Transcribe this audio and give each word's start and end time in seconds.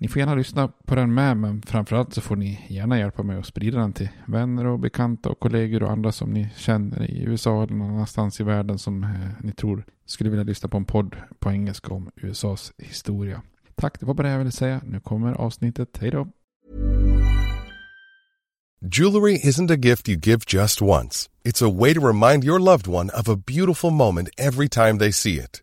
Ni 0.00 0.08
får 0.08 0.20
gärna 0.20 0.34
lyssna 0.34 0.68
på 0.68 0.94
den 0.94 1.14
med, 1.14 1.36
men 1.36 1.62
framförallt 1.62 2.14
så 2.14 2.20
får 2.20 2.36
ni 2.36 2.66
gärna 2.68 2.98
hjälpa 2.98 3.22
mig 3.22 3.38
att 3.38 3.46
sprida 3.46 3.78
den 3.78 3.92
till 3.92 4.08
vänner 4.26 4.66
och 4.66 4.78
bekanta 4.78 5.28
och 5.28 5.40
kollegor 5.40 5.82
och 5.82 5.90
andra 5.90 6.12
som 6.12 6.30
ni 6.30 6.48
känner 6.56 7.10
i 7.10 7.22
USA 7.22 7.62
eller 7.62 7.74
någon 7.74 7.90
annanstans 7.90 8.40
i 8.40 8.44
världen 8.44 8.78
som 8.78 9.04
eh, 9.04 9.10
ni 9.40 9.52
tror 9.52 9.84
skulle 10.06 10.30
vilja 10.30 10.44
lyssna 10.44 10.68
på 10.68 10.76
en 10.76 10.84
podd 10.84 11.16
på 11.38 11.50
engelska 11.50 11.94
om 11.94 12.10
USAs 12.16 12.72
historia. 12.78 13.42
Tack, 13.74 14.00
det 14.00 14.06
var 14.06 14.14
bara 14.14 14.26
det 14.26 14.32
jag 14.32 14.38
ville 14.38 14.50
säga. 14.50 14.80
Nu 14.84 15.00
kommer 15.00 15.32
avsnittet. 15.32 15.98
Hej 16.00 16.10
då! 16.10 16.28
Jewelry 18.80 19.38
isn't 19.44 19.72
a 19.72 19.76
gift 19.76 20.08
you 20.08 20.20
give 20.22 20.40
just 20.46 20.82
once. 20.82 21.28
It's 21.44 21.62
a 21.62 21.78
way 21.80 21.94
to 21.94 22.00
remind 22.00 22.44
your 22.44 22.60
loved 22.60 22.86
one 22.86 23.10
of 23.10 23.28
a 23.28 23.36
beautiful 23.46 23.90
moment 23.90 24.28
every 24.36 24.68
time 24.68 24.98
they 24.98 25.12
see 25.12 25.34
it. 25.34 25.62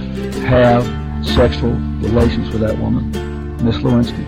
have 0.35 0.85
sexual 1.25 1.73
relations 2.01 2.53
with 2.53 2.67
that 2.67 2.77
woman, 2.79 3.11
Miss 3.65 3.83
Lewinsky. 3.83 4.25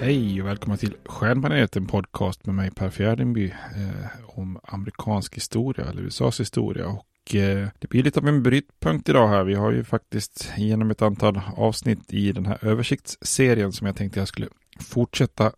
Hej 0.00 0.42
och 0.42 0.48
välkomna 0.48 0.76
till 0.76 0.94
Stjärnbaneret, 1.04 1.76
en 1.76 1.86
podcast 1.86 2.46
med 2.46 2.54
mig 2.54 2.70
Per 2.70 2.90
Fjärdingby 2.90 3.46
eh, 3.46 4.38
om 4.38 4.58
amerikansk 4.62 5.36
historia 5.36 5.86
eller 5.86 6.02
USAs 6.02 6.40
historia. 6.40 6.86
Och 6.86 7.34
eh, 7.34 7.68
det 7.78 7.88
blir 7.88 8.02
lite 8.02 8.20
av 8.20 8.28
en 8.28 8.42
brytpunkt 8.42 9.08
idag 9.08 9.28
här. 9.28 9.44
Vi 9.44 9.54
har 9.54 9.72
ju 9.72 9.84
faktiskt 9.84 10.52
genom 10.56 10.90
ett 10.90 11.02
antal 11.02 11.40
avsnitt 11.56 12.12
i 12.12 12.32
den 12.32 12.46
här 12.46 12.64
översiktsserien 12.64 13.72
som 13.72 13.86
jag 13.86 13.96
tänkte 13.96 14.18
jag 14.18 14.28
skulle 14.28 14.48
fortsätta 14.80 15.52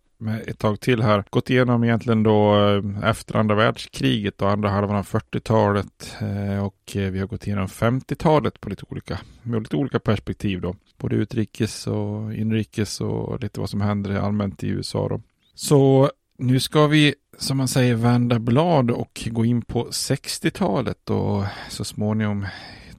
ett 0.47 0.59
tag 0.59 0.79
till 0.79 1.01
här. 1.01 1.23
Gått 1.29 1.49
igenom 1.49 1.83
egentligen 1.83 2.23
då 2.23 2.55
eh, 2.55 3.09
efter 3.09 3.35
andra 3.35 3.55
världskriget 3.55 4.41
och 4.41 4.49
andra 4.49 4.69
halvan 4.69 4.95
av 4.95 5.05
40-talet 5.05 6.15
eh, 6.21 6.65
och 6.65 6.95
eh, 6.95 7.11
vi 7.11 7.19
har 7.19 7.27
gått 7.27 7.47
igenom 7.47 7.67
50-talet 7.67 8.61
på 8.61 8.69
lite 8.69 8.83
olika, 8.89 9.19
med 9.43 9.61
lite 9.61 9.75
olika 9.75 9.99
perspektiv 9.99 10.61
då. 10.61 10.75
Både 10.97 11.15
utrikes 11.15 11.87
och 11.87 12.33
inrikes 12.33 13.01
och 13.01 13.39
lite 13.43 13.59
vad 13.59 13.69
som 13.69 13.81
händer 13.81 14.15
allmänt 14.15 14.63
i 14.63 14.67
USA 14.67 15.07
då. 15.09 15.21
Så 15.55 16.11
nu 16.37 16.59
ska 16.59 16.87
vi, 16.87 17.15
som 17.37 17.57
man 17.57 17.67
säger, 17.67 17.95
vända 17.95 18.39
blad 18.39 18.91
och 18.91 19.27
gå 19.31 19.45
in 19.45 19.61
på 19.61 19.87
60-talet 19.87 21.09
och 21.09 21.43
så 21.69 21.83
småningom 21.83 22.45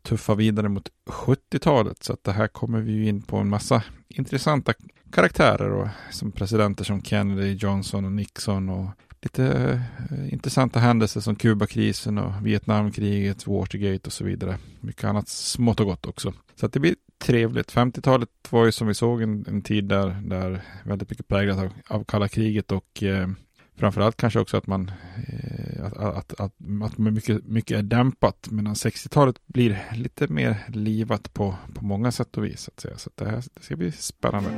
tuffa 0.02 0.34
vidare 0.34 0.68
mot 0.68 0.88
70-talet. 1.06 2.02
Så 2.02 2.12
att 2.12 2.24
det 2.24 2.32
här 2.32 2.48
kommer 2.48 2.80
vi 2.80 2.92
ju 2.92 3.08
in 3.08 3.22
på 3.22 3.36
en 3.36 3.48
massa 3.48 3.82
intressanta 4.08 4.74
karaktärer 5.10 5.70
och 5.70 5.88
som 6.10 6.32
presidenter 6.32 6.84
som 6.84 7.02
Kennedy, 7.02 7.52
Johnson 7.52 8.04
och 8.04 8.12
Nixon 8.12 8.68
och 8.68 8.90
lite 9.22 9.80
eh, 10.10 10.32
intressanta 10.32 10.78
händelser 10.78 11.20
som 11.20 11.36
Kubakrisen 11.36 12.18
och 12.18 12.46
Vietnamkriget, 12.46 13.46
Watergate 13.46 14.06
och 14.06 14.12
så 14.12 14.24
vidare. 14.24 14.58
Mycket 14.80 15.04
annat 15.04 15.28
smått 15.28 15.80
och 15.80 15.86
gott 15.86 16.06
också. 16.06 16.32
Så 16.54 16.66
att 16.66 16.72
det 16.72 16.80
blir 16.80 16.94
trevligt. 17.18 17.72
50-talet 17.72 18.28
var 18.50 18.64
ju 18.64 18.72
som 18.72 18.86
vi 18.86 18.94
såg 18.94 19.22
en, 19.22 19.44
en 19.48 19.62
tid 19.62 19.84
där, 19.84 20.16
där 20.24 20.62
väldigt 20.84 21.10
mycket 21.10 21.28
präglat 21.28 21.58
av, 21.58 21.72
av 21.88 22.04
kalla 22.04 22.28
kriget 22.28 22.72
och 22.72 23.02
eh, 23.02 23.28
framförallt 23.76 24.16
kanske 24.16 24.40
också 24.40 24.56
att 24.56 24.66
man 24.66 24.90
eh, 25.28 25.84
att, 25.84 25.96
att, 25.96 26.40
att, 26.40 26.52
att 26.82 26.98
mycket, 26.98 27.44
mycket 27.44 27.78
är 27.78 27.82
dämpat 27.82 28.48
medan 28.50 28.74
60-talet 28.74 29.36
blir 29.46 29.84
lite 29.94 30.28
mer 30.28 30.56
livat 30.68 31.34
på, 31.34 31.54
på 31.74 31.84
många 31.84 32.12
sätt 32.12 32.36
och 32.36 32.44
vis. 32.44 32.60
Så, 32.60 32.70
att 32.74 32.80
säga. 32.80 32.96
så 32.96 33.10
att 33.10 33.16
det, 33.16 33.24
här, 33.30 33.42
det 33.54 33.62
ska 33.62 33.76
bli 33.76 33.92
spännande. 33.92 34.50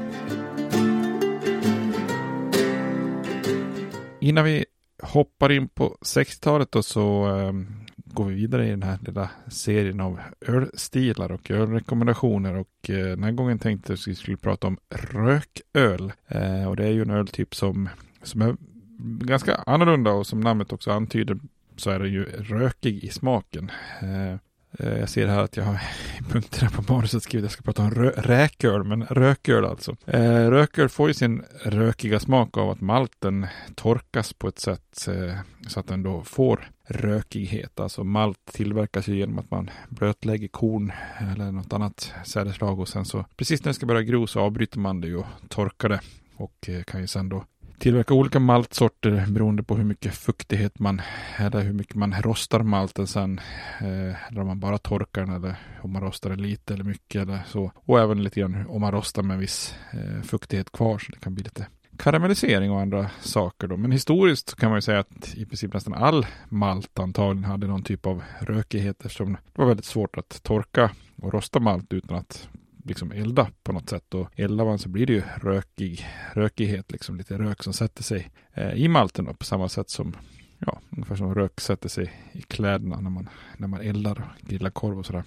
Innan 4.20 4.44
vi 4.44 4.64
hoppar 5.02 5.52
in 5.52 5.68
på 5.68 5.98
60-talet 6.00 6.76
så 6.84 7.36
eh, 7.38 7.52
går 7.96 8.24
vi 8.24 8.34
vidare 8.34 8.66
i 8.66 8.70
den 8.70 8.82
här 8.82 8.98
lilla 9.00 9.30
serien 9.48 10.00
av 10.00 10.20
ölstilar 10.40 11.32
och 11.32 11.50
ölrekommendationer 11.50 12.54
och 12.54 12.90
eh, 12.90 13.06
den 13.06 13.24
här 13.24 13.32
gången 13.32 13.58
tänkte 13.58 13.92
jag 13.92 13.98
att 13.98 14.08
vi 14.08 14.14
skulle 14.14 14.36
prata 14.36 14.66
om 14.66 14.78
rököl. 14.90 16.12
Eh, 16.28 16.68
och 16.68 16.76
det 16.76 16.84
är 16.84 16.90
ju 16.90 17.02
en 17.02 17.10
öltyp 17.10 17.54
som, 17.54 17.88
som 18.22 18.42
är 18.42 18.56
ganska 18.98 19.54
annorlunda 19.54 20.10
och 20.10 20.26
som 20.26 20.40
namnet 20.40 20.72
också 20.72 20.90
antyder 20.90 21.38
så 21.76 21.90
är 21.90 21.98
den 21.98 22.12
ju 22.12 22.24
rökig 22.24 23.04
i 23.04 23.08
smaken. 23.08 23.70
Eh, 24.02 24.32
eh, 24.78 24.98
jag 24.98 25.08
ser 25.08 25.26
här 25.26 25.42
att 25.42 25.56
jag 25.56 25.64
har 25.64 25.80
punkterna 26.28 26.70
på 26.70 26.92
manuset 26.92 27.22
skrivit 27.22 27.44
att 27.44 27.50
jag 27.50 27.52
ska 27.52 27.62
prata 27.62 27.82
om 27.82 27.90
rö 27.90 28.10
räköl, 28.10 28.84
men 28.84 29.04
rököl 29.04 29.64
alltså. 29.64 29.96
Eh, 30.06 30.50
rököl 30.50 30.88
får 30.88 31.08
ju 31.08 31.14
sin 31.14 31.42
rökiga 31.62 32.20
smak 32.20 32.56
av 32.56 32.70
att 32.70 32.80
malten 32.80 33.46
torkas 33.74 34.32
på 34.32 34.48
ett 34.48 34.58
sätt 34.58 35.08
eh, 35.08 35.36
så 35.68 35.80
att 35.80 35.86
den 35.86 36.02
då 36.02 36.22
får 36.22 36.70
rökighet. 36.88 37.80
Alltså 37.80 38.04
malt 38.04 38.38
tillverkas 38.52 39.08
ju 39.08 39.16
genom 39.16 39.38
att 39.38 39.50
man 39.50 39.70
blötlägger 39.88 40.48
korn 40.48 40.92
eller 41.32 41.52
något 41.52 41.72
annat 41.72 42.12
sädesslag 42.24 42.80
och 42.80 42.88
sen 42.88 43.04
så 43.04 43.24
precis 43.36 43.64
när 43.64 43.70
det 43.70 43.74
ska 43.74 43.86
börja 43.86 44.02
gro 44.02 44.26
så 44.26 44.40
avbryter 44.40 44.78
man 44.78 45.00
det 45.00 45.14
och 45.14 45.26
torkar 45.48 45.88
det 45.88 46.00
och 46.36 46.68
eh, 46.68 46.82
kan 46.82 47.00
ju 47.00 47.06
sen 47.06 47.28
då 47.28 47.44
tillverka 47.78 48.14
olika 48.14 48.38
maltsorter 48.38 49.26
beroende 49.28 49.62
på 49.62 49.76
hur 49.76 49.84
mycket 49.84 50.14
fuktighet 50.14 50.78
man, 50.78 51.02
eller 51.36 51.60
hur 51.60 51.72
mycket 51.72 51.94
man 51.94 52.14
rostar 52.22 52.60
malten 52.62 53.06
sen. 53.06 53.40
Eh, 53.80 54.28
eller 54.28 54.40
om 54.40 54.46
man 54.46 54.60
bara 54.60 54.78
torkar 54.78 55.20
den 55.20 55.34
eller 55.34 55.56
om 55.82 55.92
man 55.92 56.02
rostar 56.02 56.30
den 56.30 56.42
lite 56.42 56.74
eller 56.74 56.84
mycket 56.84 57.22
eller 57.22 57.40
så. 57.46 57.72
Och 57.74 58.00
även 58.00 58.22
lite 58.22 58.40
grann 58.40 58.66
om 58.68 58.80
man 58.80 58.92
rostar 58.92 59.22
med 59.22 59.38
viss 59.38 59.74
eh, 59.92 60.22
fuktighet 60.22 60.72
kvar 60.72 60.98
så 60.98 61.12
det 61.12 61.18
kan 61.18 61.34
bli 61.34 61.44
lite 61.44 61.66
karamellisering 61.98 62.70
och 62.70 62.80
andra 62.80 63.10
saker 63.20 63.66
då. 63.66 63.76
Men 63.76 63.92
historiskt 63.92 64.54
kan 64.54 64.70
man 64.70 64.76
ju 64.76 64.82
säga 64.82 64.98
att 64.98 65.34
i 65.34 65.46
princip 65.46 65.74
nästan 65.74 65.94
all 65.94 66.26
malt 66.48 66.98
antagligen 66.98 67.50
hade 67.50 67.66
någon 67.66 67.82
typ 67.82 68.06
av 68.06 68.22
rökighet 68.40 69.04
eftersom 69.04 69.32
det 69.32 69.38
var 69.60 69.66
väldigt 69.66 69.86
svårt 69.86 70.18
att 70.18 70.42
torka 70.42 70.90
och 71.22 71.34
rosta 71.34 71.60
malt 71.60 71.92
utan 71.92 72.16
att 72.16 72.48
liksom 72.88 73.12
elda 73.12 73.50
på 73.62 73.72
något 73.72 73.88
sätt. 73.88 74.14
Och 74.14 74.28
eldar 74.36 74.64
man 74.64 74.78
så 74.78 74.88
blir 74.88 75.06
det 75.06 75.12
ju 75.12 75.22
rökig, 75.36 76.06
rökighet, 76.34 76.92
liksom 76.92 77.16
lite 77.16 77.38
rök 77.38 77.62
som 77.62 77.72
sätter 77.72 78.02
sig 78.02 78.30
eh, 78.52 78.72
i 78.72 78.88
malten 78.88 79.24
då, 79.24 79.34
på 79.34 79.44
samma 79.44 79.68
sätt 79.68 79.90
som 79.90 80.16
ja, 80.58 80.80
ungefär 80.90 81.16
som 81.16 81.34
rök 81.34 81.60
sätter 81.60 81.88
sig 81.88 82.12
i 82.32 82.42
kläderna 82.42 83.00
när 83.00 83.10
man, 83.10 83.28
när 83.56 83.68
man 83.68 83.80
eldar 83.80 84.20
och 84.20 84.48
grillar 84.48 84.70
korv 84.70 84.98
och 84.98 85.06
sådär. 85.06 85.24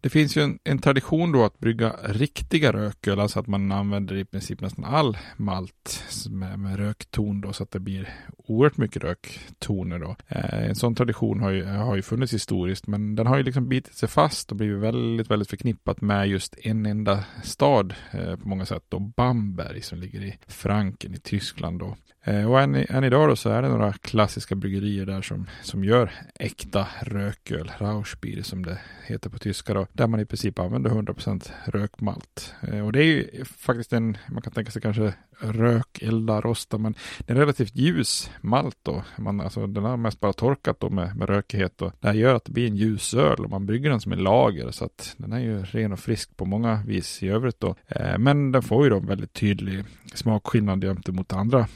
Det 0.00 0.10
finns 0.10 0.36
ju 0.36 0.42
en, 0.42 0.58
en, 0.64 0.78
tradition 0.78 1.32
då 1.32 1.44
att 1.44 1.58
brygga 1.58 1.96
riktiga 2.02 2.72
rököl, 2.72 3.20
alltså 3.20 3.40
att 3.40 3.46
man 3.46 3.72
använder 3.72 4.16
i 4.16 4.24
princip 4.24 4.60
nästan 4.60 4.84
all 4.84 5.18
malt 5.36 6.04
med, 6.30 6.58
med 6.58 6.76
rökton 6.76 7.40
då, 7.40 7.52
så 7.52 7.62
att 7.62 7.70
det 7.70 7.80
blir 7.80 8.08
oerhört 8.36 8.76
mycket 8.76 9.02
röktoner 9.02 9.98
då. 9.98 10.16
Eh, 10.28 10.68
en 10.68 10.74
sån 10.74 10.94
tradition 10.94 11.40
har 11.40 11.50
ju, 11.50 11.64
har 11.64 11.96
ju 11.96 12.02
funnits 12.02 12.34
historiskt, 12.34 12.86
men 12.86 13.16
den 13.16 13.26
har 13.26 13.36
ju 13.36 13.42
liksom 13.42 13.68
bitit 13.68 13.94
sig 13.94 14.08
fast 14.08 14.50
och 14.50 14.56
blivit 14.56 14.78
väldigt, 14.78 15.30
väldigt 15.30 15.50
förknippat 15.50 16.00
med 16.00 16.28
just 16.28 16.56
en 16.62 16.86
enda 16.86 17.24
stad 17.44 17.94
eh, 18.10 18.36
på 18.36 18.48
många 18.48 18.66
sätt 18.66 18.84
då, 18.88 18.98
Bamberg 18.98 19.82
som 19.82 19.98
ligger 19.98 20.22
i 20.22 20.38
Franken 20.46 21.14
i 21.14 21.18
Tyskland 21.18 21.78
då. 21.78 21.96
Eh, 22.24 22.50
och 22.50 22.60
än, 22.60 22.74
än 22.74 23.04
idag 23.04 23.28
då 23.28 23.36
så 23.36 23.50
är 23.50 23.62
det 23.62 23.68
några 23.68 23.92
klassiska 23.92 24.54
bryggerier 24.54 25.06
där 25.06 25.22
som, 25.22 25.46
som 25.62 25.84
gör 25.84 26.12
äkta 26.34 26.86
rököl, 27.02 27.72
Rauschbier 27.78 28.42
som 28.42 28.64
det 28.64 28.78
heter 29.06 29.30
på 29.30 29.38
tyska 29.38 29.74
då, 29.74 29.86
där 29.92 30.06
man 30.06 30.20
i 30.20 30.24
princip 30.24 30.58
använder 30.58 30.90
100% 30.90 31.50
rökmalt. 31.64 32.54
Eh, 32.62 32.86
och 32.86 32.92
det 32.92 33.00
är 33.00 33.04
ju 33.04 33.44
faktiskt 33.44 33.92
en, 33.92 34.18
man 34.28 34.42
kan 34.42 34.52
tänka 34.52 34.70
sig 34.70 34.82
kanske 34.82 35.14
rök, 35.40 36.02
elda, 36.02 36.40
rosta, 36.40 36.78
men 36.78 36.94
det 37.18 37.32
är 37.32 37.34
en 37.34 37.40
relativt 37.40 37.76
ljus 37.76 38.30
malt 38.40 38.78
då. 38.82 39.02
Man, 39.18 39.40
alltså, 39.40 39.66
den 39.66 39.84
har 39.84 39.96
mest 39.96 40.20
bara 40.20 40.32
torkat 40.32 40.80
då 40.80 40.90
med, 40.90 41.16
med 41.16 41.28
rökighet 41.28 41.82
och 41.82 41.92
det 42.00 42.06
här 42.06 42.14
gör 42.14 42.34
att 42.34 42.44
det 42.44 42.52
blir 42.52 42.66
en 42.66 42.76
ljus 42.76 43.14
öl 43.14 43.44
och 43.44 43.50
man 43.50 43.66
brygger 43.66 43.90
den 43.90 44.00
som 44.00 44.12
en 44.12 44.18
lager 44.18 44.70
så 44.70 44.84
att 44.84 45.14
den 45.16 45.32
är 45.32 45.40
ju 45.40 45.62
ren 45.62 45.92
och 45.92 46.00
frisk 46.00 46.36
på 46.36 46.44
många 46.44 46.82
vis 46.86 47.22
i 47.22 47.28
övrigt 47.28 47.60
då. 47.60 47.74
Eh, 47.88 48.18
men 48.18 48.52
den 48.52 48.62
får 48.62 48.84
ju 48.84 48.90
då 48.90 48.96
en 48.96 49.06
väldigt 49.06 49.32
tydlig 49.32 49.84
smakskillnad 50.14 50.84
jämte 50.84 51.12
mot 51.12 51.32
andra 51.32 51.66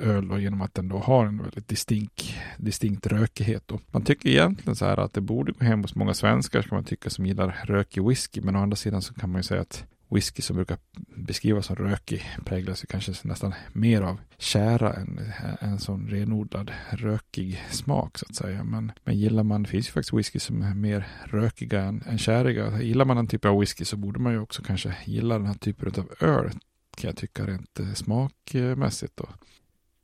öl 0.00 0.28
då, 0.28 0.38
genom 0.38 0.60
att 0.60 0.74
den 0.74 0.88
då 0.88 0.98
har 0.98 1.26
en 1.26 1.38
väldigt 1.42 1.68
distinkt, 1.68 2.34
distinkt 2.56 3.06
rökighet. 3.06 3.62
Då. 3.66 3.80
man 3.90 4.02
tycker 4.02 4.28
egentligen 4.28 4.76
så 4.76 4.84
här 4.84 4.96
att 4.96 5.12
det 5.12 5.20
borde 5.20 5.52
gå 5.52 5.64
hem 5.64 5.82
hos 5.82 5.94
många 5.94 6.14
svenskar 6.14 6.62
ska 6.62 6.74
man 6.74 6.84
tycka 6.84 7.10
som 7.10 7.26
gillar 7.26 7.64
rökig 7.64 8.04
whisky. 8.08 8.40
Men 8.40 8.56
å 8.56 8.58
andra 8.62 8.76
sidan 8.76 9.02
så 9.02 9.14
kan 9.14 9.30
man 9.30 9.38
ju 9.38 9.42
säga 9.42 9.60
att 9.60 9.84
whisky 10.10 10.42
som 10.42 10.56
brukar 10.56 10.78
beskrivas 11.16 11.66
som 11.66 11.76
rökig 11.76 12.22
präglas 12.44 12.84
ju 12.84 12.86
kanske 12.86 13.12
nästan 13.22 13.54
mer 13.72 14.02
av 14.02 14.20
kära 14.38 14.92
än 14.92 15.20
en 15.60 15.78
sån 15.78 16.08
renodlad 16.08 16.72
rökig 16.90 17.62
smak 17.70 18.18
så 18.18 18.26
att 18.28 18.36
säga. 18.36 18.64
Men, 18.64 18.92
men 19.04 19.18
gillar 19.18 19.42
man, 19.42 19.62
det 19.62 19.68
finns 19.68 19.88
ju 19.88 19.92
faktiskt 19.92 20.12
whisky 20.12 20.38
som 20.38 20.62
är 20.62 20.74
mer 20.74 21.06
rökiga 21.24 21.82
än, 21.82 22.02
än 22.06 22.18
käriga. 22.18 22.82
Gillar 22.82 23.04
man 23.04 23.16
den 23.16 23.26
typen 23.26 23.50
av 23.50 23.60
whisky 23.60 23.84
så 23.84 23.96
borde 23.96 24.20
man 24.20 24.32
ju 24.32 24.38
också 24.38 24.62
kanske 24.62 24.96
gilla 25.04 25.38
den 25.38 25.46
här 25.46 25.54
typen 25.54 25.92
av 25.96 26.10
öl 26.20 26.50
kan 26.96 27.08
jag 27.08 27.16
tycka 27.16 27.46
rent 27.46 27.80
eh, 27.80 27.92
smakmässigt. 27.92 29.16
Då. 29.16 29.28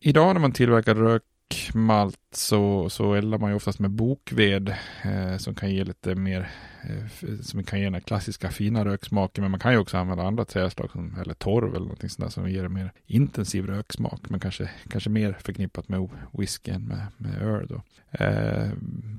Idag 0.06 0.34
när 0.34 0.40
man 0.40 0.52
tillverkar 0.52 0.94
rökmalt 0.94 2.18
så, 2.32 2.90
så 2.90 3.14
eldar 3.14 3.38
man 3.38 3.50
ju 3.50 3.56
oftast 3.56 3.78
med 3.78 3.90
bokved 3.90 4.74
eh, 5.04 5.36
som 5.36 5.54
kan 5.54 5.70
ge 5.70 5.84
lite 5.84 6.14
mer, 6.14 6.50
eh, 6.82 7.40
som 7.42 7.64
kan 7.64 7.80
ge 7.80 7.90
den 7.90 8.00
klassiska 8.00 8.50
fina 8.50 8.84
röksmaken. 8.84 9.44
Men 9.44 9.50
man 9.50 9.60
kan 9.60 9.72
ju 9.72 9.78
också 9.78 9.96
använda 9.96 10.24
andra 10.24 10.44
träslag 10.44 10.90
som, 10.90 11.16
eller 11.20 11.34
torv 11.34 11.68
eller 11.68 11.84
någonting 11.84 12.10
sånt 12.10 12.26
där 12.26 12.30
som 12.30 12.50
ger 12.50 12.64
en 12.64 12.72
mer 12.72 12.92
intensiv 13.06 13.66
röksmak. 13.66 14.30
Men 14.30 14.40
kanske, 14.40 14.70
kanske 14.88 15.10
mer 15.10 15.36
förknippat 15.40 15.88
med 15.88 16.08
whisky 16.32 16.70
än 16.70 16.82
med, 16.82 17.06
med 17.16 17.42
öl 17.42 17.66
då. 17.66 17.82
Eh, 18.24 18.70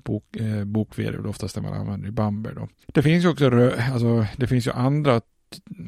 bok, 0.03 0.35
eh, 0.35 0.63
bokved 0.63 1.13
är 1.13 1.17
väl 1.17 1.27
oftast 1.27 1.55
det 1.55 1.61
man 1.61 1.73
använder 1.73 2.07
i 2.07 2.11
Bamber 2.11 2.53
då. 2.55 2.67
Det 2.87 3.01
finns 3.01 3.25
ju 3.25 3.29
också 3.29 3.49
rö, 3.49 3.81
alltså, 3.93 4.25
det 4.37 4.47
finns 4.47 4.67
ju 4.67 4.71
andra 4.71 5.21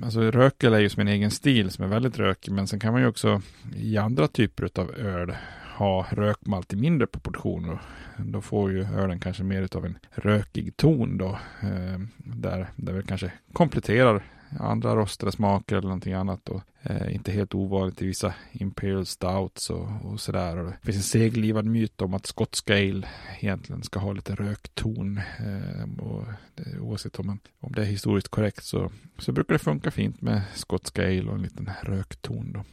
alltså 0.03 0.21
rökel 0.21 0.73
är 0.73 0.79
ju 0.79 0.89
som 0.89 1.01
en 1.01 1.07
egen 1.07 1.31
stil 1.31 1.71
som 1.71 1.85
är 1.85 1.89
väldigt 1.89 2.19
rökig, 2.19 2.51
men 2.51 2.67
sen 2.67 2.79
kan 2.79 2.93
man 2.93 3.01
ju 3.01 3.07
också 3.07 3.41
i 3.75 3.97
andra 3.97 4.27
typer 4.27 4.69
av 4.75 4.91
öl 4.95 5.35
ha 5.77 6.07
rökmalt 6.11 6.73
i 6.73 6.75
mindre 6.75 7.07
proportioner. 7.07 7.79
Då 8.17 8.41
får 8.41 8.71
ju 8.71 8.83
ölen 8.83 9.19
kanske 9.19 9.43
mer 9.43 9.77
av 9.77 9.85
en 9.85 9.97
rökig 10.11 10.77
ton 10.77 11.17
då, 11.17 11.29
eh, 11.61 11.99
där, 12.17 12.67
där 12.75 12.93
vi 12.93 13.03
kanske 13.03 13.31
kompletterar 13.53 14.23
andra 14.59 14.95
rostade 14.95 15.31
smaker 15.31 15.75
eller 15.75 15.87
någonting 15.87 16.13
annat. 16.13 16.49
Och, 16.49 16.61
eh, 16.83 17.15
inte 17.15 17.31
helt 17.31 17.55
ovanligt 17.55 18.01
i 18.01 18.05
vissa 18.05 18.33
Imperial 18.51 19.05
Stouts 19.05 19.69
och, 19.69 19.87
och 20.03 20.19
sådär. 20.19 20.57
Och 20.57 20.65
det 20.65 20.77
finns 20.85 20.97
en 20.97 21.03
seglivad 21.03 21.65
myt 21.65 22.01
om 22.01 22.13
att 22.13 22.25
skotska 22.25 22.73
ale 22.73 23.07
egentligen 23.39 23.83
ska 23.83 23.99
ha 23.99 24.13
lite 24.13 24.35
rökton. 24.35 25.17
Eh, 25.17 26.03
och 26.05 26.25
det, 26.55 26.79
oavsett 26.79 27.19
om, 27.19 27.27
man, 27.27 27.39
om 27.59 27.71
det 27.71 27.81
är 27.81 27.85
historiskt 27.85 28.27
korrekt 28.27 28.63
så, 28.63 28.91
så 29.17 29.31
brukar 29.31 29.53
det 29.53 29.59
funka 29.59 29.91
fint 29.91 30.21
med 30.21 30.41
skotska 30.55 31.03
ale 31.03 31.29
och 31.29 31.35
en 31.35 31.41
liten 31.41 31.69
rökton. 31.83 32.51
Då. 32.53 32.63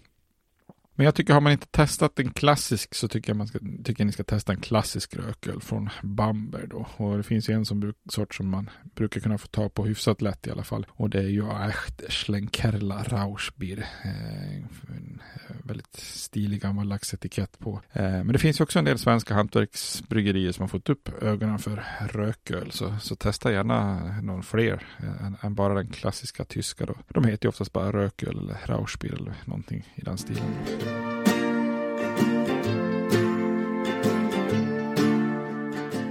Men 0.97 1.05
jag 1.05 1.15
tycker 1.15 1.35
har 1.35 1.41
man 1.41 1.53
inte 1.53 1.67
testat 1.67 2.19
en 2.19 2.31
klassisk 2.31 2.95
så 2.95 3.09
tycker 3.09 3.31
jag 3.31 3.37
man 3.37 3.47
ska, 3.47 3.59
tycker 3.85 4.05
ni 4.05 4.13
ska 4.13 4.25
testa 4.25 4.53
en 4.53 4.61
klassisk 4.61 5.17
rököl 5.17 5.61
från 5.61 5.91
Bamber 6.03 6.67
då. 6.71 6.87
Och 6.97 7.17
det 7.17 7.23
finns 7.23 7.49
ju 7.49 7.55
en 7.55 7.65
som 7.65 7.81
bruk, 7.81 7.97
sort 8.11 8.35
som 8.35 8.49
man 8.49 8.71
brukar 8.95 9.21
kunna 9.21 9.39
få 9.39 9.47
tag 9.47 9.75
på 9.75 9.85
hyfsat 9.85 10.23
lätt 10.23 10.47
i 10.47 10.51
alla 10.51 10.65
fall. 10.65 10.87
Och 10.91 11.11
det 11.11 11.19
är 11.19 11.29
ju 11.29 11.47
Echt 11.69 12.13
Schlenkerla 12.13 13.03
Rauschbier. 13.03 13.79
Eh, 14.05 14.57
en 14.89 15.21
eh, 15.49 15.57
väldigt 15.65 15.97
stilig 15.97 16.63
gammal 16.63 16.89
laxetikett 16.89 17.59
på. 17.59 17.81
Eh, 17.93 18.03
men 18.03 18.29
det 18.29 18.39
finns 18.39 18.61
ju 18.61 18.63
också 18.63 18.79
en 18.79 18.85
del 18.85 18.99
svenska 18.99 19.35
hantverksbryggerier 19.35 20.53
som 20.53 20.63
har 20.63 20.69
fått 20.69 20.89
upp 20.89 21.23
ögonen 21.23 21.59
för 21.59 21.85
rököl. 22.11 22.71
Så, 22.71 22.97
så 23.01 23.17
testa 23.17 23.53
gärna 23.53 24.01
någon 24.23 24.43
fler 24.43 24.83
eh, 24.99 25.27
än, 25.27 25.37
än, 25.43 25.55
bara 25.55 25.75
den 25.75 25.89
klassiska 25.89 26.45
tyska 26.45 26.87
då. 26.87 26.95
De 27.09 27.25
heter 27.25 27.47
ju 27.47 27.49
oftast 27.49 27.73
bara 27.73 27.93
rököl 27.93 28.39
eller 28.39 28.59
Rauschbier 28.67 29.13
eller 29.15 29.35
någonting 29.45 29.93
i 29.95 30.01
den 30.01 30.19
stilen. 30.19 30.55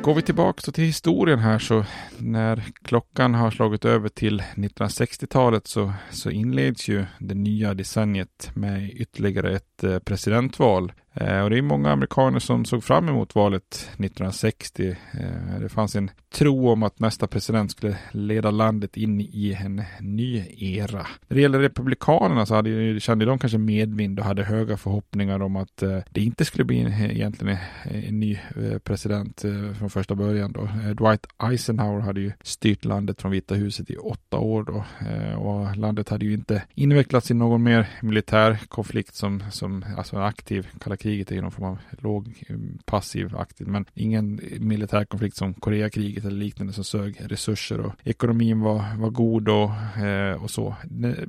Går 0.05 0.15
vi 0.15 0.21
tillbaka 0.21 0.71
till 0.71 0.83
historien 0.83 1.39
här 1.39 1.59
så 1.59 1.85
när 2.17 2.63
klockan 2.83 3.33
har 3.33 3.51
slagit 3.51 3.85
över 3.85 4.09
till 4.09 4.43
1960-talet 4.55 5.67
så, 5.67 5.93
så 6.11 6.29
inleds 6.29 6.87
ju 6.87 7.05
det 7.19 7.35
nya 7.35 7.73
decenniet 7.73 8.51
med 8.55 8.89
ytterligare 8.93 9.55
ett 9.55 9.83
eh, 9.83 9.99
presidentval. 9.99 10.91
Eh, 11.15 11.41
och 11.41 11.49
det 11.49 11.57
är 11.57 11.61
många 11.61 11.91
amerikaner 11.91 12.39
som 12.39 12.65
såg 12.65 12.83
fram 12.83 13.09
emot 13.09 13.35
valet 13.35 13.89
1960. 13.97 14.95
Eh, 15.11 15.59
det 15.61 15.69
fanns 15.69 15.95
en 15.95 16.11
tro 16.33 16.69
om 16.69 16.83
att 16.83 16.99
nästa 16.99 17.27
president 17.27 17.71
skulle 17.71 17.97
leda 18.11 18.51
landet 18.51 18.97
in 18.97 19.21
i 19.21 19.57
en 19.59 19.83
ny 19.99 20.43
era. 20.57 21.07
När 21.27 21.35
det 21.35 21.41
gäller 21.41 21.59
Republikanerna 21.59 22.45
så 22.45 22.55
hade, 22.55 22.99
kände 22.99 23.25
de 23.25 23.39
kanske 23.39 23.57
medvind 23.57 24.19
och 24.19 24.25
hade 24.25 24.43
höga 24.43 24.77
förhoppningar 24.77 25.41
om 25.41 25.55
att 25.55 25.83
eh, 25.83 25.99
det 26.09 26.21
inte 26.21 26.45
skulle 26.45 26.63
bli 26.63 26.79
en, 26.79 27.11
egentligen 27.11 27.57
en 27.83 28.19
ny 28.19 28.39
president 28.83 29.41
från 29.79 29.89
första 29.89 30.15
början. 30.15 30.51
Då. 30.51 30.69
Dwight 30.97 31.27
Eisenhower 31.43 31.99
hade 31.99 32.21
ju 32.21 32.31
styrt 32.43 32.85
landet 32.85 33.21
från 33.21 33.31
Vita 33.31 33.55
huset 33.55 33.89
i 33.89 33.97
åtta 33.97 34.37
år 34.37 34.63
då. 34.63 34.85
Och 35.39 35.77
landet 35.77 36.09
hade 36.09 36.25
ju 36.25 36.33
inte 36.33 36.63
invecklats 36.73 37.31
i 37.31 37.33
någon 37.33 37.63
mer 37.63 37.87
militär 38.01 38.57
konflikt 38.67 39.15
som, 39.15 39.43
som 39.51 39.85
alltså 39.97 40.15
en 40.15 40.21
aktiv 40.21 40.67
kalla 40.79 40.97
kriget 41.05 41.31
är 41.31 41.35
ju 41.35 41.41
någon 41.41 41.51
form 41.51 41.65
av 41.65 41.77
låg 41.89 42.43
passiv 42.85 43.35
aktiv, 43.37 43.67
men 43.67 43.85
ingen 43.93 44.39
militär 44.59 45.05
konflikt 45.05 45.37
som 45.37 45.53
Koreakriget 45.53 46.25
eller 46.25 46.37
liknande 46.37 46.73
som 46.73 46.83
sög 46.83 47.17
resurser 47.19 47.79
och 47.79 47.93
ekonomin 48.03 48.61
var, 48.61 48.97
var 48.97 49.09
god 49.09 49.49
och, 49.49 50.03
eh, 50.03 50.43
och 50.43 50.49
så. 50.49 50.75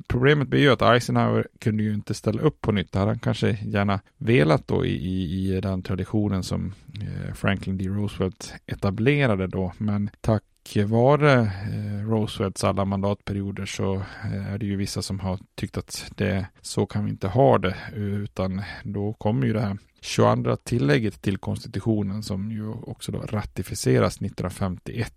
Problemet 0.09 0.49
blir 0.49 0.61
ju 0.61 0.73
att 0.73 0.83
Eisenhower 0.83 1.47
kunde 1.59 1.83
ju 1.83 1.95
inte 1.95 2.15
ställa 2.15 2.43
upp 2.43 2.61
på 2.61 2.73
nytt. 2.73 2.93
Det 2.93 2.99
hade 2.99 3.11
han 3.11 3.19
kanske 3.19 3.59
gärna 3.63 4.01
velat 4.19 4.69
då 4.69 4.87
i, 4.87 4.95
i, 4.95 5.57
i 5.57 5.61
den 5.61 5.83
traditionen 5.83 6.43
som 6.43 6.73
eh, 7.01 7.35
Franklin 7.35 7.79
D. 7.79 7.85
Roosevelt 7.85 8.55
etablerade 8.67 9.47
då, 9.47 9.73
men 9.79 10.11
tack 10.21 10.43
var 10.75 11.19
det 11.19 11.33
eh, 11.33 12.09
Roosevelts 12.11 12.65
alla 12.65 12.85
mandatperioder 12.85 13.67
så 13.67 13.95
eh, 13.95 14.53
är 14.53 14.59
det 14.59 14.67
ju 14.67 14.77
vissa 14.77 15.03
som 15.03 15.21
har 15.21 15.39
tyckt 15.55 15.77
att 15.77 16.13
det, 16.17 16.47
så 16.61 16.87
kan 16.87 17.05
vi 17.05 17.11
inte 17.11 17.29
ha 17.29 17.59
det. 17.59 17.77
Utan 17.95 18.63
då 18.83 19.13
kommer 19.13 19.47
ju 19.47 19.53
det 19.53 19.61
här 19.61 19.79
22 20.01 20.57
tillägget 20.57 21.23
till 21.23 21.39
konstitutionen 21.39 22.23
som 22.23 22.51
ju 22.51 22.69
också 22.69 23.13
då 23.13 23.19
ratificeras 23.19 24.17
1951 24.17 25.13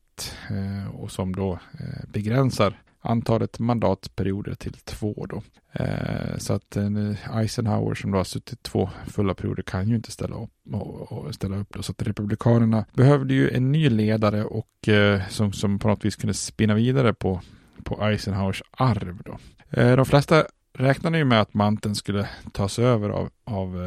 eh, 0.50 0.96
och 0.96 1.12
som 1.12 1.36
då 1.36 1.60
begränsar 2.08 2.82
antalet 3.02 3.60
mandatperioder 3.60 4.56
till 4.56 4.74
två 4.74 5.26
då. 5.30 5.42
Eh, 5.74 6.38
så 6.38 6.54
att 6.54 6.78
eh, 6.78 7.38
Eisenhower 7.38 7.96
som 7.96 8.12
då 8.12 8.18
har 8.18 8.24
suttit 8.24 8.64
två 8.64 8.90
fulla 9.08 9.34
perioder 9.34 9.64
kan 9.64 9.90
ju 9.90 9.96
inte 9.96 10.12
ställa 10.12 10.36
upp. 10.36 10.52
Och, 10.72 11.12
och 11.12 11.36
ställa 11.36 11.58
upp 11.58 11.74
då. 11.74 11.84
Så 11.84 11.92
att 11.92 12.02
Republikanerna 12.02 12.86
behövde 12.94 13.34
ju 13.34 13.50
en 13.50 13.72
ny 13.72 13.90
ledare 13.90 14.44
och 14.44 14.88
eh, 14.88 15.28
som, 15.30 15.54
som 15.54 15.80
på 15.80 15.88
något 15.88 16.06
vis 16.06 16.16
kunde 16.16 16.34
spinna 16.34 16.74
vidare 16.74 17.14
på, 17.14 17.42
på 17.84 18.04
Eisenhowers 18.04 18.64
arv 18.72 19.22
då. 19.26 19.38
Eh, 19.70 19.96
de 19.96 20.06
flesta 20.06 20.46
räknade 20.74 21.18
ju 21.18 21.26
med 21.26 21.42
att 21.42 21.54
manteln 21.54 21.96
skulle 21.96 22.30
tas 22.54 22.80
över 22.80 23.10
av, 23.10 23.30
av 23.44 23.86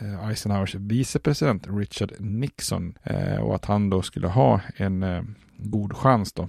eh, 0.00 0.28
Eisenhowers 0.28 0.74
vicepresident 0.74 1.66
Richard 1.70 2.12
Nixon 2.18 2.94
eh, 3.02 3.36
och 3.36 3.54
att 3.54 3.64
han 3.64 3.90
då 3.90 4.02
skulle 4.02 4.26
ha 4.26 4.60
en 4.76 5.02
eh, 5.02 5.22
god 5.56 5.96
chans 5.96 6.32
då 6.32 6.48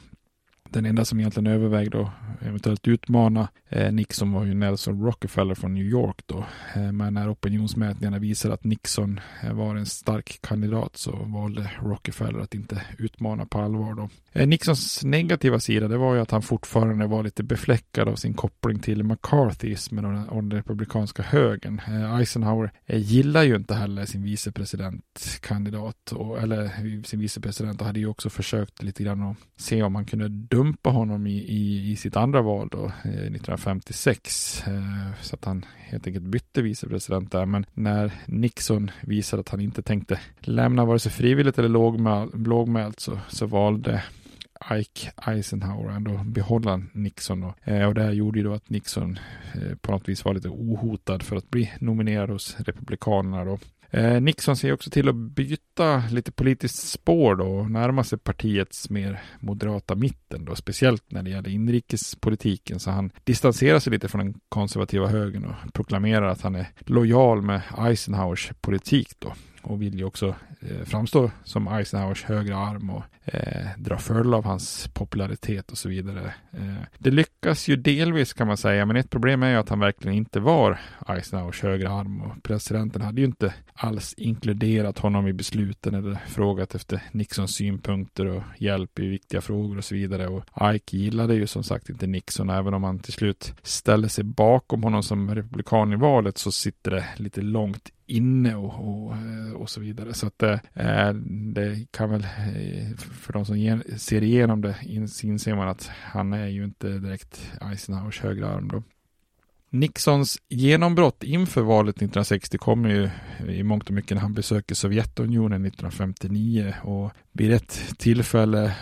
den 0.69 0.85
enda 0.85 1.05
som 1.05 1.19
egentligen 1.19 1.47
övervägde 1.47 2.01
att 2.01 2.09
eventuellt 2.41 2.87
utmana 2.87 3.47
eh, 3.69 3.91
Nixon 3.91 4.31
var 4.31 4.45
ju 4.45 4.53
Nelson 4.53 5.05
Rockefeller 5.05 5.55
från 5.55 5.73
New 5.73 5.85
York 5.85 6.21
då. 6.25 6.45
Eh, 6.75 6.91
men 6.91 7.13
när 7.13 7.33
opinionsmätningarna 7.33 8.19
visade 8.19 8.53
att 8.53 8.63
Nixon 8.63 9.19
eh, 9.43 9.53
var 9.53 9.75
en 9.75 9.85
stark 9.85 10.39
kandidat 10.41 10.97
så 10.97 11.11
valde 11.11 11.71
Rockefeller 11.81 12.39
att 12.39 12.55
inte 12.55 12.81
utmana 12.97 13.45
på 13.45 13.59
allvar 13.59 13.93
då. 13.93 14.09
Eh, 14.33 14.47
Nixons 14.47 15.03
negativa 15.03 15.59
sida 15.59 15.87
det 15.87 15.97
var 15.97 16.15
ju 16.15 16.21
att 16.21 16.31
han 16.31 16.41
fortfarande 16.41 17.07
var 17.07 17.23
lite 17.23 17.43
befläckad 17.43 18.07
av 18.07 18.15
sin 18.15 18.33
koppling 18.33 18.79
till 18.79 19.03
McCarthyismen 19.03 20.05
och 20.05 20.13
den, 20.13 20.29
och 20.29 20.43
den 20.43 20.51
republikanska 20.51 21.23
högern. 21.23 21.81
Eh, 21.87 22.15
Eisenhower 22.19 22.71
eh, 22.85 22.99
gillar 22.99 23.43
ju 23.43 23.55
inte 23.55 23.75
heller 23.75 24.05
sin 24.05 24.23
vicepresidentkandidat 24.23 26.11
och, 26.11 26.39
eller 26.39 26.71
sin 27.03 27.19
vicepresident 27.19 27.81
och 27.81 27.87
hade 27.87 27.99
ju 27.99 28.07
också 28.07 28.29
försökt 28.29 28.83
lite 28.83 29.03
grann 29.03 29.23
att 29.23 29.37
se 29.57 29.83
om 29.83 29.95
han 29.95 30.05
kunde 30.05 30.29
dumpa 30.59 30.89
honom 30.89 31.27
i, 31.27 31.37
i, 31.37 31.91
i 31.91 31.95
sitt 31.95 32.15
andra 32.15 32.41
val 32.41 32.67
då, 32.71 32.85
eh, 32.85 33.11
1956. 33.11 34.63
Eh, 34.67 35.21
så 35.21 35.35
att 35.35 35.45
han 35.45 35.65
helt 35.77 36.07
enkelt 36.07 36.25
bytte 36.25 36.61
vicepresident 36.61 37.31
där. 37.31 37.45
Men 37.45 37.65
när 37.73 38.11
Nixon 38.25 38.91
visade 39.01 39.41
att 39.41 39.49
han 39.49 39.61
inte 39.61 39.81
tänkte 39.81 40.19
lämna 40.39 40.85
vare 40.85 40.99
sig 40.99 41.11
frivilligt 41.11 41.59
eller 41.59 42.37
lågmält 42.37 42.99
så, 42.99 43.19
så 43.29 43.45
valde 43.45 44.03
Ike 44.71 45.11
Eisenhower 45.27 45.91
ändå 45.91 46.23
behålla 46.23 46.81
Nixon. 46.93 47.41
Då. 47.41 47.53
eh, 47.63 47.87
och 47.87 47.93
det 47.93 48.03
här 48.03 48.11
gjorde 48.11 48.39
ju 48.39 48.45
då 48.45 48.53
att 48.53 48.69
Nixon 48.69 49.19
eh, 49.53 49.75
på 49.81 49.91
något 49.91 50.09
vis 50.09 50.25
var 50.25 50.33
lite 50.33 50.49
ohotad 50.49 51.23
för 51.23 51.35
att 51.35 51.49
bli 51.49 51.71
nominerad 51.79 52.29
hos 52.29 52.55
Republikanerna. 52.59 53.45
Då. 53.45 53.59
Eh, 53.91 54.21
Nixon 54.21 54.55
ser 54.55 54.73
också 54.73 54.89
till 54.89 55.09
att 55.09 55.15
byta 55.15 56.03
lite 56.11 56.31
politiskt 56.31 56.89
spår 56.89 57.35
då 57.35 57.45
och 57.45 57.71
närma 57.71 58.03
sig 58.03 58.19
partiets 58.19 58.89
mer 58.89 59.21
moderata 59.39 59.95
mitten 59.95 60.45
då, 60.45 60.55
speciellt 60.55 61.11
när 61.11 61.23
det 61.23 61.29
gäller 61.29 61.49
inrikespolitiken. 61.49 62.79
Så 62.79 62.91
han 62.91 63.11
distanserar 63.23 63.79
sig 63.79 63.91
lite 63.91 64.07
från 64.07 64.25
den 64.25 64.39
konservativa 64.49 65.07
högern 65.07 65.45
och 65.45 65.73
proklamerar 65.73 66.27
att 66.27 66.41
han 66.41 66.55
är 66.55 66.67
lojal 66.79 67.41
med 67.41 67.61
Eisenhowers 67.77 68.51
politik 68.61 69.09
då 69.19 69.33
och 69.61 69.81
vill 69.81 69.99
ju 69.99 70.03
också 70.03 70.35
eh, 70.61 70.85
framstå 70.85 71.31
som 71.43 71.67
Eisenhowers 71.67 72.23
högra 72.23 72.57
arm 72.57 72.89
och 72.89 73.03
eh, 73.33 73.67
dra 73.77 73.97
fördel 73.97 74.33
av 74.33 74.45
hans 74.45 74.89
popularitet 74.93 75.71
och 75.71 75.77
så 75.77 75.89
vidare. 75.89 76.33
Eh, 76.51 76.83
det 76.97 77.11
lyckas 77.11 77.67
ju 77.67 77.75
delvis 77.75 78.33
kan 78.33 78.47
man 78.47 78.57
säga, 78.57 78.85
men 78.85 78.95
ett 78.95 79.09
problem 79.09 79.43
är 79.43 79.49
ju 79.49 79.55
att 79.55 79.69
han 79.69 79.79
verkligen 79.79 80.17
inte 80.17 80.39
var 80.39 80.79
Eisenhowers 81.07 81.63
högra 81.63 81.91
arm 81.91 82.21
och 82.21 82.43
presidenten 82.43 83.01
hade 83.01 83.21
ju 83.21 83.27
inte 83.27 83.53
alls 83.73 84.13
inkluderat 84.17 84.99
honom 84.99 85.27
i 85.27 85.33
besluten 85.33 85.95
eller 85.95 86.19
frågat 86.27 86.75
efter 86.75 87.01
Nixons 87.11 87.55
synpunkter 87.55 88.25
och 88.25 88.43
hjälp 88.57 88.99
i 88.99 89.07
viktiga 89.07 89.41
frågor 89.41 89.77
och 89.77 89.85
så 89.85 89.95
vidare. 89.95 90.27
Och 90.27 90.43
Ike 90.75 90.97
gillade 90.97 91.35
ju 91.35 91.47
som 91.47 91.63
sagt 91.63 91.89
inte 91.89 92.07
Nixon, 92.07 92.49
även 92.49 92.73
om 92.73 92.83
han 92.83 92.99
till 92.99 93.13
slut 93.13 93.53
ställde 93.61 94.09
sig 94.09 94.23
bakom 94.23 94.83
honom 94.83 95.03
som 95.03 95.35
republikan 95.35 95.93
i 95.93 95.95
valet 95.95 96.37
så 96.37 96.51
sitter 96.51 96.91
det 96.91 97.05
lite 97.15 97.41
långt 97.41 97.91
inne 98.09 98.55
och, 98.55 98.73
och, 98.73 99.15
eh, 99.15 99.53
och 99.55 99.69
så 99.69 99.81
vidare. 99.81 100.13
Så 100.13 100.27
att 100.27 100.39
det, 100.39 100.61
det 101.53 101.85
kan 101.91 102.09
väl, 102.09 102.27
för 103.19 103.33
de 103.33 103.45
som 103.45 103.81
ser 103.97 104.23
igenom 104.23 104.61
det, 104.61 104.75
inser 105.23 105.55
man 105.55 105.67
att 105.67 105.87
han 105.87 106.33
är 106.33 106.47
ju 106.47 106.63
inte 106.63 106.87
direkt 106.87 107.51
Eisenhowers 107.61 108.19
högra 108.21 108.49
arm 108.49 108.67
då. 108.67 108.83
Nixons 109.71 110.37
genombrott 110.49 111.23
inför 111.23 111.61
valet 111.61 111.95
1960 111.95 112.57
kommer 112.57 112.89
ju 112.89 113.09
i 113.53 113.63
mångt 113.63 113.87
och 113.87 113.91
mycket 113.91 114.11
när 114.11 114.21
han 114.21 114.33
besöker 114.33 114.75
Sovjetunionen 114.75 115.65
1959 115.65 116.73
och 116.83 117.11
vid 117.31 117.53
ett 117.53 117.93
tillfälle 117.97 118.75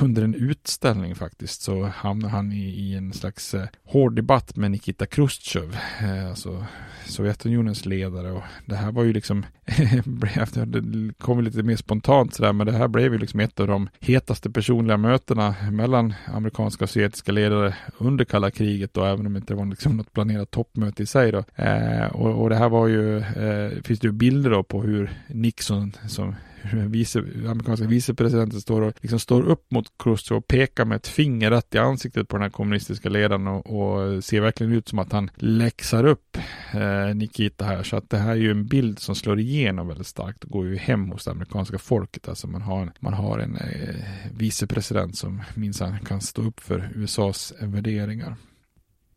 under 0.00 0.22
en 0.22 0.34
utställning 0.34 1.14
faktiskt 1.14 1.62
så 1.62 1.84
hamnar 1.84 2.28
han 2.28 2.52
i, 2.52 2.64
i 2.64 2.94
en 2.94 3.12
slags 3.12 3.54
eh, 3.54 3.66
hård 3.84 4.16
debatt 4.16 4.56
med 4.56 4.70
Nikita 4.70 5.06
Khrushchev, 5.06 5.78
eh, 6.00 6.28
alltså 6.28 6.66
Sovjetunionens 7.06 7.86
ledare 7.86 8.32
och 8.32 8.42
det 8.66 8.76
här 8.76 8.92
var 8.92 9.04
ju 9.04 9.12
liksom, 9.12 9.46
det 10.66 11.14
kom 11.18 11.40
lite 11.40 11.62
mer 11.62 11.76
spontant 11.76 12.34
sådär, 12.34 12.52
men 12.52 12.66
det 12.66 12.72
här 12.72 12.88
blev 12.88 13.12
ju 13.12 13.18
liksom 13.18 13.40
ett 13.40 13.60
av 13.60 13.66
de 13.66 13.88
hetaste 14.00 14.50
personliga 14.50 14.96
mötena 14.96 15.54
mellan 15.70 16.14
amerikanska 16.26 16.84
och 16.84 16.90
sovjetiska 16.90 17.32
ledare 17.32 17.76
under 17.98 18.24
kalla 18.24 18.50
kriget 18.50 18.96
och 18.96 19.08
även 19.08 19.26
om 19.26 19.32
det 19.32 19.38
inte 19.38 19.54
var 19.54 19.66
liksom 19.66 19.96
något 19.96 20.12
planerat 20.12 20.31
toppmöte 20.50 21.02
i 21.02 21.06
sig 21.06 21.32
då. 21.32 21.44
Eh, 21.56 22.06
och, 22.06 22.42
och, 22.42 22.50
det 22.50 22.56
här 22.56 22.68
var 22.68 22.86
ju, 22.86 23.18
eh, 23.18 23.82
finns 23.84 24.00
det 24.00 24.06
ju 24.06 24.12
bilder 24.12 24.50
då 24.50 24.62
på 24.62 24.82
hur 24.82 25.10
Nixon 25.28 25.92
som 26.08 26.34
vice, 26.72 27.18
amerikanska 27.48 27.86
vicepresidenten 27.86 28.60
står 28.60 28.82
och 28.82 28.94
liksom 29.00 29.18
står 29.18 29.42
upp 29.42 29.70
mot 29.70 29.98
Khrushchev 29.98 30.36
och 30.36 30.46
pekar 30.46 30.84
med 30.84 30.96
ett 30.96 31.06
finger 31.06 31.50
rätt 31.50 31.74
i 31.74 31.78
ansiktet 31.78 32.28
på 32.28 32.36
den 32.36 32.42
här 32.42 32.50
kommunistiska 32.50 33.08
ledaren 33.08 33.46
och, 33.46 33.66
och 33.66 34.24
ser 34.24 34.40
verkligen 34.40 34.72
ut 34.72 34.88
som 34.88 34.98
att 34.98 35.12
han 35.12 35.30
läxar 35.36 36.04
upp 36.04 36.38
eh, 36.74 37.14
Nikita 37.14 37.64
här. 37.64 37.82
Så 37.82 37.96
att 37.96 38.10
det 38.10 38.18
här 38.18 38.30
är 38.30 38.36
ju 38.36 38.50
en 38.50 38.66
bild 38.66 38.98
som 38.98 39.14
slår 39.14 39.40
igenom 39.40 39.88
väldigt 39.88 40.06
starkt 40.06 40.44
och 40.44 40.50
går 40.50 40.66
ju 40.66 40.76
hem 40.76 41.10
hos 41.10 41.24
det 41.24 41.30
amerikanska 41.30 41.78
folket. 41.78 42.28
Alltså 42.28 42.46
man 42.46 42.62
har, 42.62 42.92
man 43.00 43.14
har 43.14 43.38
en 43.38 43.56
eh, 43.56 43.94
vicepresident 44.36 45.16
som 45.16 45.42
minsann 45.54 45.98
kan 45.98 46.20
stå 46.20 46.42
upp 46.42 46.60
för 46.60 46.90
USAs 46.94 47.52
värderingar. 47.60 48.36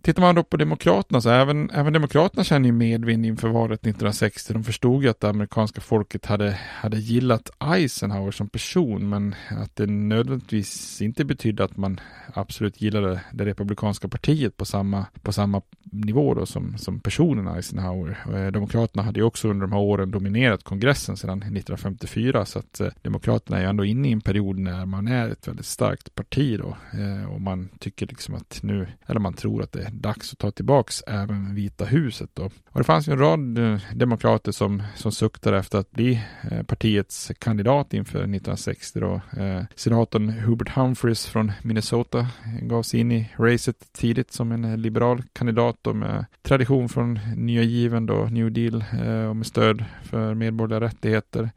Tittar 0.06 0.22
man 0.22 0.36
då 0.36 0.44
på 0.44 0.58
Demokraterna 0.58 1.22
så 1.22 1.30
även, 1.30 1.70
även 1.70 1.94
Demokraterna 1.94 2.44
känner 2.44 2.66
ju 2.66 2.72
medvind 2.72 3.26
inför 3.26 3.48
valet 3.48 3.80
1960. 3.80 4.54
De 4.54 4.64
förstod 4.64 5.04
ju 5.04 5.10
att 5.10 5.20
det 5.20 5.30
amerikanska 5.30 5.82
folket 5.82 6.26
hade, 6.26 6.60
hade 6.68 6.98
gillat 6.98 7.50
Eisenhower 7.60 8.32
som 8.32 8.50
person 8.50 9.10
men 9.10 9.36
att 9.50 9.76
det 9.76 9.86
nödvändigtvis 9.86 11.02
inte 11.02 11.26
betydde 11.26 11.64
att 11.64 11.78
man 11.78 12.00
absolut 12.34 12.82
gillade 12.82 13.22
det 13.32 13.46
republikanska 13.46 14.08
partiet 14.08 14.58
på 14.58 14.66
samma, 14.66 15.06
på 15.22 15.32
samma 15.32 15.62
nivå 15.92 16.34
då 16.34 16.46
som, 16.46 16.78
som 16.78 17.00
personen 17.00 17.48
Eisenhower. 17.48 18.18
Eh, 18.34 18.52
Demokraterna 18.52 19.04
hade 19.04 19.20
ju 19.20 19.26
också 19.26 19.50
under 19.50 19.68
de 19.68 19.74
här 19.74 19.82
åren 19.82 20.12
dominerat 20.12 20.64
kongressen 20.64 21.18
sedan 21.18 21.38
1954 21.38 22.46
så 22.46 22.60
att 22.60 22.80
eh, 22.80 22.88
Demokraterna 23.02 23.58
är 23.58 23.62
ju 23.62 23.70
ändå 23.70 23.86
inne 23.86 24.10
i 24.10 24.12
en 24.12 24.22
period 24.22 24.60
när 24.60 24.86
man 24.86 25.08
är 25.08 25.30
ett 25.30 25.48
väldigt 25.48 25.66
starkt 25.66 26.16
parti 26.16 26.60
då 26.60 26.78
eh, 27.00 27.34
och 27.34 27.42
man 27.42 27.70
tycker 27.80 28.08
liksom 28.08 28.36
att 28.36 28.60
nu, 28.64 28.88
eller 29.06 29.20
man 29.20 29.34
tror 29.34 29.64
att 29.64 29.72
det 29.72 29.92
dags 30.02 30.34
att 30.34 30.40
ta 30.40 30.52
tillbaks 30.52 31.02
även 31.08 31.56
Vita 31.56 31.86
huset 31.86 32.30
då. 32.34 32.50
Och 32.72 32.80
det 32.80 32.84
fanns 32.84 33.08
ju 33.08 33.12
en 33.12 33.20
rad 33.20 33.58
eh, 33.58 33.80
demokrater 33.96 34.52
som, 34.52 34.84
som 34.96 35.12
suktade 35.12 35.58
efter 35.58 35.78
att 35.78 35.92
bli 35.92 36.22
eh, 36.52 36.64
partiets 36.64 37.32
kandidat 37.40 37.94
inför 37.94 38.20
1960 38.20 39.00
då. 39.00 39.22
Eh, 39.42 39.64
senatorn 39.76 40.30
Hubert 40.30 40.70
Humphreys 40.70 41.26
från 41.26 41.52
Minnesota 41.64 42.28
gav 42.62 42.84
sig 42.84 43.00
in 43.00 43.12
i 43.12 43.30
racet 43.38 43.94
tidigt 43.94 44.34
som 44.34 44.52
en 44.52 44.82
liberal 44.82 45.24
kandidat 45.34 45.78
då 45.82 45.94
med 45.94 46.26
tradition 46.42 46.90
från 46.90 47.20
nya 47.36 47.62
given 47.62 48.06
då, 48.06 48.26
New 48.26 48.52
Deal 48.52 48.84
och 49.30 49.36
med 49.36 49.46
stöd 49.46 49.86
för 50.04 50.34
medborgerliga 50.34 50.80
rättigheter. 50.80 51.50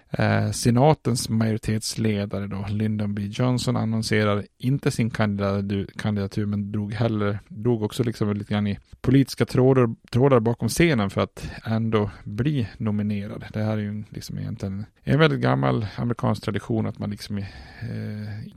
Senatens 0.52 1.28
majoritetsledare 1.28 2.46
då, 2.46 2.66
Lyndon 2.68 3.14
B 3.14 3.22
Johnson 3.22 3.76
annonserar 3.76 4.44
inte 4.58 4.90
sin 4.90 5.10
kandidatur 5.10 6.46
men 6.46 6.72
drog 6.72 6.92
heller, 6.92 7.38
drog 7.48 7.82
också 7.82 8.02
liksom 8.02 8.27
väl 8.28 8.38
lite 8.38 8.52
grann 8.52 8.66
i 8.66 8.78
politiska 9.00 9.46
trådar, 9.46 9.94
trådar 10.10 10.40
bakom 10.40 10.68
scenen 10.68 11.10
för 11.10 11.20
att 11.20 11.50
ändå 11.64 12.10
bli 12.24 12.68
nominerad. 12.76 13.44
Det 13.52 13.62
här 13.62 13.72
är 13.72 13.82
ju 13.82 14.04
liksom 14.10 14.38
egentligen 14.38 14.86
en 15.02 15.18
väldigt 15.18 15.40
gammal 15.40 15.86
amerikansk 15.96 16.42
tradition 16.42 16.86
att 16.86 16.98
man 16.98 17.10
liksom 17.10 17.38
eh, 17.38 17.44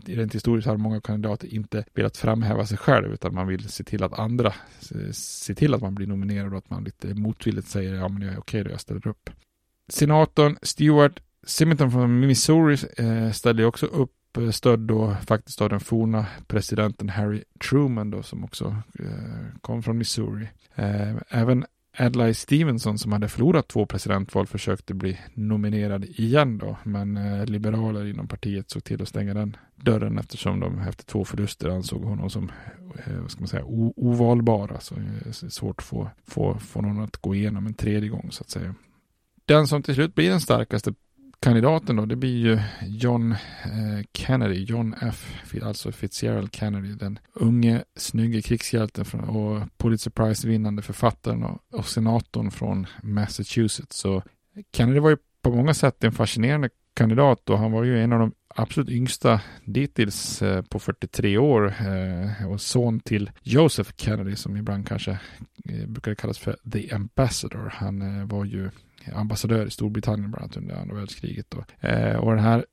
rent 0.05 0.35
historiskt 0.35 0.67
har 0.67 0.77
många 0.77 1.01
kandidater 1.01 1.53
inte 1.53 1.83
velat 1.93 2.17
framhäva 2.17 2.65
sig 2.65 2.77
själv 2.77 3.13
utan 3.13 3.33
man 3.33 3.47
vill 3.47 3.69
se 3.69 3.83
till 3.83 4.03
att 4.03 4.19
andra 4.19 4.53
eh, 4.95 5.11
se 5.11 5.55
till 5.55 5.73
att 5.73 5.81
man 5.81 5.95
blir 5.95 6.07
nominerad 6.07 6.51
och 6.51 6.57
att 6.57 6.69
man 6.69 6.83
lite 6.83 7.13
motvilligt 7.13 7.67
säger 7.67 7.93
ja 7.93 8.07
men 8.07 8.21
jag 8.21 8.33
är 8.33 8.39
okej 8.39 8.63
då, 8.63 8.69
jag 8.69 8.81
ställer 8.81 9.07
upp. 9.07 9.29
Senatorn 9.89 10.57
Stewart 10.61 11.19
Simonton 11.47 11.91
från 11.91 12.19
Missouri 12.19 12.77
eh, 12.97 13.31
ställde 13.31 13.65
också 13.65 13.85
upp 13.85 14.11
uppstödd 14.38 14.79
då 14.79 15.15
faktiskt 15.25 15.61
av 15.61 15.69
den 15.69 15.79
forna 15.79 16.25
presidenten 16.47 17.09
Harry 17.09 17.43
Truman 17.69 18.11
då 18.11 18.23
som 18.23 18.43
också 18.43 18.75
eh, 19.00 19.59
kom 19.61 19.83
från 19.83 19.97
Missouri. 19.97 20.47
Eh, 20.75 21.15
även 21.29 21.65
Adlai 21.97 22.33
Stevenson 22.33 22.97
som 22.97 23.11
hade 23.11 23.27
förlorat 23.27 23.67
två 23.67 23.85
presidentval 23.85 24.47
försökte 24.47 24.93
bli 24.93 25.19
nominerad 25.33 26.05
igen 26.05 26.57
då, 26.57 26.77
men 26.83 27.17
eh, 27.17 27.45
liberaler 27.45 28.05
inom 28.05 28.27
partiet 28.27 28.69
såg 28.69 28.83
till 28.83 29.01
att 29.01 29.07
stänga 29.07 29.33
den 29.33 29.57
dörren 29.75 30.17
eftersom 30.17 30.59
de 30.59 30.79
efter 30.79 31.05
två 31.05 31.25
förluster 31.25 31.69
ansåg 31.69 32.03
honom 32.03 32.29
som 32.29 32.51
eh, 33.05 33.21
vad 33.21 33.31
ska 33.31 33.41
man 33.41 33.47
säga, 33.47 33.63
ovalbar. 33.95 34.71
Alltså 34.71 34.95
eh, 34.95 35.31
svårt 35.31 35.79
att 35.79 35.85
få, 35.85 36.09
få, 36.27 36.57
få 36.59 36.81
någon 36.81 37.03
att 37.03 37.17
gå 37.17 37.35
igenom 37.35 37.67
en 37.67 37.73
tredje 37.73 38.09
gång 38.09 38.27
så 38.31 38.41
att 38.41 38.50
säga. 38.50 38.75
Den 39.45 39.67
som 39.67 39.83
till 39.83 39.95
slut 39.95 40.15
blir 40.15 40.29
den 40.29 40.41
starkaste 40.41 40.93
kandidaten 41.41 41.95
då, 41.95 42.05
det 42.05 42.15
blir 42.15 42.38
ju 42.38 42.60
John 42.88 43.31
eh, 43.31 44.05
Kennedy, 44.13 44.63
John 44.63 44.95
F, 45.01 45.43
alltså 45.63 45.91
Fitzgerald 45.91 46.55
Kennedy, 46.55 46.93
den 46.93 47.19
unge, 47.33 47.83
snygge 47.95 48.41
krigshjälten 48.41 49.05
från, 49.05 49.24
och 49.24 49.67
Pulitzer 49.77 50.12
Prize-vinnande 50.12 50.81
författaren 50.81 51.43
och, 51.43 51.62
och 51.74 51.86
senatorn 51.86 52.51
från 52.51 52.88
Massachusetts. 53.03 53.98
Så 53.98 54.24
Kennedy 54.74 55.00
var 55.00 55.10
ju 55.10 55.17
på 55.41 55.51
många 55.51 55.74
sätt 55.74 56.03
en 56.03 56.12
fascinerande 56.12 56.69
kandidat 56.93 57.50
och 57.50 57.60
han 57.60 57.71
var 57.71 57.83
ju 57.83 58.03
en 58.03 58.13
av 58.13 58.19
de 58.19 58.31
absolut 58.55 58.89
yngsta 58.89 59.41
dittills 59.65 60.41
eh, 60.41 60.62
på 60.62 60.79
43 60.79 61.38
år 61.38 61.67
eh, 61.67 62.51
och 62.51 62.62
son 62.62 63.00
till 63.00 63.31
Joseph 63.43 63.91
Kennedy 63.98 64.36
som 64.36 64.57
ibland 64.57 64.88
kanske 64.88 65.12
eh, 65.69 65.88
brukade 65.88 66.15
kallas 66.15 66.38
för 66.38 66.57
The 66.71 66.91
Ambassador. 66.91 67.74
Han 67.75 68.19
eh, 68.19 68.27
var 68.27 68.45
ju 68.45 68.69
ambassadör 69.13 69.65
i 69.65 69.70
Storbritannien 69.70 70.31
bland 70.31 70.43
annat 70.43 70.58
under 70.58 70.75
andra 70.75 70.96
världskriget. 70.96 71.46
då 71.50 71.88
eh, 71.88 72.15
och 72.15 72.31
den 72.31 72.43
här 72.43 72.65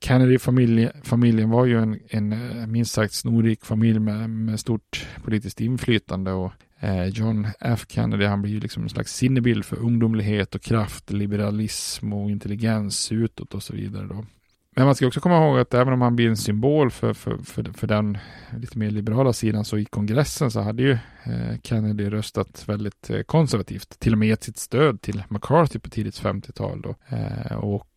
Kennedy-familjen 0.00 1.50
var 1.50 1.66
ju 1.66 1.78
en, 1.78 2.00
en 2.08 2.32
eh, 2.32 2.66
minst 2.66 2.92
sagt 2.92 3.14
snorrik 3.14 3.64
familj 3.64 3.98
med, 3.98 4.30
med 4.30 4.60
stort 4.60 5.06
politiskt 5.24 5.60
inflytande 5.60 6.32
och 6.32 6.52
eh, 6.80 7.06
John 7.06 7.46
F 7.60 7.84
Kennedy 7.88 8.24
han 8.24 8.42
blir 8.42 8.52
ju 8.52 8.60
liksom 8.60 8.82
en 8.82 8.88
slags 8.88 9.14
sinnebild 9.14 9.64
för 9.64 9.76
ungdomlighet 9.76 10.54
och 10.54 10.62
kraft, 10.62 11.10
liberalism 11.10 12.12
och 12.12 12.30
intelligens 12.30 13.12
utåt 13.12 13.54
och 13.54 13.62
så 13.62 13.72
vidare 13.72 14.06
då. 14.06 14.24
Men 14.74 14.84
man 14.84 14.94
ska 14.94 15.06
också 15.06 15.20
komma 15.20 15.36
ihåg 15.36 15.58
att 15.58 15.74
även 15.74 15.92
om 15.92 16.00
han 16.00 16.16
blir 16.16 16.28
en 16.28 16.36
symbol 16.36 16.90
för, 16.90 17.12
för, 17.12 17.38
för, 17.38 17.64
för 17.74 17.86
den 17.86 18.18
lite 18.60 18.78
mer 18.78 18.90
liberala 18.90 19.32
sidan 19.32 19.64
så 19.64 19.78
i 19.78 19.84
kongressen 19.84 20.50
så 20.50 20.60
hade 20.60 20.82
ju 20.82 20.92
eh, 21.24 21.58
Kennedy 21.62 22.10
röstat 22.10 22.68
väldigt 22.68 23.10
eh, 23.10 23.22
konservativt. 23.22 23.98
Till 23.98 24.12
och 24.12 24.18
med 24.18 24.28
gett 24.28 24.42
sitt 24.42 24.58
stöd 24.58 25.00
till 25.00 25.22
McCarthy 25.28 25.78
på 25.78 25.90
tidigt 25.90 26.22
50-tal 26.22 26.82
då. 26.82 26.94
Eh, 27.16 27.56
och 27.56 27.88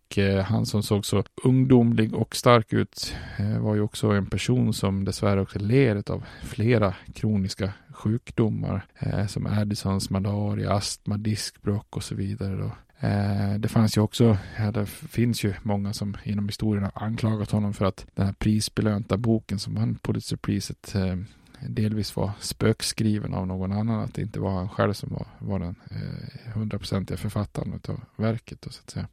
han 0.45 0.65
som 0.65 0.83
såg 0.83 1.05
så 1.05 1.23
ungdomlig 1.43 2.13
och 2.13 2.35
stark 2.35 2.73
ut 2.73 3.15
var 3.59 3.75
ju 3.75 3.81
också 3.81 4.09
en 4.09 4.25
person 4.25 4.73
som 4.73 5.05
dessvärre 5.05 5.41
också 5.41 5.59
led 5.59 6.09
av 6.09 6.23
flera 6.43 6.93
kroniska 7.13 7.73
sjukdomar 7.93 8.85
som 9.27 9.45
Addisons 9.45 10.09
malaria, 10.09 10.73
astma, 10.73 11.17
diskbråck 11.17 11.95
och 11.95 12.03
så 12.03 12.15
vidare. 12.15 12.55
Då. 12.55 12.71
Eh, 12.99 13.53
det 13.59 13.67
fanns 13.67 13.97
ju 13.97 14.01
också, 14.01 14.37
ja, 14.57 14.71
det 14.71 14.85
finns 14.85 15.43
ju 15.43 15.53
många 15.61 15.93
som 15.93 16.17
inom 16.23 16.47
historien 16.47 16.83
har 16.83 17.03
anklagat 17.03 17.51
honom 17.51 17.73
för 17.73 17.85
att 17.85 18.05
den 18.15 18.25
här 18.25 18.33
prisbelönta 18.33 19.17
boken 19.17 19.59
som 19.59 19.75
vann 19.75 19.95
Pulitzerpriset 19.95 20.95
eh, 20.95 21.15
delvis 21.69 22.15
var 22.15 22.31
spökskriven 22.39 23.33
av 23.33 23.47
någon 23.47 23.71
annan, 23.71 23.99
att 23.99 24.13
det 24.13 24.21
inte 24.21 24.39
var 24.39 24.51
han 24.51 24.69
själv 24.69 24.93
som 24.93 25.09
var, 25.13 25.27
var 25.39 25.59
den 25.59 25.75
eh, 25.91 26.51
hundraprocentiga 26.53 27.17
författaren 27.17 27.79
av 27.87 27.99
verket. 28.15 28.61
Då, 28.61 28.69
så 28.69 28.81
att 28.85 28.89
säga. 28.89 29.07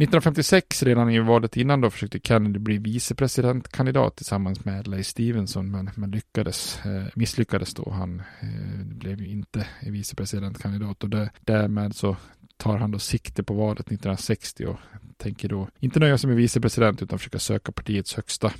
1956, 0.00 0.82
redan 0.82 1.10
i 1.10 1.18
valet 1.18 1.56
innan 1.56 1.80
då, 1.80 1.90
försökte 1.90 2.20
Kennedy 2.20 2.58
bli 2.58 2.78
vicepresidentkandidat 2.78 4.16
tillsammans 4.16 4.64
med 4.64 4.78
Adlai 4.78 5.04
Stevenson, 5.04 5.70
men, 5.70 5.90
men 5.94 6.10
lyckades, 6.10 6.86
eh, 6.86 7.06
misslyckades 7.14 7.74
då. 7.74 7.90
Han 7.90 8.22
eh, 8.40 8.84
blev 8.84 9.22
inte 9.22 9.66
vicepresidentkandidat 9.82 11.02
och 11.02 11.10
det, 11.10 11.30
därmed 11.40 11.96
så 11.96 12.16
tar 12.60 12.78
han 12.78 12.90
då 12.90 12.98
sikte 12.98 13.42
på 13.42 13.54
valet 13.54 13.86
1960 13.86 14.66
och 14.66 14.76
tänker 15.16 15.48
då 15.48 15.68
inte 15.80 16.00
nöja 16.00 16.18
sig 16.18 16.28
med 16.28 16.36
vicepresident 16.36 17.02
utan 17.02 17.18
försöka 17.18 17.38
söka 17.38 17.72
partiets 17.72 18.14
högsta 18.14 18.52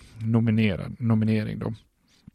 nominering 0.99 1.59
då. 1.59 1.75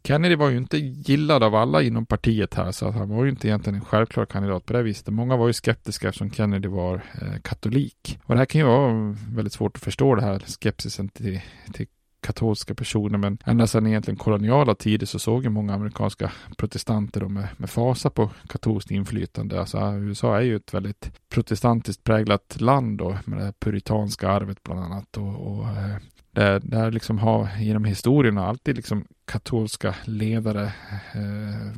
Kennedy 0.04 0.36
var 0.36 0.50
ju 0.50 0.56
inte 0.56 0.78
gillad 0.78 1.42
av 1.42 1.54
alla 1.54 1.82
inom 1.82 2.06
partiet 2.06 2.54
här 2.54 2.72
så 2.72 2.86
att 2.86 2.94
han 2.94 3.08
var 3.08 3.24
ju 3.24 3.30
inte 3.30 3.48
egentligen 3.48 3.74
en 3.74 3.84
självklar 3.84 4.26
kandidat 4.26 4.66
på 4.66 4.72
det 4.72 4.82
viset. 4.82 5.08
Många 5.08 5.36
var 5.36 5.46
ju 5.46 5.52
skeptiska 5.52 6.08
eftersom 6.08 6.30
Kennedy 6.30 6.68
var 6.68 6.94
eh, 6.94 7.40
katolik. 7.42 8.18
Och 8.24 8.34
det 8.34 8.38
här 8.38 8.46
kan 8.46 8.60
ju 8.60 8.66
vara 8.66 9.16
väldigt 9.28 9.52
svårt 9.52 9.76
att 9.76 9.82
förstå 9.82 10.14
det 10.14 10.22
här 10.22 10.38
skepsisen 10.46 11.08
till, 11.08 11.40
till 11.72 11.86
katolska 12.26 12.74
personer 12.74 13.18
men 13.18 13.38
ända 13.44 13.66
sedan 13.66 13.86
egentligen 13.86 14.18
koloniala 14.18 14.74
tider 14.74 15.06
så 15.06 15.18
såg 15.18 15.44
ju 15.44 15.50
många 15.50 15.74
amerikanska 15.74 16.32
protestanter 16.56 17.20
då 17.20 17.28
med, 17.28 17.48
med 17.56 17.70
fasa 17.70 18.10
på 18.10 18.30
katolskt 18.48 18.90
inflytande. 18.90 19.60
Alltså 19.60 19.78
USA 19.78 20.36
är 20.36 20.42
ju 20.42 20.56
ett 20.56 20.74
väldigt 20.74 21.12
protestantiskt 21.28 22.04
präglat 22.04 22.60
land 22.60 22.98
då 22.98 23.18
med 23.24 23.38
det 23.38 23.52
puritanska 23.60 24.28
arvet 24.28 24.62
bland 24.62 24.80
annat 24.80 25.16
och, 25.16 25.58
och 25.58 25.68
eh, 25.68 25.96
Eh, 26.36 26.42
där, 26.42 26.60
där 26.60 26.90
liksom 26.90 27.18
har 27.18 27.48
genom 27.58 27.84
historien 27.84 28.38
alltid 28.38 28.76
liksom 28.76 29.04
katolska 29.26 29.94
ledare 30.04 30.64
eh, 31.14 31.72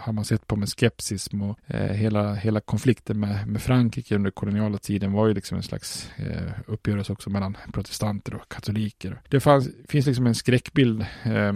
har 0.00 0.12
man 0.12 0.24
sett 0.24 0.46
på 0.46 0.56
med 0.56 0.68
skepsis 0.68 1.28
och 1.28 1.74
eh, 1.74 1.92
hela, 1.92 2.34
hela 2.34 2.60
konflikten 2.60 3.20
med, 3.20 3.48
med 3.48 3.62
Frankrike 3.62 4.14
under 4.14 4.30
koloniala 4.30 4.78
tiden 4.78 5.12
var 5.12 5.26
ju 5.26 5.34
liksom 5.34 5.56
en 5.56 5.62
slags 5.62 6.10
eh, 6.16 6.52
uppgörelse 6.66 7.12
också 7.12 7.30
mellan 7.30 7.56
protestanter 7.72 8.34
och 8.34 8.48
katoliker. 8.48 9.20
Det 9.28 9.40
fanns, 9.40 9.68
finns 9.88 10.06
liksom 10.06 10.26
en 10.26 10.34
skräckbild 10.34 11.00
eh, 11.22 11.52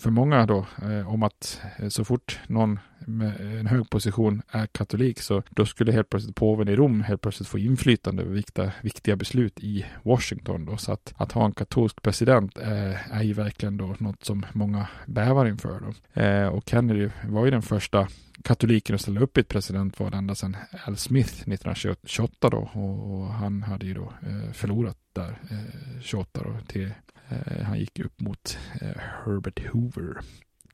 för 0.00 0.10
många 0.10 0.46
då 0.46 0.66
eh, 0.82 1.12
om 1.12 1.22
att 1.22 1.60
eh, 1.76 1.88
så 1.88 2.04
fort 2.04 2.40
någon 2.46 2.78
med 3.06 3.40
en 3.40 3.66
hög 3.66 3.90
position 3.90 4.42
är 4.50 4.66
katolik 4.66 5.20
så 5.20 5.42
då 5.50 5.66
skulle 5.66 5.92
helt 5.92 6.08
plötsligt 6.08 6.36
påven 6.36 6.68
i 6.68 6.76
Rom 6.76 7.00
helt 7.00 7.20
plötsligt 7.20 7.48
få 7.48 7.58
inflytande 7.58 8.22
över 8.22 8.34
viktiga, 8.34 8.72
viktiga 8.82 9.16
beslut 9.16 9.60
i 9.60 9.86
Washington 10.02 10.64
då. 10.64 10.76
Så 10.76 10.92
att, 10.92 11.14
att 11.16 11.32
ha 11.32 11.44
en 11.44 11.52
katolsk 11.52 12.02
president 12.02 12.58
eh, 12.58 13.16
är 13.16 13.22
ju 13.22 13.32
verkligen 13.32 13.76
då 13.76 13.96
något 13.98 14.24
som 14.24 14.46
många 14.52 14.86
bävar 15.06 15.46
inför 15.46 15.80
då. 15.80 16.20
Eh, 16.20 16.46
och 16.46 16.64
Kennedy 16.66 17.10
var 17.28 17.44
ju 17.44 17.50
den 17.50 17.62
första 17.62 18.08
katoliken 18.42 18.94
att 18.94 19.00
ställa 19.00 19.20
upp 19.20 19.38
i 19.38 19.40
ett 19.40 19.48
presidentval 19.48 20.14
ända 20.14 20.34
sedan 20.34 20.56
Al 20.86 20.96
Smith 20.96 21.34
1928 21.48 22.50
då 22.50 22.70
och, 22.72 23.14
och 23.14 23.26
han 23.26 23.62
hade 23.62 23.86
ju 23.86 23.94
då 23.94 24.12
eh, 24.22 24.52
förlorat 24.52 24.96
där 25.12 25.38
eh, 25.50 26.00
28 26.00 26.40
då 26.44 26.56
till 26.66 26.90
eh, 27.28 27.62
han 27.62 27.78
gick 27.78 27.98
upp 27.98 28.20
mot 28.20 28.58
eh, 28.80 29.00
Herbert 29.24 29.66
Hoover 29.72 30.20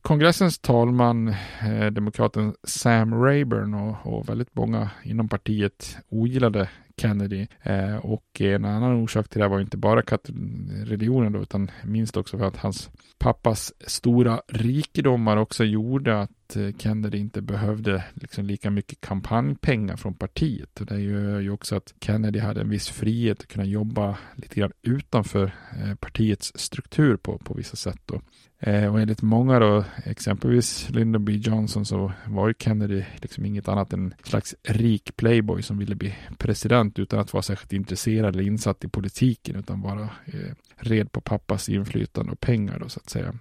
kongressens 0.02 0.58
talman, 0.58 1.28
eh, 1.62 1.86
demokraten 1.86 2.54
Sam 2.64 3.24
Rayburn 3.24 3.74
och, 3.74 3.96
och, 4.06 4.28
väldigt 4.28 4.54
många 4.54 4.90
inom 5.04 5.28
partiet 5.28 5.96
ogillade 6.08 6.68
Kennedy. 6.96 7.46
Eh, 7.62 7.96
och 7.96 8.40
en 8.40 8.64
annan 8.64 9.02
orsak 9.02 9.28
till 9.28 9.40
det 9.40 9.48
var 9.48 9.60
inte 9.60 9.76
bara 9.76 10.02
religionen 10.84 11.32
då, 11.32 11.42
utan 11.42 11.70
minst 11.84 12.16
också 12.16 12.38
för 12.38 12.44
att 12.44 12.56
hans 12.56 12.90
pappas 13.18 13.72
stora 13.86 14.40
rikedomar 14.48 15.36
också 15.36 15.64
gjorde 15.64 16.20
att 16.20 16.30
Eh, 16.56 16.76
Kennedy 16.78 17.18
inte 17.18 17.42
behövde 17.42 18.04
liksom 18.14 18.44
lika 18.44 18.70
mycket 18.70 19.00
kampanjpengar 19.00 19.96
från 19.96 20.14
partiet. 20.14 20.80
Och 20.80 20.86
det 20.86 21.00
gör 21.00 21.40
ju 21.40 21.50
också 21.50 21.76
att 21.76 21.94
Kennedy 22.00 22.38
hade 22.38 22.60
en 22.60 22.68
viss 22.68 22.88
frihet 22.88 23.40
att 23.40 23.48
kunna 23.48 23.64
jobba 23.64 24.18
lite 24.34 24.60
grann 24.60 24.72
utanför 24.82 25.52
eh, 25.84 25.94
partiets 25.94 26.52
struktur 26.54 27.16
på, 27.16 27.38
på 27.38 27.54
vissa 27.54 27.76
sätt. 27.76 28.00
Då. 28.06 28.20
Eh, 28.62 28.92
och 28.92 29.00
enligt 29.00 29.22
många 29.22 29.58
då, 29.58 29.84
exempelvis 30.04 30.90
Lyndon 30.90 31.24
B 31.24 31.32
Johnson 31.32 31.86
så 31.86 32.12
var 32.26 32.48
ju 32.48 32.54
Kennedy 32.58 33.04
liksom 33.16 33.44
inget 33.44 33.68
annat 33.68 33.92
än 33.92 34.04
en 34.04 34.14
slags 34.22 34.54
rik 34.62 35.16
playboy 35.16 35.62
som 35.62 35.78
ville 35.78 35.94
bli 35.94 36.14
president 36.38 36.98
utan 36.98 37.20
att 37.20 37.32
vara 37.32 37.42
särskilt 37.42 37.72
intresserad 37.72 38.34
eller 38.34 38.44
insatt 38.44 38.84
i 38.84 38.88
politiken 38.88 39.56
utan 39.56 39.82
bara 39.82 40.02
eh, 40.24 40.54
red 40.76 41.12
på 41.12 41.20
pappas 41.20 41.68
inflytande 41.68 42.32
och 42.32 42.40
pengar 42.40 42.78
då 42.78 42.88
så 42.88 43.00
att 43.00 43.10
säga. 43.10 43.34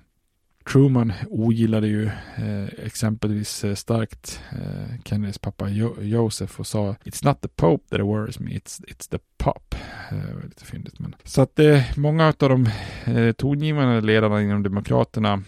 Truman 0.63 1.13
ogillade 1.29 1.87
ju 1.87 2.05
eh, 2.37 2.85
exempelvis 2.85 3.63
eh, 3.63 3.75
starkt 3.75 4.41
eh, 4.51 5.01
Kennedys 5.05 5.37
pappa 5.37 5.69
jo 5.69 5.95
Joseph 6.01 6.59
och 6.59 6.67
sa 6.67 6.95
It's 7.03 7.25
not 7.25 7.41
the 7.41 7.47
Pope 7.47 7.83
that 7.89 8.05
worries 8.05 8.39
me, 8.39 8.51
it's, 8.51 8.81
it's 8.87 9.09
the 9.11 9.19
Pop. 9.37 9.75
Eh, 10.11 10.43
lite 10.43 10.65
fyndigt 10.65 10.99
men. 10.99 11.15
Så 11.23 11.41
att 11.41 11.59
eh, 11.59 11.81
många 11.97 12.27
av 12.27 12.49
de 12.49 12.67
eh, 13.05 13.31
tongivande 13.31 14.01
ledarna 14.01 14.41
inom 14.41 14.63
Demokraterna 14.63 15.43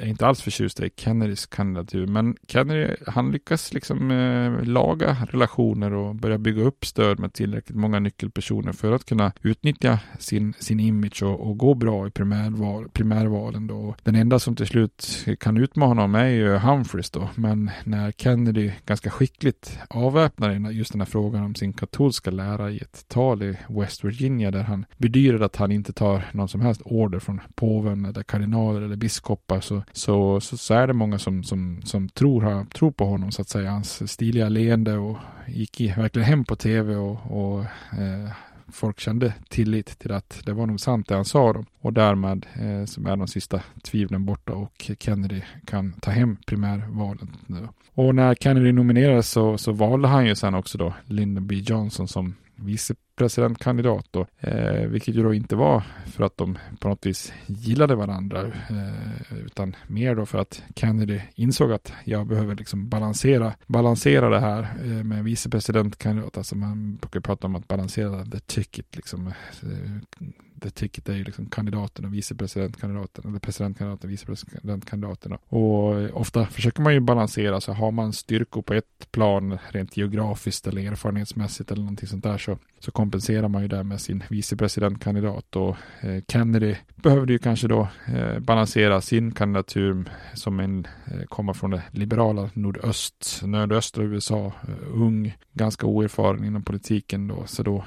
är 0.00 0.06
inte 0.06 0.26
alls 0.26 0.42
förtjusta 0.42 0.86
i 0.86 0.90
Kennedys 0.96 1.46
kandidatur. 1.46 2.06
Men 2.06 2.36
Kennedy, 2.48 2.94
han 3.06 3.32
lyckas 3.32 3.72
liksom 3.72 4.10
eh, 4.10 4.64
laga 4.64 5.16
relationer 5.30 5.92
och 5.92 6.14
börja 6.14 6.38
bygga 6.38 6.62
upp 6.62 6.84
stöd 6.84 7.18
med 7.18 7.32
tillräckligt 7.32 7.78
många 7.78 7.98
nyckelpersoner 7.98 8.72
för 8.72 8.92
att 8.92 9.04
kunna 9.04 9.32
utnyttja 9.42 9.98
sin, 10.18 10.54
sin 10.58 10.80
image 10.80 11.22
och, 11.22 11.48
och 11.48 11.58
gå 11.58 11.74
bra 11.74 12.06
i 12.06 12.10
primärval, 12.10 12.88
primärvalen. 12.88 13.66
Då. 13.66 13.94
Den 14.02 14.14
enda 14.14 14.38
som 14.38 14.56
till 14.56 14.66
slut 14.66 15.26
kan 15.40 15.56
utmana 15.56 15.90
honom 15.90 16.14
är 16.14 16.28
ju 16.28 16.58
Humphreys 16.58 17.10
då. 17.10 17.28
Men 17.34 17.70
när 17.84 18.12
Kennedy 18.12 18.72
ganska 18.86 19.10
skickligt 19.10 19.78
avväpnar 19.88 20.70
just 20.70 20.92
den 20.92 21.00
här 21.00 21.06
frågan 21.06 21.42
om 21.42 21.54
sin 21.54 21.72
katolska 21.72 22.30
lära 22.30 22.70
i 22.70 22.78
ett 22.78 23.08
tal 23.08 23.42
i 23.42 23.56
West 23.68 24.04
Virginia 24.04 24.50
där 24.50 24.62
han 24.62 24.86
bedyrar 24.96 25.40
att 25.40 25.56
han 25.56 25.72
inte 25.72 25.92
tar 25.92 26.30
någon 26.32 26.48
som 26.48 26.60
helst 26.60 26.80
order 26.84 27.18
från 27.18 27.40
påven 27.54 28.04
eller 28.04 28.22
kardinaler 28.22 28.80
eller 28.82 28.96
biskopar 28.96 29.60
så, 29.60 29.82
så, 29.92 30.40
så, 30.40 30.56
så 30.56 30.74
är 30.74 30.86
det 30.86 30.92
många 30.92 31.18
som, 31.18 31.44
som, 31.44 31.82
som 31.84 32.08
tror, 32.08 32.64
tror 32.64 32.90
på 32.90 33.04
honom 33.04 33.32
så 33.32 33.42
att 33.42 33.48
säga. 33.48 33.70
Hans 33.70 34.12
stiliga 34.12 34.48
leende 34.48 34.96
och 34.96 35.16
gick 35.48 35.80
i, 35.80 35.88
verkligen 35.88 36.28
hem 36.28 36.44
på 36.44 36.56
tv 36.56 36.96
och, 36.96 37.18
och 37.30 37.60
eh, 37.98 38.30
folk 38.72 39.00
kände 39.00 39.34
tillit 39.48 39.98
till 39.98 40.12
att 40.12 40.40
det 40.44 40.52
var 40.52 40.66
nog 40.66 40.80
sant 40.80 41.08
det 41.08 41.14
han 41.14 41.24
sa 41.24 41.52
då. 41.52 41.64
Och 41.80 41.92
därmed 41.92 42.46
eh, 42.54 42.84
så 42.84 43.08
är 43.08 43.16
de 43.16 43.28
sista 43.28 43.60
tvivlen 43.82 44.24
borta 44.24 44.52
och 44.52 44.90
Kennedy 44.98 45.42
kan 45.66 45.92
ta 45.92 46.10
hem 46.10 46.36
primärvalet. 46.46 47.28
Nu. 47.46 47.68
Och 47.94 48.14
när 48.14 48.34
Kennedy 48.34 48.72
nominerades 48.72 49.30
så, 49.30 49.58
så 49.58 49.72
valde 49.72 50.08
han 50.08 50.26
ju 50.26 50.34
sen 50.34 50.54
också 50.54 50.78
då 50.78 50.94
Lyndon 51.04 51.46
B 51.46 51.54
Johnson 51.54 52.08
som 52.08 52.34
vice 52.56 52.94
presidentkandidat, 53.20 54.06
då, 54.10 54.26
eh, 54.40 54.86
vilket 54.86 55.14
ju 55.14 55.22
då 55.22 55.34
inte 55.34 55.56
var 55.56 55.82
för 56.06 56.24
att 56.24 56.36
de 56.36 56.58
på 56.78 56.88
något 56.88 57.06
vis 57.06 57.32
gillade 57.46 57.94
varandra, 57.94 58.46
eh, 58.46 59.38
utan 59.46 59.76
mer 59.86 60.14
då 60.14 60.26
för 60.26 60.38
att 60.38 60.62
Kennedy 60.76 61.20
insåg 61.34 61.72
att 61.72 61.92
jag 62.04 62.26
behöver 62.26 62.56
liksom 62.56 62.88
balansera, 62.88 63.52
balansera 63.66 64.28
det 64.28 64.40
här 64.40 64.62
eh, 64.84 65.04
med 65.04 65.24
vicepresidentkandidat, 65.24 66.36
alltså 66.36 66.56
man 66.56 66.96
brukar 66.96 67.20
prata 67.20 67.46
om 67.46 67.56
att 67.56 67.68
balansera 67.68 68.24
the 68.24 68.40
ticket, 68.40 68.96
liksom 68.96 69.26
eh, 69.26 70.24
the 70.60 70.70
ticket 70.70 71.08
är 71.08 71.14
ju 71.14 71.24
liksom 71.24 71.46
kandidaten 71.46 72.04
och 72.04 72.14
vicepresidentkandidaten 72.14 73.30
eller 73.30 73.38
presidentkandidaten 73.38 74.08
och 74.08 74.12
vicepresidentkandidaten. 74.12 75.36
Och 75.48 76.00
eh, 76.00 76.16
ofta 76.16 76.46
försöker 76.46 76.82
man 76.82 76.94
ju 76.94 77.00
balansera 77.00 77.60
så 77.60 77.72
har 77.72 77.90
man 77.90 78.12
styrkor 78.12 78.62
på 78.62 78.74
ett 78.74 79.12
plan 79.12 79.58
rent 79.68 79.96
geografiskt 79.96 80.66
eller 80.66 80.92
erfarenhetsmässigt 80.92 81.70
eller 81.70 81.82
någonting 81.82 82.08
sånt 82.08 82.24
där 82.24 82.38
så, 82.38 82.58
så 82.78 82.90
kompenserar 83.10 83.48
man 83.48 83.62
ju 83.62 83.68
det 83.68 83.84
med 83.84 84.00
sin 84.00 84.24
vicepresidentkandidat 84.30 85.56
och 85.56 85.76
eh, 86.00 86.22
Kennedy 86.28 86.76
behövde 86.94 87.32
ju 87.32 87.38
kanske 87.38 87.68
då 87.68 87.88
eh, 88.06 88.38
balansera 88.38 89.00
sin 89.00 89.32
kandidatur 89.32 90.04
som 90.34 90.60
en 90.60 90.86
kommer 91.04 91.26
komma 91.26 91.54
från 91.54 91.70
det 91.70 91.82
liberala 91.90 92.50
nordöst, 92.54 93.40
nordöstra 93.44 94.04
USA, 94.04 94.52
ung, 94.92 95.36
ganska 95.52 95.86
oerfaren 95.86 96.44
inom 96.44 96.62
politiken 96.62 97.28
då, 97.28 97.42
så 97.46 97.62
då 97.62 97.84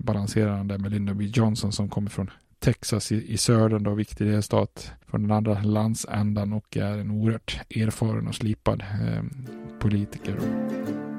balanserar 0.00 0.56
han 0.56 0.68
det 0.68 0.78
med 0.78 0.90
Lyndon 0.90 1.18
B 1.18 1.24
Johnson 1.24 1.72
som 1.72 1.88
kommer 1.88 2.10
från 2.10 2.30
Texas 2.58 3.12
i, 3.12 3.32
i 3.32 3.36
södern 3.36 3.82
då, 3.82 3.94
viktig 3.94 4.26
delstat 4.26 4.92
från 5.06 5.22
den 5.22 5.30
andra 5.30 5.62
landsändan 5.62 6.52
och 6.52 6.76
är 6.76 6.98
en 6.98 7.10
oerhört 7.10 7.60
erfaren 7.70 8.28
och 8.28 8.34
slipad 8.34 8.80
eh, 8.80 9.24
politiker. 9.78 10.36
Då. 10.38 11.13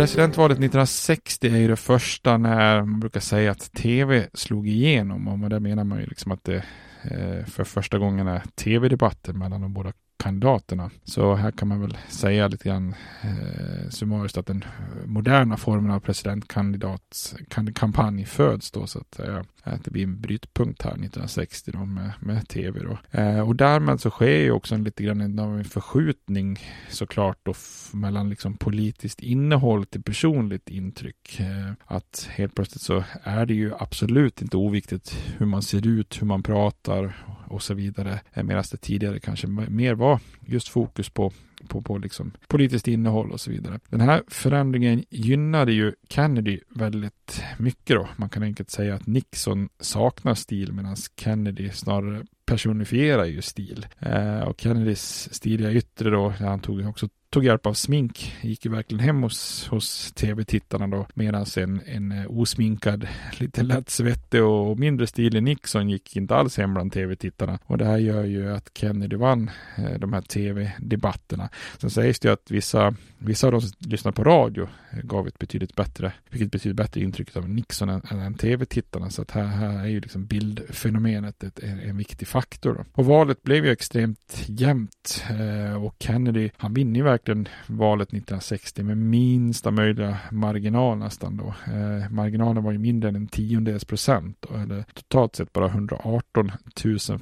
Presidentvalet 0.00 0.58
1960 0.58 1.46
är 1.46 1.56
ju 1.56 1.68
det 1.68 1.76
första 1.76 2.36
när 2.36 2.82
man 2.82 3.00
brukar 3.00 3.20
säga 3.20 3.50
att 3.50 3.72
tv 3.72 4.28
slog 4.34 4.68
igenom 4.68 5.28
och 5.28 5.38
med 5.38 5.50
det 5.50 5.60
menar 5.60 5.84
man 5.84 5.98
ju 5.98 6.06
liksom 6.06 6.32
att 6.32 6.44
det 6.44 6.64
eh, 7.02 7.44
för 7.46 7.64
första 7.64 7.98
gången 7.98 8.26
är 8.26 8.42
tv-debatten 8.54 9.38
mellan 9.38 9.60
de 9.60 9.72
båda 9.72 9.92
kandidaterna. 10.18 10.90
Så 11.04 11.34
här 11.34 11.50
kan 11.50 11.68
man 11.68 11.80
väl 11.80 11.98
säga 12.08 12.48
lite 12.48 12.68
grann 12.68 12.94
eh, 13.22 13.88
summariskt 13.90 14.38
att 14.38 14.46
den 14.46 14.64
moderna 15.04 15.56
formen 15.56 15.90
av 15.90 16.00
presidentkandidatkampanj 16.00 18.24
föds 18.24 18.70
då 18.70 18.86
så 18.86 18.98
att 18.98 19.14
säga. 19.14 19.44
Att 19.62 19.84
det 19.84 19.90
blir 19.90 20.02
en 20.02 20.20
brytpunkt 20.20 20.82
här 20.82 20.90
1960 20.90 21.70
då 21.72 21.84
med, 21.84 22.12
med 22.20 22.48
tv 22.48 22.80
då. 22.80 23.18
Eh, 23.18 23.48
och 23.48 23.56
därmed 23.56 24.00
så 24.00 24.10
sker 24.10 24.38
ju 24.38 24.50
också 24.50 24.74
en 24.74 24.84
lite 24.84 25.02
grann 25.02 25.38
en 25.38 25.64
förskjutning 25.64 26.58
såklart 26.88 27.38
då 27.42 27.54
mellan 27.92 28.30
liksom 28.30 28.56
politiskt 28.56 29.20
innehåll 29.20 29.86
till 29.86 30.02
personligt 30.02 30.68
intryck. 30.68 31.40
Eh, 31.40 31.72
att 31.86 32.28
helt 32.30 32.54
plötsligt 32.54 32.82
så 32.82 33.04
är 33.22 33.46
det 33.46 33.54
ju 33.54 33.72
absolut 33.78 34.42
inte 34.42 34.56
oviktigt 34.56 35.18
hur 35.38 35.46
man 35.46 35.62
ser 35.62 35.86
ut, 35.86 36.22
hur 36.22 36.26
man 36.26 36.42
pratar 36.42 37.24
och 37.48 37.62
så 37.62 37.74
vidare. 37.74 38.20
Eh, 38.32 38.42
Medan 38.42 38.64
det 38.70 38.76
tidigare 38.76 39.20
kanske 39.20 39.46
mer 39.46 39.94
var 39.94 40.20
just 40.40 40.68
fokus 40.68 41.08
på 41.08 41.32
på, 41.68 41.82
på 41.82 41.98
liksom 41.98 42.32
politiskt 42.48 42.88
innehåll 42.88 43.30
och 43.30 43.40
så 43.40 43.50
vidare. 43.50 43.80
Den 43.88 44.00
här 44.00 44.22
förändringen 44.28 45.04
gynnade 45.10 45.72
ju 45.72 45.92
Kennedy 46.08 46.60
väldigt 46.68 47.42
mycket 47.58 47.96
då. 47.96 48.08
Man 48.16 48.28
kan 48.28 48.42
enkelt 48.42 48.70
säga 48.70 48.94
att 48.94 49.06
Nixon 49.06 49.68
saknar 49.80 50.34
stil 50.34 50.72
medan 50.72 50.96
Kennedy 51.16 51.70
snarare 51.70 52.24
personifierar 52.44 53.24
ju 53.24 53.42
stil. 53.42 53.86
Eh, 53.98 54.40
och 54.40 54.60
Kennedys 54.60 55.34
stiliga 55.34 55.72
yttre 55.72 56.10
då, 56.10 56.28
han 56.28 56.60
tog 56.60 56.86
också 56.86 57.08
tog 57.30 57.44
hjälp 57.44 57.66
av 57.66 57.74
smink, 57.74 58.36
gick 58.40 58.64
ju 58.64 58.70
verkligen 58.70 59.04
hem 59.04 59.22
hos, 59.22 59.68
hos 59.68 60.12
tv-tittarna 60.12 60.86
då, 60.86 61.06
medan 61.14 61.46
en, 61.56 61.80
en 61.86 62.12
eh, 62.12 62.26
osminkad, 62.28 63.08
lite 63.38 63.62
lätt 63.62 63.90
svettig 63.90 64.44
och 64.44 64.78
mindre 64.78 65.06
stilig 65.06 65.42
Nixon 65.42 65.90
gick 65.90 66.16
inte 66.16 66.34
alls 66.34 66.56
hem 66.56 66.74
bland 66.74 66.92
tv-tittarna. 66.92 67.58
Och 67.64 67.78
det 67.78 67.84
här 67.84 67.98
gör 67.98 68.24
ju 68.24 68.52
att 68.52 68.70
Kennedy 68.74 69.16
vann 69.16 69.50
eh, 69.76 69.98
de 69.98 70.12
här 70.12 70.20
tv-debatterna. 70.20 71.48
Sen 71.78 71.90
sägs 71.90 72.20
det 72.20 72.28
ju 72.28 72.32
att 72.32 72.50
vissa, 72.50 72.94
vissa 73.18 73.46
av 73.46 73.52
de 73.52 73.60
som 73.60 73.70
lyssnar 73.78 74.12
på 74.12 74.24
radio 74.24 74.68
eh, 74.90 74.98
gav 75.02 75.28
ett 75.28 75.38
betydligt 75.38 75.76
bättre, 75.76 76.12
vilket 76.30 76.50
betyder 76.50 76.74
betydligt 76.74 76.76
bättre 76.76 77.00
intryck 77.00 77.36
av 77.36 77.48
Nixon 77.48 77.88
än, 77.88 78.20
än 78.20 78.34
tv-tittarna. 78.34 79.10
Så 79.10 79.22
att 79.22 79.30
här, 79.30 79.46
här 79.46 79.78
är 79.78 79.86
ju 79.86 80.00
liksom 80.00 80.26
bildfenomenet 80.26 81.44
ett, 81.44 81.58
en, 81.58 81.80
en 81.80 81.96
viktig 81.96 82.28
faktor. 82.28 82.74
Då. 82.74 82.84
Och 82.92 83.06
valet 83.06 83.42
blev 83.42 83.64
ju 83.64 83.72
extremt 83.72 84.44
jämnt 84.46 85.24
eh, 85.30 85.84
och 85.84 85.94
Kennedy, 85.98 86.50
han 86.56 86.74
vinner 86.74 87.00
ju 87.00 87.04
verkligen 87.04 87.19
verkligen 87.20 87.48
valet 87.66 88.08
1960 88.08 88.82
med 88.82 88.96
minsta 88.96 89.70
möjliga 89.70 90.18
marginal 90.30 90.98
nästan 90.98 91.36
då. 91.36 91.54
Eh, 91.66 92.10
marginalen 92.10 92.62
var 92.62 92.72
ju 92.72 92.78
mindre 92.78 93.08
än 93.08 93.16
en 93.16 93.26
tiondels 93.26 93.84
procent 93.84 94.36
då, 94.40 94.56
eller 94.56 94.84
totalt 94.94 95.36
sett 95.36 95.52
bara 95.52 95.66
118 95.66 96.52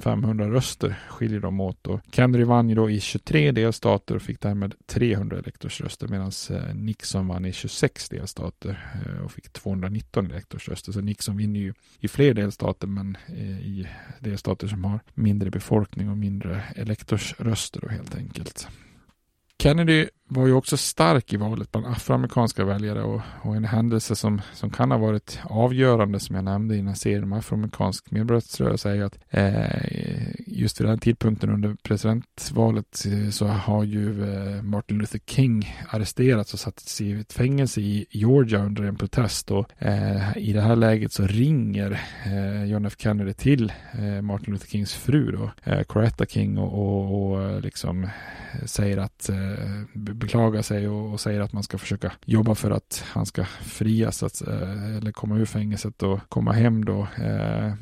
500 0.01 0.51
röster 0.51 0.95
skiljer 1.09 1.39
de 1.39 1.59
åt 1.59 1.87
och 1.87 1.99
Kennedy 2.11 2.43
vann 2.43 2.69
ju 2.69 2.75
då 2.75 2.89
i 2.89 2.99
23 2.99 3.51
delstater 3.51 4.15
och 4.15 4.21
fick 4.21 4.41
därmed 4.41 4.73
300 4.85 5.37
elektorsröster 5.37 6.07
medan 6.07 6.31
eh, 6.51 6.75
Nixon 6.75 7.27
vann 7.27 7.45
i 7.45 7.53
26 7.53 8.09
delstater 8.09 8.91
eh, 9.05 9.25
och 9.25 9.31
fick 9.31 9.49
219 9.49 10.25
elektorsröster. 10.25 10.91
Så 10.91 11.01
Nixon 11.01 11.37
vinner 11.37 11.59
ju 11.59 11.73
i 11.99 12.07
fler 12.07 12.33
delstater 12.33 12.87
men 12.87 13.17
eh, 13.27 13.59
i 13.59 13.87
delstater 14.19 14.67
som 14.67 14.83
har 14.83 14.99
mindre 15.13 15.49
befolkning 15.49 16.09
och 16.09 16.17
mindre 16.17 16.63
elektorsröster 16.75 17.81
då 17.81 17.87
helt 17.87 18.15
enkelt. 18.15 18.67
Kennedy 19.59 20.09
var 20.31 20.47
ju 20.47 20.53
också 20.53 20.77
stark 20.77 21.33
i 21.33 21.37
valet 21.37 21.71
bland 21.71 21.87
afroamerikanska 21.87 22.65
väljare 22.65 23.03
och, 23.03 23.21
och, 23.41 23.55
en 23.55 23.65
händelse 23.65 24.15
som, 24.15 24.41
som 24.53 24.69
kan 24.69 24.91
ha 24.91 24.97
varit 24.97 25.39
avgörande 25.43 26.19
som 26.19 26.35
jag 26.35 26.45
nämnde 26.45 26.73
i 26.73 26.77
den 26.77 26.87
här 26.87 26.95
serien 26.95 27.23
om 27.23 27.33
afroamerikansk 27.33 28.11
medborgarrättsrörelse 28.11 28.89
är 28.89 28.95
ju 28.95 29.03
att 29.03 29.19
eh, 29.29 30.31
just 30.47 30.81
vid 30.81 30.87
den 30.87 30.99
tidpunkten 30.99 31.49
under 31.49 31.75
presidentvalet 31.83 33.05
eh, 33.05 33.29
så 33.29 33.47
har 33.47 33.83
ju 33.83 34.33
eh, 34.33 34.61
Martin 34.61 34.97
Luther 34.97 35.19
King 35.25 35.75
arresterats 35.89 36.53
och 36.53 36.59
satts 36.59 37.01
i 37.01 37.11
ett 37.11 37.33
fängelse 37.33 37.81
i 37.81 38.05
Georgia 38.09 38.65
under 38.65 38.83
en 38.83 38.95
protest. 38.95 39.51
Och 39.51 39.83
eh, 39.83 40.37
i 40.37 40.53
det 40.53 40.61
här 40.61 40.75
läget 40.75 41.13
så 41.13 41.27
ringer 41.27 42.01
eh, 42.25 42.63
John 42.63 42.85
F 42.85 42.95
Kennedy 42.97 43.33
till 43.33 43.73
eh, 43.91 44.21
Martin 44.21 44.53
Luther 44.53 44.67
Kings 44.67 44.93
fru 44.93 45.31
då, 45.31 45.51
eh, 45.71 45.83
Coretta 45.83 46.25
King 46.25 46.57
och, 46.57 46.73
och, 46.73 47.31
och 47.31 47.61
liksom 47.61 48.03
eh, 48.03 48.65
säger 48.65 48.97
att 48.97 49.29
beklagar 50.19 50.61
sig 50.61 50.87
och, 50.87 51.13
och, 51.13 51.19
säger 51.19 51.41
att 51.41 51.53
man 51.53 51.63
ska 51.63 51.77
försöka 51.77 52.11
jobba 52.25 52.55
för 52.55 52.71
att 52.71 53.03
han 53.07 53.25
ska 53.25 53.45
frias 53.45 54.23
att, 54.23 54.47
eh, 54.47 54.97
eller 54.97 55.11
komma 55.11 55.37
ur 55.37 55.45
fängelset 55.45 56.03
och 56.03 56.19
komma 56.29 56.51
hem 56.51 56.85
då. 56.85 57.07
Eh, 57.17 57.73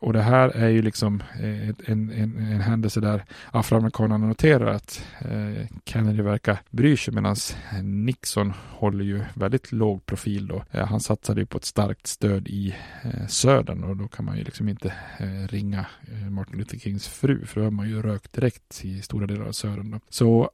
och 0.00 0.12
det 0.12 0.22
här 0.22 0.48
är 0.48 0.68
ju 0.68 0.82
liksom 0.82 1.22
eh, 1.40 1.68
en, 1.68 2.10
en, 2.10 2.36
en 2.36 2.60
händelse 2.60 3.00
där 3.00 3.24
afroamerikanerna 3.50 4.26
noterar 4.26 4.66
att 4.66 5.06
eh, 5.20 5.66
Kennedy 5.84 6.22
verkar 6.22 6.58
bry 6.70 6.96
sig 6.96 7.14
medan 7.14 7.36
Nixon 7.82 8.52
håller 8.70 9.04
ju 9.04 9.22
väldigt 9.34 9.72
låg 9.72 10.06
profil 10.06 10.46
då. 10.46 10.64
Eh, 10.70 10.86
han 10.86 11.00
satsade 11.00 11.40
ju 11.40 11.46
på 11.46 11.58
ett 11.58 11.64
starkt 11.64 12.06
stöd 12.06 12.48
i 12.48 12.74
eh, 13.02 13.26
södern 13.26 13.84
och 13.84 13.96
då 13.96 14.08
kan 14.08 14.24
man 14.24 14.36
ju 14.38 14.44
liksom 14.44 14.68
inte 14.68 14.94
eh, 15.18 15.48
ringa 15.48 15.86
eh, 16.12 16.30
Martin 16.30 16.58
Luther 16.58 16.78
Kings 16.78 17.08
fru 17.08 17.46
för 17.46 17.60
då 17.60 17.66
har 17.66 17.70
man 17.70 17.88
ju 17.88 18.02
rökt 18.02 18.32
direkt 18.32 18.84
i 18.84 19.02
stora 19.02 19.26
delar 19.26 19.46
av 19.46 19.52
södern. 19.52 19.90
Då. 19.90 20.00
Så, 20.08 20.50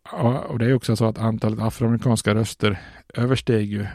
och 0.48 0.58
det 0.58 0.66
är 0.66 0.74
också 0.74 0.96
så 0.96 1.04
att 1.04 1.18
antalet 1.18 1.60
afroamerikanska 1.60 2.34
röster 2.34 2.80
översteg 3.14 3.72
ju 3.72 3.86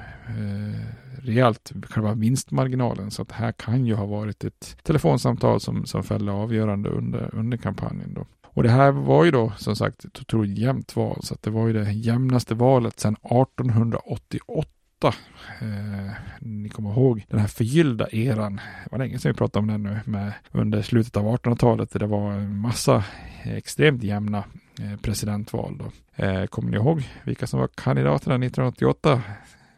rejält 1.24 1.72
själva 1.90 2.14
vinstmarginalen. 2.14 3.12
Så 3.12 3.22
att 3.22 3.32
här 3.32 3.52
kan 3.52 3.86
ju 3.86 3.96
ha 3.96 4.06
varit 4.06 4.44
ett 4.44 4.78
telefonsamtal 4.84 5.60
som, 5.60 5.86
som 5.86 6.04
fällde 6.04 6.32
avgörande 6.32 6.90
under, 6.90 7.36
under 7.36 7.58
kampanjen. 7.58 8.14
Då. 8.14 8.26
Och 8.46 8.64
det 8.64 8.70
här 8.70 8.92
var 8.92 9.26
ju 9.26 9.32
då 9.32 9.54
som 9.58 9.76
sagt 9.76 10.06
ett 10.06 10.20
otroligt 10.20 10.58
jämnt 10.58 10.96
val. 10.96 11.20
Så 11.24 11.34
att 11.34 11.44
det 11.44 11.50
var 11.50 11.68
ju 11.68 11.74
det 11.74 11.92
jämnaste 11.92 12.56
valet 12.56 13.00
sedan 13.00 13.16
1888 13.16 14.72
Eh, 15.62 16.12
ni 16.40 16.70
kommer 16.70 16.90
ihåg 16.92 17.26
den 17.30 17.40
här 17.40 17.48
förgyllda 17.48 18.08
eran. 18.12 18.56
Det 18.56 18.92
var 18.92 19.00
länge 19.00 19.20
sedan 19.20 19.32
vi 19.32 19.38
pratade 19.38 19.60
om 19.60 19.68
den 19.68 19.84
nu. 19.84 20.00
Med, 20.06 20.34
under 20.52 20.82
slutet 20.82 21.18
av 21.18 21.26
1800-talet. 21.26 21.92
Det 21.92 22.08
var 22.08 22.32
en 22.32 22.58
massa 22.58 23.04
extremt 23.44 24.04
jämna 24.04 24.44
eh, 24.82 25.00
presidentval. 25.02 25.78
Då. 25.78 26.24
Eh, 26.24 26.46
kommer 26.46 26.72
ni 26.72 26.78
ihåg 26.78 27.04
vilka 27.24 27.48
som 27.48 27.60
var 27.60 27.68
kandidaterna 27.68 28.36
1988? 28.36 29.22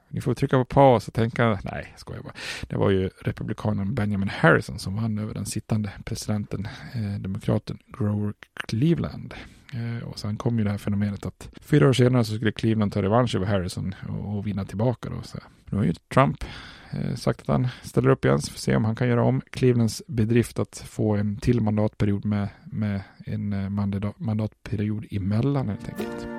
Ni 0.09 0.21
får 0.21 0.33
trycka 0.33 0.57
på 0.57 0.65
paus 0.65 1.07
och 1.07 1.13
tänka, 1.13 1.59
nej, 1.63 1.93
skojar 1.97 2.21
bara. 2.21 2.33
Det 2.61 2.77
var 2.77 2.89
ju 2.89 3.09
republikanen 3.21 3.95
Benjamin 3.95 4.29
Harrison 4.29 4.79
som 4.79 4.95
vann 4.95 5.17
över 5.17 5.33
den 5.33 5.45
sittande 5.45 5.91
presidenten, 6.05 6.67
eh, 6.93 7.19
demokraten 7.19 7.77
Grover 7.99 8.33
Cleveland. 8.67 9.33
Eh, 9.73 10.07
och 10.07 10.19
sen 10.19 10.37
kom 10.37 10.57
ju 10.57 10.63
det 10.63 10.71
här 10.71 10.77
fenomenet 10.77 11.25
att 11.25 11.49
fyra 11.61 11.89
år 11.89 11.93
senare 11.93 12.23
så 12.23 12.35
skulle 12.35 12.51
Cleveland 12.51 12.93
ta 12.93 13.01
revansch 13.01 13.35
över 13.35 13.45
Harrison 13.45 13.95
och, 14.09 14.37
och 14.37 14.47
vinna 14.47 14.65
tillbaka 14.65 15.09
då. 15.09 15.21
Så 15.23 15.37
nu 15.65 15.77
har 15.77 15.85
ju 15.85 15.93
Trump 15.93 16.43
eh, 16.91 17.15
sagt 17.15 17.41
att 17.41 17.47
han 17.47 17.67
ställer 17.83 18.09
upp 18.09 18.25
igen, 18.25 18.41
så 18.41 18.51
får 18.51 18.59
se 18.59 18.75
om 18.75 18.85
han 18.85 18.95
kan 18.95 19.07
göra 19.07 19.23
om 19.23 19.41
Clevelands 19.51 20.03
bedrift 20.07 20.59
att 20.59 20.83
få 20.87 21.15
en 21.15 21.37
till 21.37 21.61
mandatperiod 21.61 22.25
med, 22.25 22.49
med 22.63 23.01
en 23.25 23.53
eh, 23.53 23.69
mandat, 23.69 24.19
mandatperiod 24.19 25.05
emellan 25.11 25.69
helt 25.69 25.89
enkelt. 25.89 26.38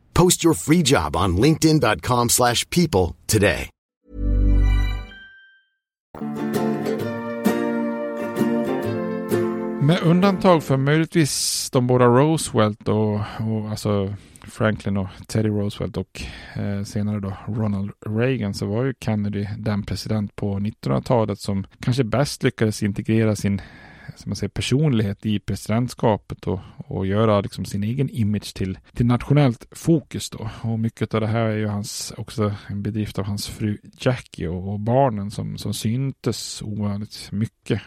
Post 0.13 0.43
your 0.43 0.55
free 0.55 0.81
job 0.83 1.15
on 1.15 1.37
linkedin.com 1.37 2.29
slash 2.29 2.69
people 2.69 3.15
today. 3.25 3.69
Med 9.81 9.99
undantag 10.03 10.63
för 10.63 10.77
möjligtvis 10.77 11.69
de 11.69 11.87
båda 11.87 12.05
Roosevelt 12.05 12.87
och, 12.87 13.13
och 13.39 13.69
alltså 13.69 14.13
Franklin 14.43 14.97
och 14.97 15.07
Teddy 15.27 15.49
Roosevelt 15.49 15.97
och 15.97 16.21
eh, 16.55 16.83
senare 16.83 17.19
då 17.19 17.33
Ronald 17.47 17.91
Reagan 18.05 18.53
så 18.53 18.65
var 18.65 18.83
ju 18.83 18.93
Kennedy 18.99 19.47
den 19.57 19.83
president 19.83 20.35
på 20.35 20.59
1900-talet 20.59 21.39
som 21.39 21.65
kanske 21.79 22.03
bäst 22.03 22.43
lyckades 22.43 22.83
integrera 22.83 23.35
sin 23.35 23.61
som 24.15 24.29
man 24.29 24.35
säger, 24.35 24.49
personlighet 24.49 25.25
i 25.25 25.39
presidentskapet 25.39 26.47
och, 26.47 26.59
och 26.77 27.07
göra 27.07 27.41
liksom 27.41 27.65
sin 27.65 27.83
egen 27.83 28.09
image 28.09 28.53
till, 28.53 28.79
till 28.93 29.05
nationellt 29.05 29.67
fokus 29.71 30.29
då. 30.29 30.49
Och 30.61 30.79
mycket 30.79 31.13
av 31.13 31.21
det 31.21 31.27
här 31.27 31.45
är 31.45 31.57
ju 31.57 31.67
hans, 31.67 32.13
också 32.17 32.55
en 32.67 32.83
bedrift 32.83 33.19
av 33.19 33.25
hans 33.25 33.47
fru 33.47 33.77
Jackie 33.97 34.47
och, 34.47 34.73
och 34.73 34.79
barnen 34.79 35.31
som, 35.31 35.57
som 35.57 35.73
syntes 35.73 36.61
ovanligt 36.61 37.29
mycket 37.31 37.81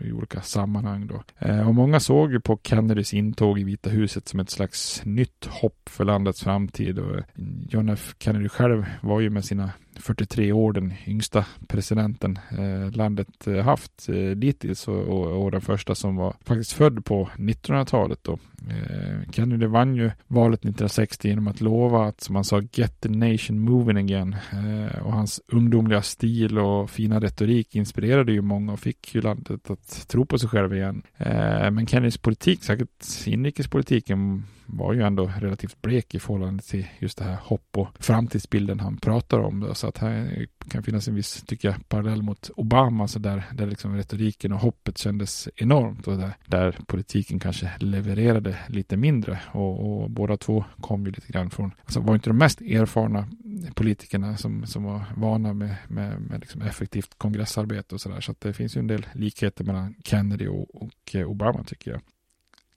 i 0.00 0.12
olika 0.12 0.40
sammanhang 0.40 1.06
då. 1.06 1.22
Eh, 1.38 1.68
och 1.68 1.74
många 1.74 2.00
såg 2.00 2.32
ju 2.32 2.40
på 2.40 2.60
Kennedys 2.62 3.14
intåg 3.14 3.58
i 3.58 3.64
Vita 3.64 3.90
huset 3.90 4.28
som 4.28 4.40
ett 4.40 4.50
slags 4.50 5.02
nytt 5.04 5.46
hopp 5.46 5.88
för 5.88 6.04
landets 6.04 6.42
framtid. 6.42 6.98
Och 6.98 7.18
eh, 7.18 7.24
John 7.68 7.88
F 7.88 8.14
Kennedy 8.18 8.48
själv 8.48 8.86
var 9.00 9.20
ju 9.20 9.30
med 9.30 9.44
sina 9.44 9.70
43 9.98 10.52
år 10.52 10.72
den 10.72 10.94
yngsta 11.06 11.44
presidenten 11.68 12.38
eh, 12.58 12.90
landet 12.96 13.46
eh, 13.46 13.64
haft 13.64 14.08
eh, 14.08 14.30
dittills 14.30 14.88
och, 14.88 15.02
och, 15.02 15.44
och, 15.44 15.50
den 15.50 15.60
första 15.60 15.94
som 15.94 16.16
var 16.16 16.34
faktiskt 16.44 16.72
född 16.72 17.04
på 17.04 17.28
1900-talet 17.36 18.18
då. 18.22 18.38
Eh, 18.70 19.30
Kennedy 19.32 19.66
vann 19.66 19.94
ju 19.94 20.10
valet 20.26 20.60
1960 20.60 21.28
genom 21.28 21.48
att 21.48 21.60
lova 21.60 22.06
att, 22.06 22.20
som 22.20 22.34
han 22.34 22.44
sa, 22.44 22.62
get 22.72 23.00
the 23.00 23.08
nation 23.08 23.58
moving 23.58 23.96
again. 23.96 24.36
Eh, 24.52 25.02
och 25.02 25.12
hans 25.12 25.40
ungdomliga 25.52 26.02
stil 26.02 26.58
och 26.58 26.90
fina 26.90 27.20
retorik 27.20 27.76
inspirerade 27.76 28.32
ju 28.32 28.40
många 28.40 28.72
och 28.72 28.80
fick 28.80 29.14
ju 29.14 29.20
landet 29.20 29.70
att 29.70 30.08
tro 30.08 30.26
på 30.26 30.38
sig 30.38 30.48
själv 30.48 30.74
igen. 30.74 31.02
Eh, 31.16 31.70
men 31.70 31.86
Kennedys 31.86 32.18
politik, 32.18 32.64
säkert 32.64 33.26
inrikespolitiken, 33.26 34.44
var 34.70 34.92
ju 34.92 35.02
ändå 35.02 35.32
relativt 35.36 35.82
blek 35.82 36.14
i 36.14 36.18
förhållande 36.18 36.62
till 36.62 36.86
just 36.98 37.18
det 37.18 37.24
här 37.24 37.36
hopp 37.42 37.76
och 37.76 37.88
framtidsbilden 37.98 38.80
han 38.80 38.96
pratar 38.96 39.38
om. 39.38 39.60
Då. 39.60 39.74
Så 39.74 39.86
att 39.86 39.98
här 39.98 40.46
kan 40.68 40.82
finnas 40.82 41.08
en 41.08 41.14
viss, 41.14 41.42
tycker 41.46 41.68
jag, 41.68 41.88
parallell 41.88 42.22
mot 42.22 42.50
Obama, 42.56 43.08
så 43.08 43.18
där, 43.18 43.44
där 43.52 43.66
liksom 43.66 43.96
retoriken 43.96 44.52
och 44.52 44.58
hoppet 44.58 44.98
kändes 44.98 45.48
enormt 45.56 46.06
och 46.06 46.16
där, 46.16 46.32
där 46.46 46.78
politiken 46.86 47.38
kanske 47.38 47.70
levererade 47.78 48.58
lite 48.68 48.96
mindre. 48.96 49.40
Och, 49.52 50.02
och 50.02 50.10
båda 50.10 50.36
två 50.36 50.64
kom 50.80 51.06
ju 51.06 51.12
lite 51.12 51.32
grann 51.32 51.50
från, 51.50 51.70
alltså 51.84 52.00
var 52.00 52.14
inte 52.14 52.30
de 52.30 52.38
mest 52.38 52.60
erfarna 52.60 53.28
politikerna 53.74 54.36
som, 54.36 54.66
som 54.66 54.84
var 54.84 55.04
vana 55.16 55.54
med, 55.54 55.76
med, 55.88 56.20
med 56.20 56.40
liksom 56.40 56.62
effektivt 56.62 57.18
kongressarbete 57.18 57.94
och 57.94 58.00
sådär. 58.00 58.20
Så 58.20 58.32
att 58.32 58.40
det 58.40 58.52
finns 58.52 58.76
ju 58.76 58.78
en 58.78 58.86
del 58.86 59.06
likheter 59.12 59.64
mellan 59.64 59.94
Kennedy 60.04 60.46
och, 60.46 60.82
och 60.82 61.14
Obama 61.26 61.64
tycker 61.64 61.90
jag. 61.90 62.00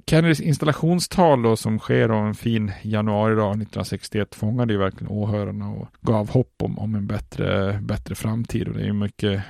Kennedys 0.06 0.42
installationstal 0.42 1.42
då 1.42 1.56
som 1.56 1.80
sker 1.80 2.08
då 2.08 2.16
en 2.16 2.34
fin 2.34 2.72
januaridag 2.82 3.50
1961 3.50 4.36
fångade 4.36 4.74
ju 4.74 4.80
verkligen 4.80 5.14
åhörarna 5.14 5.70
och 5.70 5.88
gav 6.02 6.30
hopp 6.30 6.54
om, 6.64 6.80
om 6.80 6.96
en 6.96 7.08
bättre, 7.08 7.80
bättre 7.82 8.16
framtid. 8.16 8.68
Och 8.68 8.74
det 8.74 8.82
är 8.82 8.86
ju 8.86 8.94
mycket, 8.94 9.42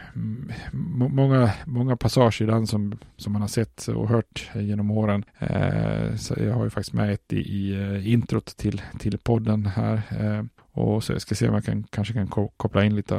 många, 1.09 1.49
många 1.65 1.97
passager 1.97 2.45
i 2.45 2.45
den 2.45 2.67
som, 2.67 2.99
som 3.17 3.33
man 3.33 3.41
har 3.41 3.49
sett 3.49 3.87
och 3.87 4.09
hört 4.09 4.49
genom 4.53 4.91
åren. 4.91 5.25
Eh, 5.39 6.15
så 6.15 6.35
jag 6.37 6.53
har 6.53 6.63
ju 6.63 6.69
faktiskt 6.69 6.93
med 6.93 7.13
ett 7.13 7.33
i, 7.33 7.37
i 7.37 7.73
eh, 7.73 8.13
introt 8.13 8.45
till, 8.45 8.81
till 8.99 9.17
podden 9.17 9.65
här. 9.65 10.01
Eh, 10.19 10.43
och 10.73 11.03
så 11.03 11.13
jag 11.13 11.21
ska 11.21 11.35
se 11.35 11.47
om 11.47 11.53
jag 11.53 11.65
kan, 11.65 11.83
kanske 11.83 12.13
kan 12.13 12.27
koppla 12.57 12.83
in 12.83 12.95
lite 12.95 13.15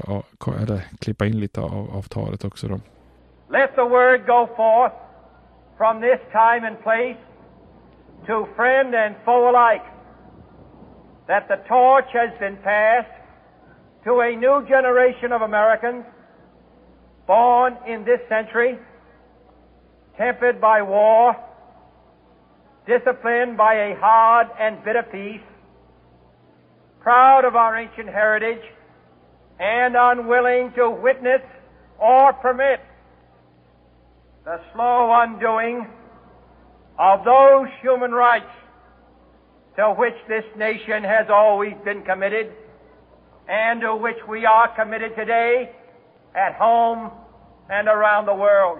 eller 0.60 0.82
klippa 1.00 1.26
in 1.26 1.40
lite 1.40 1.60
av, 1.60 1.90
av 1.90 2.02
talet 2.02 2.44
också 2.44 2.68
då. 2.68 2.80
Let 3.50 3.74
the 3.74 3.82
word 3.82 4.26
go 4.26 4.46
forth 4.56 5.11
from 5.82 6.00
this 6.00 6.20
time 6.32 6.62
and 6.62 6.80
place 6.84 7.16
to 8.24 8.46
friend 8.54 8.94
and 8.94 9.16
foe 9.24 9.50
alike 9.50 9.82
that 11.26 11.48
the 11.48 11.56
torch 11.68 12.04
has 12.12 12.30
been 12.38 12.56
passed 12.58 13.10
to 14.04 14.20
a 14.20 14.30
new 14.36 14.64
generation 14.68 15.32
of 15.32 15.42
Americans 15.42 16.04
born 17.26 17.76
in 17.88 18.04
this 18.04 18.20
century, 18.28 18.78
tempered 20.16 20.60
by 20.60 20.82
war, 20.82 21.34
disciplined 22.86 23.56
by 23.56 23.74
a 23.74 23.96
hard 23.98 24.46
and 24.60 24.84
bitter 24.84 25.02
peace, 25.10 25.44
proud 27.00 27.44
of 27.44 27.56
our 27.56 27.76
ancient 27.76 28.06
heritage, 28.06 28.62
and 29.58 29.96
unwilling 29.98 30.72
to 30.76 30.88
witness 30.88 31.42
or 31.98 32.32
permit 32.34 32.78
the 34.44 34.60
slow 34.72 35.10
undoing 35.22 35.86
of 36.98 37.24
those 37.24 37.68
human 37.80 38.10
rights 38.10 38.50
to 39.76 39.94
which 39.94 40.14
this 40.28 40.44
nation 40.56 41.04
has 41.04 41.26
always 41.30 41.74
been 41.84 42.02
committed 42.02 42.52
and 43.48 43.80
to 43.80 43.94
which 43.94 44.16
we 44.28 44.44
are 44.44 44.68
committed 44.74 45.14
today 45.16 45.70
at 46.34 46.54
home 46.54 47.10
and 47.70 47.86
around 47.88 48.26
the 48.26 48.34
world. 48.34 48.78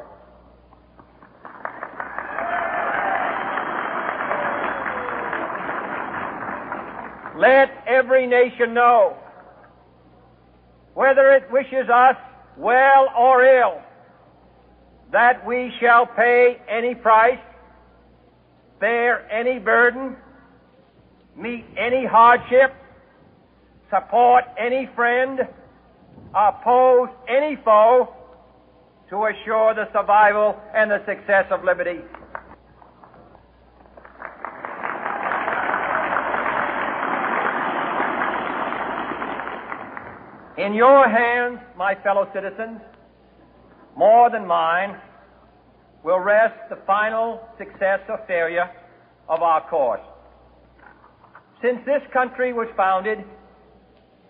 let 7.39 7.71
every 7.89 8.27
nation 8.27 8.73
know, 8.73 9.17
whether 10.95 11.33
it 11.33 11.51
wishes 11.51 11.89
us 11.93 12.15
well 12.57 13.09
or 13.19 13.45
ill, 13.45 13.83
that 15.13 15.47
we 15.47 15.71
shall 15.79 16.07
pay 16.07 16.61
any 16.69 16.95
price, 16.95 17.39
bear 18.81 19.31
any 19.31 19.59
burden, 19.59 20.17
meet 21.37 21.65
any 21.77 22.07
hardship, 22.07 22.75
support 23.91 24.45
any 24.59 24.89
friend, 24.97 25.41
oppose 26.35 27.11
any 27.29 27.57
foe 27.63 28.09
to 29.11 29.27
assure 29.27 29.75
the 29.75 29.87
survival 29.93 30.59
and 30.75 30.91
the 30.91 31.05
success 31.05 31.45
of 31.51 31.63
liberty. 31.63 32.01
In 40.57 40.75
your 40.75 41.09
hands, 41.09 41.59
my 41.77 41.95
fellow 41.97 42.29
citizens, 42.33 42.81
more 43.97 44.31
than 44.31 44.47
mine, 44.47 45.01
will 46.05 46.19
rest 46.19 46.55
the 46.69 46.79
final 46.87 47.41
success 47.59 48.01
or 48.09 48.21
failure 48.27 48.71
of 49.29 49.43
our 49.43 49.69
course. 49.69 50.01
Since 51.63 51.79
this 51.87 52.03
country 52.13 52.53
was 52.53 52.69
founded, 52.77 53.19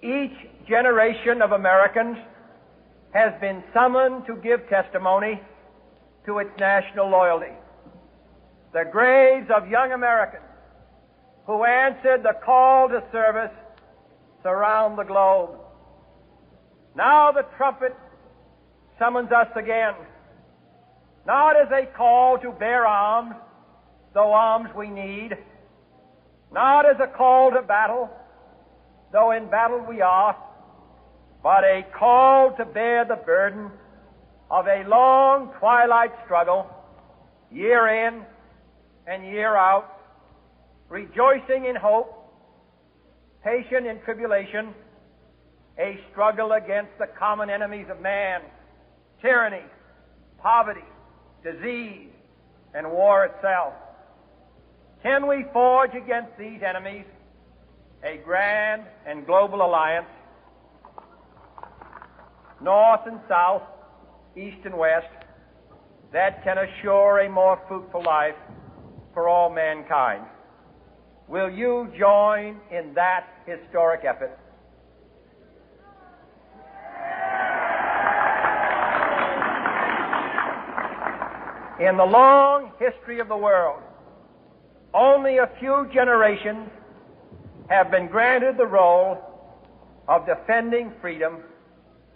each 0.02 0.36
generation 0.68 1.40
of 1.40 1.52
Americans 1.52 2.18
has 3.14 3.32
been 3.40 3.62
summoned 3.72 4.26
to 4.26 4.36
give 4.36 4.68
testimony 4.68 5.40
to 6.26 6.38
its 6.38 6.50
national 6.58 7.08
loyalty. 7.08 7.52
The 8.72 8.84
graves 8.90 9.48
of 9.54 9.68
young 9.68 9.92
Americans 9.92 10.44
who 11.46 11.64
answered 11.64 12.22
the 12.22 12.34
call 12.44 12.88
to 12.88 13.02
service 13.12 13.54
surround 14.42 14.98
the 14.98 15.04
globe. 15.04 15.58
Now 16.94 17.32
the 17.32 17.44
trumpet 17.56 17.96
summons 19.02 19.32
us 19.32 19.48
again, 19.56 19.94
not 21.26 21.56
as 21.56 21.66
a 21.72 21.86
call 21.96 22.38
to 22.38 22.52
bear 22.52 22.86
arms, 22.86 23.34
though 24.14 24.32
arms 24.32 24.68
we 24.76 24.88
need, 24.88 25.30
not 26.52 26.86
as 26.86 26.94
a 27.00 27.08
call 27.08 27.50
to 27.50 27.62
battle, 27.62 28.08
though 29.12 29.32
in 29.32 29.50
battle 29.50 29.84
we 29.88 30.00
are, 30.00 30.36
but 31.42 31.64
a 31.64 31.82
call 31.98 32.54
to 32.56 32.64
bear 32.64 33.04
the 33.04 33.16
burden 33.16 33.72
of 34.52 34.66
a 34.68 34.84
long 34.86 35.52
twilight 35.58 36.12
struggle, 36.24 36.70
year 37.50 38.06
in 38.06 38.22
and 39.08 39.24
year 39.24 39.56
out, 39.56 39.98
rejoicing 40.88 41.64
in 41.64 41.74
hope, 41.74 42.30
patient 43.42 43.84
in 43.84 44.00
tribulation, 44.04 44.72
a 45.76 45.98
struggle 46.12 46.52
against 46.52 46.92
the 47.00 47.08
common 47.18 47.50
enemies 47.50 47.86
of 47.90 48.00
man, 48.00 48.42
tyranny, 49.22 49.64
poverty, 50.38 50.84
disease, 51.44 52.10
and 52.74 52.90
war 52.90 53.24
itself. 53.24 53.72
Can 55.02 55.26
we 55.26 55.44
forge 55.52 55.94
against 55.94 56.36
these 56.38 56.60
enemies 56.62 57.06
a 58.04 58.18
grand 58.24 58.82
and 59.06 59.24
global 59.24 59.62
alliance, 59.62 60.08
north 62.60 63.00
and 63.06 63.20
south, 63.28 63.62
east 64.36 64.58
and 64.64 64.76
west, 64.76 65.06
that 66.12 66.42
can 66.44 66.58
assure 66.58 67.20
a 67.20 67.30
more 67.30 67.60
fruitful 67.68 68.02
life 68.04 68.34
for 69.14 69.28
all 69.28 69.50
mankind? 69.50 70.24
Will 71.28 71.50
you 71.50 71.90
join 71.98 72.60
in 72.70 72.92
that 72.94 73.26
historic 73.46 74.04
effort? 74.04 74.38
In 81.82 81.96
the 81.96 82.04
long 82.04 82.70
history 82.78 83.18
of 83.18 83.26
the 83.26 83.36
world, 83.36 83.82
only 84.94 85.38
a 85.38 85.50
few 85.58 85.88
generations 85.92 86.70
have 87.68 87.90
been 87.90 88.06
granted 88.06 88.56
the 88.56 88.66
role 88.66 89.18
of 90.06 90.24
defending 90.24 90.92
freedom 91.00 91.38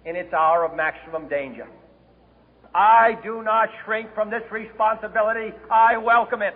in 0.05 0.15
its 0.15 0.33
hour 0.33 0.65
of 0.65 0.77
maximum 0.77 1.27
danger. 1.27 1.67
I 2.77 3.19
do 3.25 3.43
not 3.43 3.69
shrink 3.85 4.15
from 4.15 4.31
this 4.31 4.45
responsibility. 4.53 5.53
I 5.69 5.97
welcome 5.97 6.43
it. 6.43 6.55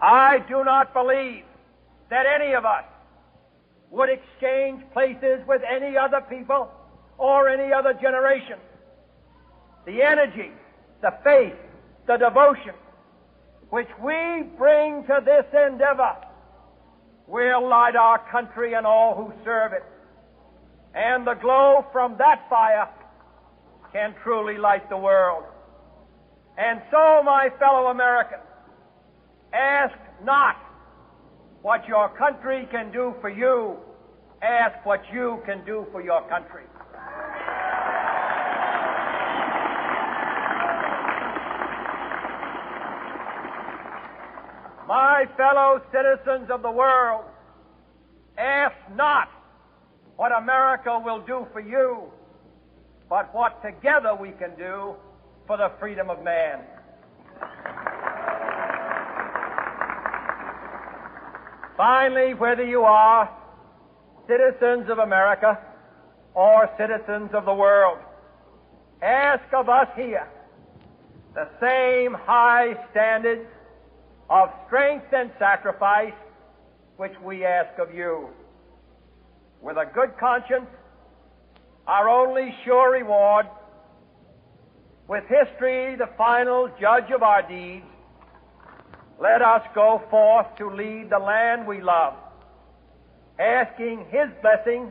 I 0.00 0.38
do 0.48 0.62
not 0.62 0.94
believe 0.94 1.42
that 2.10 2.26
any 2.26 2.54
of 2.54 2.64
us 2.64 2.84
would 3.90 4.08
exchange 4.08 4.84
places 4.92 5.40
with 5.48 5.62
any 5.68 5.96
other 5.96 6.20
people 6.30 6.70
or 7.18 7.48
any 7.48 7.72
other 7.72 7.94
generation. 7.94 8.58
The 9.86 10.02
energy, 10.02 10.50
the 11.02 11.14
faith, 11.22 11.54
the 12.06 12.16
devotion 12.16 12.74
which 13.70 13.88
we 14.02 14.42
bring 14.56 15.04
to 15.04 15.20
this 15.24 15.44
endeavor 15.52 16.16
will 17.26 17.68
light 17.68 17.96
our 17.96 18.18
country 18.30 18.74
and 18.74 18.86
all 18.86 19.14
who 19.14 19.32
serve 19.44 19.72
it. 19.72 19.84
And 20.94 21.26
the 21.26 21.34
glow 21.34 21.84
from 21.92 22.16
that 22.18 22.48
fire 22.48 22.88
can 23.92 24.14
truly 24.22 24.56
light 24.56 24.88
the 24.88 24.96
world. 24.96 25.44
And 26.56 26.80
so, 26.90 27.22
my 27.22 27.50
fellow 27.58 27.88
Americans, 27.88 28.42
ask 29.52 29.94
not 30.24 30.56
what 31.62 31.86
your 31.86 32.08
country 32.16 32.66
can 32.70 32.92
do 32.92 33.14
for 33.20 33.28
you, 33.28 33.76
ask 34.40 34.84
what 34.86 35.02
you 35.12 35.42
can 35.44 35.64
do 35.66 35.86
for 35.92 36.02
your 36.02 36.22
country. 36.28 36.62
My 44.86 45.24
fellow 45.36 45.82
citizens 45.90 46.48
of 46.48 46.62
the 46.62 46.70
world, 46.70 47.24
ask 48.38 48.76
not 48.94 49.28
what 50.14 50.30
America 50.30 51.00
will 51.04 51.20
do 51.20 51.46
for 51.52 51.60
you, 51.60 52.04
but 53.08 53.34
what 53.34 53.62
together 53.62 54.14
we 54.14 54.30
can 54.30 54.54
do 54.56 54.94
for 55.46 55.56
the 55.56 55.72
freedom 55.80 56.08
of 56.08 56.22
man. 56.22 56.60
Finally, 61.76 62.34
whether 62.34 62.64
you 62.64 62.82
are 62.82 63.28
citizens 64.28 64.88
of 64.88 64.98
America 64.98 65.58
or 66.34 66.70
citizens 66.78 67.30
of 67.34 67.44
the 67.44 67.52
world, 67.52 67.98
ask 69.02 69.52
of 69.52 69.68
us 69.68 69.88
here 69.96 70.28
the 71.34 71.48
same 71.60 72.14
high 72.14 72.74
standards 72.92 73.46
of 74.28 74.48
strength 74.66 75.06
and 75.12 75.30
sacrifice 75.38 76.14
which 76.96 77.12
we 77.22 77.44
ask 77.44 77.78
of 77.78 77.94
you. 77.94 78.28
With 79.60 79.76
a 79.76 79.86
good 79.94 80.16
conscience, 80.18 80.66
our 81.86 82.08
only 82.08 82.54
sure 82.64 82.92
reward, 82.92 83.46
with 85.08 85.24
history 85.24 85.96
the 85.96 86.08
final 86.18 86.68
judge 86.80 87.10
of 87.14 87.22
our 87.22 87.42
deeds, 87.42 87.84
let 89.20 89.40
us 89.40 89.62
go 89.74 90.02
forth 90.10 90.46
to 90.58 90.68
lead 90.70 91.08
the 91.10 91.18
land 91.18 91.66
we 91.66 91.80
love, 91.80 92.14
asking 93.38 94.06
His 94.10 94.28
blessing 94.42 94.90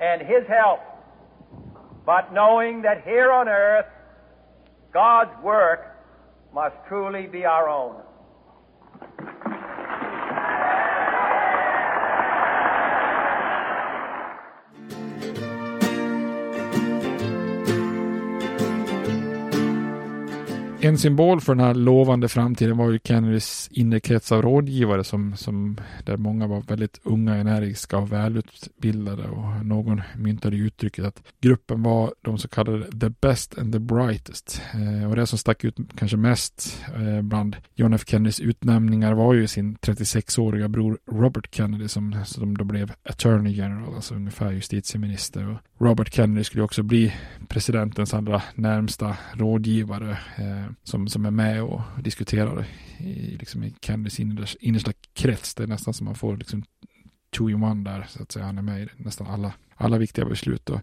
and 0.00 0.20
His 0.20 0.46
help, 0.46 0.80
but 2.04 2.32
knowing 2.32 2.82
that 2.82 3.02
here 3.04 3.32
on 3.32 3.48
earth, 3.48 3.86
God's 4.92 5.42
work 5.42 5.80
must 6.54 6.76
truly 6.88 7.26
be 7.26 7.44
our 7.44 7.68
own. 7.68 7.96
En 20.82 20.98
symbol 20.98 21.40
för 21.40 21.54
den 21.54 21.64
här 21.64 21.74
lovande 21.74 22.28
framtiden 22.28 22.76
var 22.76 22.90
ju 22.90 22.98
Kennedys 23.04 23.68
inre 23.72 24.00
krets 24.00 24.32
av 24.32 24.42
rådgivare 24.42 25.04
som, 25.04 25.36
som 25.36 25.80
där 26.04 26.16
många 26.16 26.46
var 26.46 26.60
väldigt 26.60 27.00
unga, 27.02 27.34
energiska 27.36 27.98
och 27.98 28.12
välutbildade 28.12 29.28
och 29.28 29.66
någon 29.66 30.02
myntade 30.16 30.56
uttrycket 30.56 31.04
att 31.04 31.22
gruppen 31.40 31.82
var 31.82 32.14
de 32.22 32.38
så 32.38 32.48
kallade 32.48 33.00
the 33.00 33.10
best 33.20 33.58
and 33.58 33.72
the 33.72 33.78
brightest. 33.78 34.62
Eh, 34.74 35.10
och 35.10 35.16
det 35.16 35.26
som 35.26 35.38
stack 35.38 35.64
ut 35.64 35.76
kanske 35.96 36.16
mest 36.16 36.82
eh, 36.94 37.22
bland 37.22 37.56
John 37.74 37.94
F 37.94 38.02
Kennedys 38.06 38.40
utnämningar 38.40 39.12
var 39.12 39.34
ju 39.34 39.46
sin 39.46 39.76
36-åriga 39.76 40.68
bror 40.68 40.98
Robert 41.10 41.54
Kennedy 41.54 41.88
som, 41.88 42.16
som 42.24 42.56
då 42.56 42.64
blev 42.64 42.92
attorney 43.02 43.52
general, 43.52 43.94
alltså 43.94 44.14
ungefär 44.14 44.52
justitieminister. 44.52 45.50
Och 45.50 45.86
Robert 45.86 46.14
Kennedy 46.14 46.44
skulle 46.44 46.64
också 46.64 46.82
bli 46.82 47.14
presidentens 47.48 48.14
allra 48.14 48.42
närmsta 48.54 49.16
rådgivare. 49.32 50.10
Eh, 50.36 50.69
som, 50.82 51.08
som 51.08 51.26
är 51.26 51.30
med 51.30 51.62
och 51.62 51.80
diskuterar 52.02 52.66
i, 52.98 53.36
liksom 53.36 53.64
i 53.64 53.74
Kennedys 53.82 54.56
innersta 54.60 54.92
krets. 55.12 55.54
Det 55.54 55.62
är 55.62 55.66
nästan 55.66 55.94
som 55.94 56.04
man 56.04 56.14
får 56.14 56.36
liksom 56.36 56.64
two 57.36 57.50
in 57.50 57.62
one 57.62 57.90
där, 57.90 58.06
så 58.08 58.22
att 58.22 58.32
säga. 58.32 58.44
Han 58.44 58.58
är 58.58 58.62
med 58.62 58.82
i 58.82 58.88
nästan 58.96 59.26
alla, 59.26 59.52
alla 59.74 59.98
viktiga 59.98 60.24
beslut. 60.24 60.66
Då. 60.66 60.80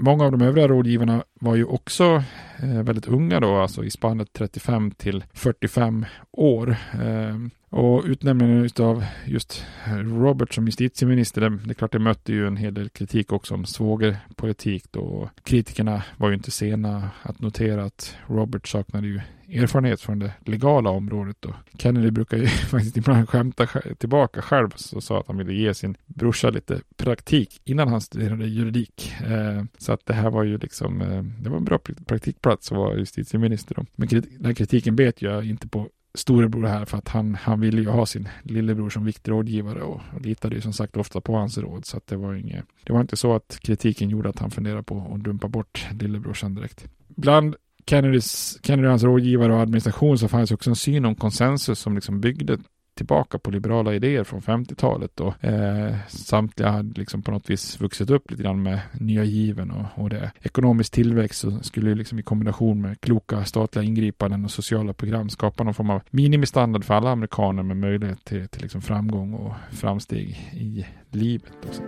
Många 0.00 0.24
av 0.24 0.32
de 0.32 0.42
övriga 0.42 0.68
rådgivarna 0.68 1.24
var 1.40 1.54
ju 1.54 1.64
också 1.64 2.22
eh, 2.62 2.82
väldigt 2.82 3.08
unga 3.08 3.40
då, 3.40 3.56
alltså 3.56 3.84
i 3.84 3.90
spannet 3.90 4.32
35 4.32 4.90
till 4.90 5.24
45 5.32 6.06
år. 6.32 6.76
Eh, 6.92 7.36
och 7.70 8.04
utnämningen 8.04 8.70
av 8.78 9.04
just 9.26 9.64
Robert 10.04 10.54
som 10.54 10.66
justitieminister, 10.66 11.40
det, 11.40 11.48
det 11.48 11.70
är 11.70 11.74
klart 11.74 11.92
det 11.92 11.98
mötte 11.98 12.32
ju 12.32 12.46
en 12.46 12.56
hel 12.56 12.74
del 12.74 12.88
kritik 12.88 13.32
också 13.32 13.54
om 13.54 13.64
svågerpolitik 13.64 14.84
då. 14.90 15.30
Kritikerna 15.42 16.02
var 16.16 16.28
ju 16.28 16.34
inte 16.34 16.50
sena 16.50 17.10
att 17.22 17.40
notera 17.40 17.84
att 17.84 18.16
Robert 18.26 18.68
saknade 18.68 19.06
ju 19.06 19.20
erfarenhet 19.52 20.00
från 20.00 20.18
det 20.18 20.32
legala 20.44 20.90
området 20.90 21.36
då. 21.40 21.54
Kennedy 21.78 22.10
brukar 22.10 22.36
ju 22.36 22.46
faktiskt 22.70 22.96
ibland 22.96 23.28
skämta 23.28 23.66
tillbaka 23.98 24.42
själv 24.42 24.70
och 24.94 25.02
sa 25.02 25.20
att 25.20 25.26
han 25.26 25.36
ville 25.36 25.52
ge 25.52 25.74
sin 25.74 25.96
brorsa 26.06 26.50
lite 26.50 26.80
praktik 26.96 27.60
innan 27.64 27.88
han 27.88 28.00
studerade 28.00 28.46
juridik. 28.46 29.12
Eh, 29.26 29.64
så 29.78 29.92
att 29.92 30.06
det 30.06 30.14
här 30.14 30.30
var 30.30 30.44
ju 30.44 30.58
liksom, 30.58 31.00
eh, 31.00 31.22
det 31.22 31.50
var 31.50 31.56
en 31.56 31.64
bra 31.64 31.78
praktikplats 32.06 32.72
att 32.72 32.78
vara 32.78 32.96
justitieminister 32.96 33.74
då. 33.74 33.84
Men 33.94 34.08
den 34.38 34.54
kritiken 34.54 34.96
bet 34.96 35.22
jag 35.22 35.44
inte 35.44 35.68
på 35.68 35.88
storebror 36.14 36.66
här 36.66 36.84
för 36.84 36.98
att 36.98 37.08
han, 37.08 37.34
han 37.34 37.60
ville 37.60 37.80
ju 37.80 37.88
ha 37.88 38.06
sin 38.06 38.28
lillebror 38.42 38.90
som 38.90 39.04
viktig 39.04 39.30
rådgivare 39.30 39.82
och, 39.82 40.00
och 40.14 40.20
litade 40.20 40.54
ju 40.54 40.60
som 40.60 40.72
sagt 40.72 40.96
ofta 40.96 41.20
på 41.20 41.36
hans 41.36 41.58
råd 41.58 41.86
så 41.86 41.96
att 41.96 42.06
det 42.06 42.16
var 42.16 42.34
inget, 42.34 42.64
det 42.84 42.92
var 42.92 43.00
inte 43.00 43.16
så 43.16 43.34
att 43.34 43.58
kritiken 43.62 44.10
gjorde 44.10 44.28
att 44.28 44.38
han 44.38 44.50
funderade 44.50 44.82
på 44.82 45.12
att 45.14 45.20
dumpa 45.20 45.48
bort 45.48 45.86
lillebrorsan 46.00 46.54
direkt. 46.54 46.88
Bland 47.08 47.56
Kennedys, 47.88 48.58
Kennedy 48.62 48.86
och 48.86 48.90
hans 48.90 49.02
rådgivare 49.02 49.54
och 49.54 49.60
administration 49.60 50.18
så 50.18 50.28
fanns 50.28 50.50
också 50.50 50.70
en 50.70 50.76
syn 50.76 51.04
om 51.04 51.14
konsensus 51.14 51.78
som 51.78 51.94
liksom 51.94 52.20
byggde 52.20 52.58
tillbaka 52.96 53.38
på 53.38 53.50
liberala 53.50 53.94
idéer 53.94 54.24
från 54.24 54.40
50-talet 54.40 55.20
och 55.20 55.44
eh, 55.44 55.94
samtliga 56.08 56.70
hade 56.70 57.00
liksom 57.00 57.22
på 57.22 57.30
något 57.30 57.50
vis 57.50 57.80
vuxit 57.80 58.10
upp 58.10 58.30
lite 58.30 58.42
grann 58.42 58.62
med 58.62 58.80
nya 58.92 59.24
given 59.24 59.70
och, 59.70 60.02
och 60.02 60.10
det. 60.10 60.32
Ekonomisk 60.42 60.92
tillväxt 60.92 61.40
så 61.40 61.58
skulle 61.62 61.94
liksom 61.94 62.18
i 62.18 62.22
kombination 62.22 62.82
med 62.82 63.00
kloka 63.00 63.44
statliga 63.44 63.84
ingripanden 63.84 64.44
och 64.44 64.50
sociala 64.50 64.92
program 64.92 65.28
skapa 65.28 65.64
någon 65.64 65.74
form 65.74 65.90
av 65.90 66.02
minimistandard 66.10 66.84
för 66.84 66.94
alla 66.94 67.10
amerikaner 67.10 67.62
med 67.62 67.76
möjlighet 67.76 68.24
till, 68.24 68.48
till 68.48 68.62
liksom 68.62 68.82
framgång 68.82 69.34
och 69.34 69.52
framsteg 69.72 70.28
i 70.52 70.86
livet. 71.10 71.52
Och 71.68 71.74
så. 71.74 71.82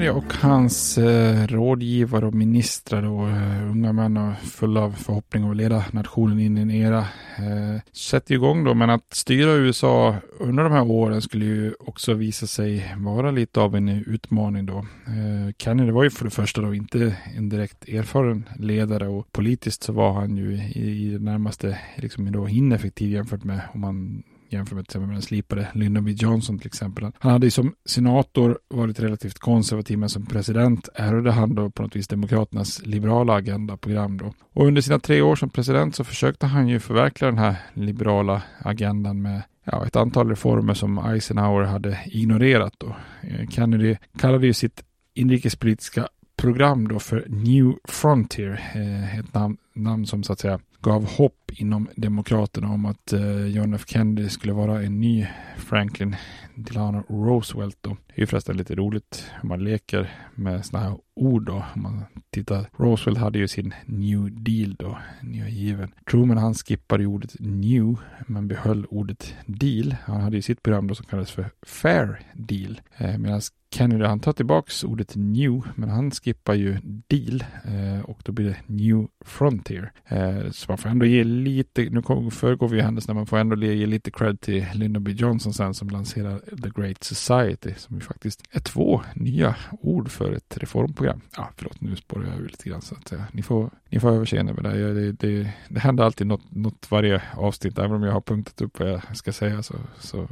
Kennedy 0.00 0.18
och 0.18 0.34
hans 0.34 0.98
eh, 0.98 1.46
rådgivare 1.46 2.26
och 2.26 2.34
ministrar 2.34 3.02
och 3.02 3.28
eh, 3.28 3.70
unga 3.70 3.92
män 3.92 4.16
och 4.16 4.38
fulla 4.38 4.80
av 4.80 4.92
förhoppning 4.92 5.50
att 5.50 5.56
leda 5.56 5.84
nationen 5.92 6.40
in 6.40 6.58
i 6.58 6.60
en 6.60 6.70
era 6.70 6.98
eh, 7.38 7.80
sätter 7.92 8.34
igång 8.34 8.64
då. 8.64 8.74
Men 8.74 8.90
att 8.90 9.14
styra 9.14 9.52
USA 9.52 10.16
under 10.38 10.62
de 10.62 10.72
här 10.72 10.90
åren 10.90 11.22
skulle 11.22 11.44
ju 11.44 11.74
också 11.80 12.14
visa 12.14 12.46
sig 12.46 12.94
vara 12.98 13.30
lite 13.30 13.60
av 13.60 13.76
en 13.76 13.88
utmaning 13.88 14.66
då. 14.66 14.78
Eh, 15.06 15.54
Kennedy 15.58 15.90
var 15.90 16.04
ju 16.04 16.10
för 16.10 16.24
det 16.24 16.30
första 16.30 16.60
då 16.60 16.74
inte 16.74 17.16
en 17.36 17.48
direkt 17.48 17.88
erfaren 17.88 18.48
ledare 18.58 19.08
och 19.08 19.32
politiskt 19.32 19.82
så 19.82 19.92
var 19.92 20.12
han 20.12 20.36
ju 20.36 20.52
i, 20.52 21.06
i 21.06 21.10
det 21.10 21.24
närmaste 21.24 21.78
liksom 21.96 22.32
då 22.32 22.48
ineffektiv 22.48 23.10
jämfört 23.10 23.44
med 23.44 23.60
om 23.74 23.80
man 23.80 24.22
jämfört 24.52 24.74
med 24.74 24.84
till 24.84 24.90
exempel 24.90 25.06
med 25.06 25.16
den 25.16 25.22
slipade 25.22 25.68
Lyndon 25.74 26.04
B. 26.04 26.10
Johnson 26.10 26.58
till 26.58 26.66
exempel. 26.66 27.12
Han 27.18 27.32
hade 27.32 27.46
ju 27.46 27.50
som 27.50 27.74
senator 27.86 28.58
varit 28.68 29.00
relativt 29.00 29.38
konservativ 29.38 29.98
men 29.98 30.08
som 30.08 30.26
president 30.26 30.88
ärvde 30.94 31.30
han 31.30 31.54
då 31.54 31.70
på 31.70 31.82
något 31.82 31.96
vis 31.96 32.08
Demokraternas 32.08 32.82
liberala 32.86 33.34
agendaprogram 33.34 34.18
då. 34.18 34.34
Och 34.52 34.66
under 34.66 34.82
sina 34.82 34.98
tre 34.98 35.22
år 35.22 35.36
som 35.36 35.50
president 35.50 35.94
så 35.96 36.04
försökte 36.04 36.46
han 36.46 36.68
ju 36.68 36.80
förverkliga 36.80 37.30
den 37.30 37.38
här 37.38 37.56
liberala 37.74 38.42
agendan 38.58 39.22
med 39.22 39.42
ja, 39.64 39.86
ett 39.86 39.96
antal 39.96 40.28
reformer 40.28 40.74
som 40.74 40.98
Eisenhower 40.98 41.64
hade 41.64 41.98
ignorerat 42.06 42.74
då. 42.78 42.96
Eh, 43.22 43.48
Kennedy 43.48 43.96
kallade 44.18 44.46
ju 44.46 44.52
sitt 44.52 44.84
inrikespolitiska 45.14 46.08
program 46.36 46.88
då 46.88 46.98
för 46.98 47.26
New 47.28 47.74
Frontier, 47.88 48.70
eh, 48.74 49.18
ett 49.18 49.34
namn, 49.34 49.56
namn 49.74 50.06
som 50.06 50.22
så 50.22 50.32
att 50.32 50.40
säga 50.40 50.60
gav 50.80 51.04
hopp 51.04 51.39
inom 51.52 51.88
Demokraterna 51.96 52.68
om 52.68 52.86
att 52.86 53.12
eh, 53.12 53.46
John 53.46 53.74
F 53.74 53.84
Kennedy 53.86 54.28
skulle 54.28 54.52
vara 54.52 54.82
en 54.82 55.00
ny 55.00 55.26
Franklin 55.56 56.16
Delano 56.54 57.04
Roosevelt. 57.08 57.76
Då. 57.80 57.90
Det 57.90 58.14
är 58.14 58.20
ju 58.20 58.26
förresten 58.26 58.56
lite 58.56 58.74
roligt 58.74 59.30
hur 59.40 59.48
man 59.48 59.64
leker 59.64 60.10
med 60.34 60.66
sådana 60.66 60.88
här 60.88 60.98
ord 61.14 61.46
då. 61.46 61.64
Om 61.74 61.82
man 61.82 62.04
tittar. 62.30 62.66
Roosevelt 62.76 63.18
hade 63.18 63.38
ju 63.38 63.48
sin 63.48 63.74
New 63.86 64.42
Deal 64.42 64.74
då, 64.78 64.98
nya 65.22 65.48
given. 65.48 65.94
Truman 66.10 66.38
han 66.38 66.54
skippade 66.54 67.06
ordet 67.06 67.36
New 67.38 67.96
men 68.26 68.48
behöll 68.48 68.86
ordet 68.90 69.34
Deal. 69.46 69.96
Han 70.04 70.20
hade 70.20 70.36
ju 70.36 70.42
sitt 70.42 70.62
program 70.62 70.86
då 70.86 70.94
som 70.94 71.06
kallades 71.06 71.30
för 71.30 71.50
Fair 71.62 72.20
Deal. 72.34 72.80
Eh, 72.96 73.18
Medan 73.18 73.40
Kennedy 73.74 74.04
han 74.04 74.20
tar 74.20 74.32
tillbaks 74.32 74.84
ordet 74.84 75.16
New 75.16 75.62
men 75.74 75.88
han 75.88 76.10
skippar 76.10 76.54
ju 76.54 76.78
Deal 76.82 77.44
eh, 77.64 78.04
och 78.04 78.20
då 78.24 78.32
blir 78.32 78.46
det 78.46 78.56
New 78.66 79.06
Frontier. 79.24 79.92
Eh, 80.06 80.50
så 80.50 80.66
man 80.68 80.78
får 80.78 80.88
ändå 80.88 81.06
ge 81.06 81.24
lite, 81.40 81.82
nu 81.90 82.30
föregår 82.30 82.68
vi 82.68 82.80
händelserna, 82.80 83.14
man 83.14 83.26
får 83.26 83.38
ändå 83.38 83.56
ge 83.56 83.86
lite 83.86 84.10
cred 84.10 84.40
till 84.40 84.66
Lyndon 84.74 85.04
B. 85.04 85.10
Johnson 85.10 85.52
sen 85.52 85.74
som 85.74 85.90
lanserar 85.90 86.38
The 86.38 86.80
Great 86.80 87.04
Society 87.04 87.74
som 87.76 87.96
ju 87.96 88.00
faktiskt 88.00 88.42
är 88.50 88.60
två 88.60 89.02
nya 89.14 89.56
ord 89.70 90.10
för 90.10 90.32
ett 90.32 90.56
reformprogram. 90.56 91.20
Ja, 91.36 91.50
förlåt, 91.56 91.80
nu 91.80 91.96
spårar 91.96 92.24
jag 92.24 92.40
ur 92.40 92.48
lite 92.48 92.68
grann 92.68 92.82
så 92.82 92.94
att 92.94 93.12
ja, 93.12 93.18
ni 93.32 93.42
får, 93.42 93.70
ni 93.88 94.00
får 94.00 94.10
överseende 94.10 94.54
med 94.54 94.64
det. 94.64 94.94
Det, 94.94 95.12
det. 95.12 95.52
det 95.68 95.80
händer 95.80 96.04
alltid 96.04 96.26
något, 96.26 96.50
något 96.50 96.90
varje 96.90 97.22
avsnitt, 97.36 97.78
även 97.78 97.92
om 97.92 98.02
jag 98.02 98.12
har 98.12 98.20
punktat 98.20 98.60
upp 98.60 98.78
vad 98.78 98.90
jag 98.90 99.16
ska 99.16 99.32
säga 99.32 99.62
så, 99.62 99.74
så, 99.98 100.28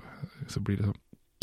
så 0.48 0.60
blir 0.60 0.76
det 0.76 0.84
så. 0.84 0.94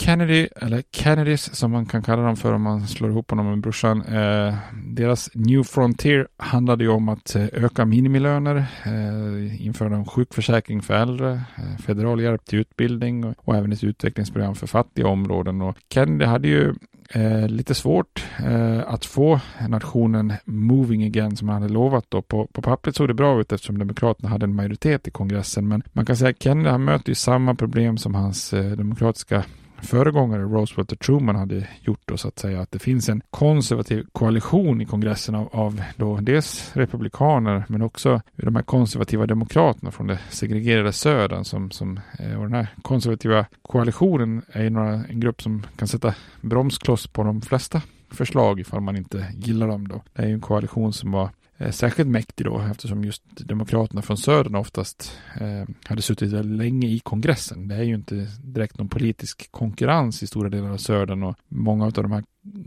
Kennedy, 0.02 0.48
eller 0.56 0.84
Kennedys 0.91 1.56
som 1.56 1.72
man 1.72 1.86
kan 1.86 2.04
kalla 2.04 2.24
dem 2.24 2.36
för 2.36 2.54
om 2.54 2.62
man 2.62 2.88
slår 2.88 3.10
ihop 3.10 3.30
honom 3.30 3.50
med 3.50 3.62
brorsan. 3.62 4.02
Eh, 4.02 4.56
deras 4.88 5.30
New 5.34 5.64
Frontier 5.64 6.28
handlade 6.38 6.84
ju 6.84 6.89
om 6.89 7.10
att 7.10 7.36
eh, 7.36 7.46
öka 7.54 7.86
minimilöner, 7.86 8.56
eh, 8.86 9.66
införa 9.66 9.96
en 9.96 10.06
sjukförsäkring 10.06 10.82
för 10.82 10.93
äldre, 10.93 11.32
eh, 11.34 11.78
federal 11.86 12.22
hjälp 12.22 12.46
till 12.46 12.60
utbildning 12.60 13.24
och, 13.24 13.36
och, 13.38 13.56
även 13.56 13.72
ett 13.72 13.84
utvecklingsprogram 13.84 14.56
för 14.56 14.68
fattiga 14.68 15.08
områden. 15.08 15.62
Och 15.62 15.78
Kennedy 15.89 16.26
hade 16.26 16.48
ju 16.48 16.74
Eh, 17.10 17.48
lite 17.48 17.76
svårt 17.76 18.26
eh, 18.39 18.80
att 18.88 19.06
få 19.06 19.39
nationen 19.70 20.34
moving 20.46 21.04
again 21.04 21.38
som 21.38 21.50
han 21.50 21.62
hade 21.62 21.74
lovat 21.74 22.06
då. 22.10 22.22
På, 22.22 22.48
på 22.48 22.62
pappret 22.62 22.96
såg 22.96 23.08
det 23.08 23.14
bra 23.14 23.41
ut 23.41 23.52
eftersom 23.52 23.78
Demokraterna 23.78 24.30
hade 24.30 24.43
en 24.43 24.56
majoritet 24.56 25.08
i 25.08 25.12
kongressen. 25.12 25.68
Men 25.68 25.84
man 25.93 26.06
kan 26.06 26.18
säga 26.18 26.30
att 26.30 26.43
Kennedy 26.43 26.70
han 26.70 26.84
möter 26.84 27.10
ju 27.10 27.16
samma 27.16 27.56
problem 27.56 27.98
som 27.98 28.16
hans 28.16 28.54
eh, 28.54 28.72
demokratiska 28.72 29.43
föregångare 29.86 30.42
Roosevelt 30.42 30.92
och 30.92 31.00
Truman 31.00 31.36
hade 31.36 31.68
gjort 31.82 32.02
då 32.06 32.18
så 32.18 32.28
att 32.28 32.40
säga 32.40 32.62
att 32.62 32.72
det 32.72 32.80
finns 32.80 33.10
en 33.10 33.22
konservativ 33.30 34.06
koalition 34.12 34.82
i 34.82 34.86
kongressen 34.86 35.36
av, 35.36 35.50
av 35.52 35.82
då 35.96 36.18
dels 36.18 36.72
republikaner 36.76 37.66
men 37.68 37.82
också 37.82 38.22
de 38.36 38.56
här 38.56 38.64
konservativa 38.64 39.26
demokraterna 39.26 39.92
från 39.92 40.08
det 40.08 40.20
segregerade 40.30 40.94
södern 40.94 41.44
som, 41.44 41.72
som 41.72 42.00
eh, 42.20 42.36
och 42.36 42.44
den 42.44 42.54
här 42.54 42.68
konservativa 42.82 43.46
koalitionen 43.62 44.42
är 44.52 44.70
några, 44.70 44.94
en 44.94 45.20
grupp 45.20 45.42
som 45.42 45.66
kan 45.76 45.88
sätta 45.88 46.14
bromskloss 46.42 47.08
på 47.08 47.24
de 47.24 47.42
flesta 47.42 47.82
förslag 48.12 48.60
ifall 48.60 48.82
man 48.82 48.96
inte 48.96 49.34
gillar 49.38 49.68
dem 49.68 49.88
då. 49.88 50.02
Det 50.14 50.22
är 50.22 50.28
ju 50.28 50.34
en 50.34 50.42
koalition 50.42 50.94
som 50.94 51.12
var 51.12 51.30
Eh, 51.58 51.72
särskilt 51.72 52.10
mäktig 52.10 52.45
då 52.45 52.60
eftersom 52.72 53.03
just 53.03 53.24
Demokraterna 53.38 54.01
från 54.01 54.18
södern 54.18 54.56
oftast 54.56 55.18
eh, 55.39 55.76
hade 55.84 56.01
suttit 56.01 56.45
länge 56.45 56.88
i 56.88 56.99
kongressen. 56.99 57.68
Det 57.68 57.76
är 57.76 57.84
ju 57.84 57.95
inte 57.95 58.28
direkt 58.43 58.78
någon 58.78 58.89
politisk 58.89 59.51
konkurrens 59.51 60.24
i 60.24 60.28
stora 60.28 60.49
delar 60.49 60.70
av 60.70 60.78
södern 60.78 61.24
och 61.24 61.36
många 61.47 61.86
av 61.86 61.91
de 61.91 62.12
här 62.12 62.24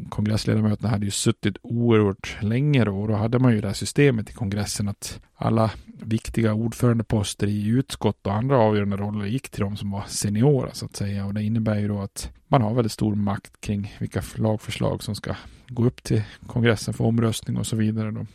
kongressledamöterna 0.09 0.89
hade 0.89 1.05
ju 1.05 1.11
suttit 1.11 1.57
oerhört 1.63 2.39
länge 2.41 2.85
då 2.85 3.01
och 3.01 3.09
då 3.09 3.15
hade 3.15 3.39
man 3.39 3.53
ju 3.53 3.61
det 3.61 3.67
här 3.67 3.75
systemet 3.75 4.31
i 4.31 4.33
kongressen 4.33 4.89
att 4.89 5.21
alla 5.35 5.71
viktiga 5.87 6.55
ordförandeposter 6.55 7.47
i 7.47 7.67
utskott 7.67 8.27
och 8.27 8.35
andra 8.35 8.59
avgörande 8.59 8.97
roller 8.97 9.27
gick 9.27 9.49
till 9.51 9.61
de 9.61 9.77
som 9.77 9.91
var 9.91 10.05
seniora 10.07 10.71
så 10.73 10.85
att 10.85 10.97
säga 10.97 11.27
och 11.27 11.35
det 11.35 11.43
innebär 11.43 11.79
ju 11.79 11.89
då 11.89 12.01
att 12.01 12.33
man 12.47 12.63
har 12.63 12.75
väldigt 12.75 12.93
stor 12.93 13.15
makt 13.15 13.61
kring 13.61 13.97
vilka 13.99 14.23
lagförslag 14.37 15.03
som 15.03 15.15
ska 15.15 15.37
gå 15.69 15.87
upp 15.87 16.03
till 16.03 16.23
kongressen 16.47 16.95
för 16.95 17.05
omröstning 17.05 17.57
och 17.57 17.67
så 17.67 17.77
vidare 17.77 18.11
då. 18.11 18.27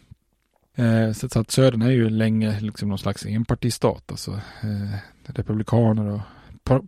Eh, 0.75 1.11
så 1.11 1.39
att 1.39 1.51
södern 1.51 1.81
är 1.81 1.91
ju 1.91 2.09
länge 2.09 2.59
liksom 2.59 2.89
någon 2.89 2.97
slags 2.97 3.25
enpartistat, 3.25 4.11
alltså 4.11 4.31
eh, 4.61 4.97
republikaner 5.25 6.05
och 6.05 6.21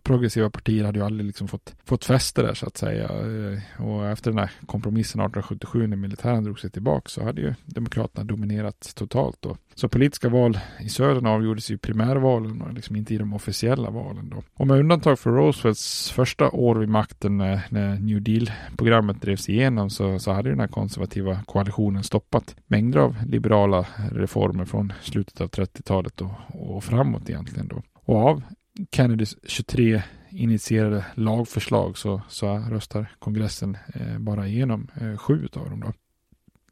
progressiva 0.02 0.50
partier 0.50 0.84
hade 0.84 0.98
ju 0.98 1.04
aldrig 1.04 1.26
liksom 1.26 1.48
fått, 1.48 1.74
fått 1.84 2.04
fäste 2.04 2.42
där 2.42 2.54
så 2.54 2.66
att 2.66 2.76
säga. 2.76 3.04
Eh, 3.04 3.82
och 3.86 4.06
efter 4.06 4.30
den 4.30 4.38
här 4.38 4.50
kompromissen 4.66 5.20
1877 5.20 5.86
när 5.86 5.96
militären 5.96 6.44
drog 6.44 6.60
sig 6.60 6.70
tillbaka 6.70 7.08
så 7.08 7.24
hade 7.24 7.40
ju 7.40 7.54
Demokraterna 7.64 8.24
dominerat 8.24 8.92
totalt 8.94 9.36
då. 9.40 9.56
Så 9.74 9.88
politiska 9.88 10.28
val 10.28 10.58
i 10.80 10.88
södern 10.88 11.26
avgjordes 11.26 11.70
ju 11.70 11.78
primärvalen 11.78 12.62
och 12.62 12.72
liksom 12.72 12.96
inte 12.96 13.14
i 13.14 13.18
de 13.18 13.32
officiella 13.32 13.90
valen 13.90 14.30
då. 14.30 14.42
Och 14.54 14.66
med 14.66 14.78
undantag 14.78 15.18
för 15.18 15.30
Roosevelts 15.30 16.10
första 16.10 16.50
år 16.50 16.76
vid 16.76 16.88
makten 16.88 17.36
när, 17.36 17.60
när 17.70 17.98
New 17.98 18.22
Deal-programmet 18.22 19.22
drevs 19.22 19.48
igenom 19.48 19.90
så, 19.90 20.18
så 20.18 20.32
hade 20.32 20.50
den 20.50 20.60
här 20.60 20.68
konservativa 20.68 21.42
koalitionen 21.46 22.02
stoppat 22.02 22.56
mängder 22.66 23.00
av 23.00 23.16
liberala 23.26 23.86
reformer 24.12 24.64
från 24.64 24.92
slutet 25.02 25.40
av 25.40 25.48
30-talet 25.48 26.20
och, 26.20 26.30
och 26.48 26.84
framåt 26.84 27.30
egentligen 27.30 27.68
då. 27.68 27.82
Och 28.04 28.16
av 28.16 28.42
Kennedys 28.90 29.36
23 29.42 30.02
initierade 30.30 31.04
lagförslag 31.14 31.98
så, 31.98 32.22
så 32.28 32.58
röstar 32.58 33.06
kongressen 33.18 33.76
eh, 33.94 34.18
bara 34.18 34.46
igenom 34.46 34.88
eh, 35.00 35.16
sju 35.16 35.48
av 35.52 35.70
dem. 35.70 35.80
Då. 35.80 35.92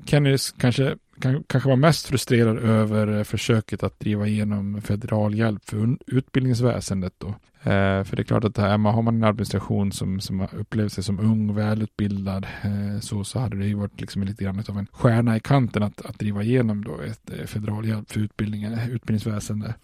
Kennedys 0.05 0.52
kanske, 0.52 0.96
kan, 1.20 1.44
kanske 1.46 1.68
var 1.68 1.76
mest 1.76 2.07
frustrerad 2.07 2.59
över 2.59 3.18
eh, 3.18 3.24
försöket 3.24 3.82
att 3.82 4.00
driva 4.00 4.26
igenom 4.26 4.82
federal 4.82 5.34
hjälp 5.34 5.64
för 5.64 5.96
utbildningsväsendet. 6.07 7.14
Då. 7.18 7.28
Eh, 7.70 8.05
för 8.05 8.16
det 8.16 8.22
är 8.22 8.24
klart 8.24 8.44
att 8.44 8.57
här, 8.57 8.78
man 8.78 8.94
har 8.94 9.02
man 9.02 9.14
en 9.14 9.24
administration 9.24 9.92
som, 9.92 10.20
som 10.20 10.48
upplever 10.52 10.88
sig 10.88 11.05
som 11.05 11.20
ung 11.20 11.50
och 11.50 11.59
välutbildad 11.59 12.46
eh, 12.62 13.00
så, 13.00 13.24
så 13.24 13.38
hade 13.38 13.57
det 13.57 13.66
ju 13.66 13.74
varit 13.74 14.00
liksom 14.00 14.22
lite 14.22 14.44
grann 14.44 14.64
av 14.68 14.78
en 14.78 14.86
stjärna 14.92 15.36
i 15.36 15.40
kanten 15.40 15.82
att, 15.82 16.07
att 16.07 16.18
driva 16.18 16.42
igenom 16.42 16.84
då 16.84 17.00
ett 17.00 17.30
eh, 17.30 17.46
federal 17.46 17.86
hjälp 17.86 18.11
för 18.11 18.20
utbildning, 18.20 18.64
utbildningsväsendet. 18.64 19.76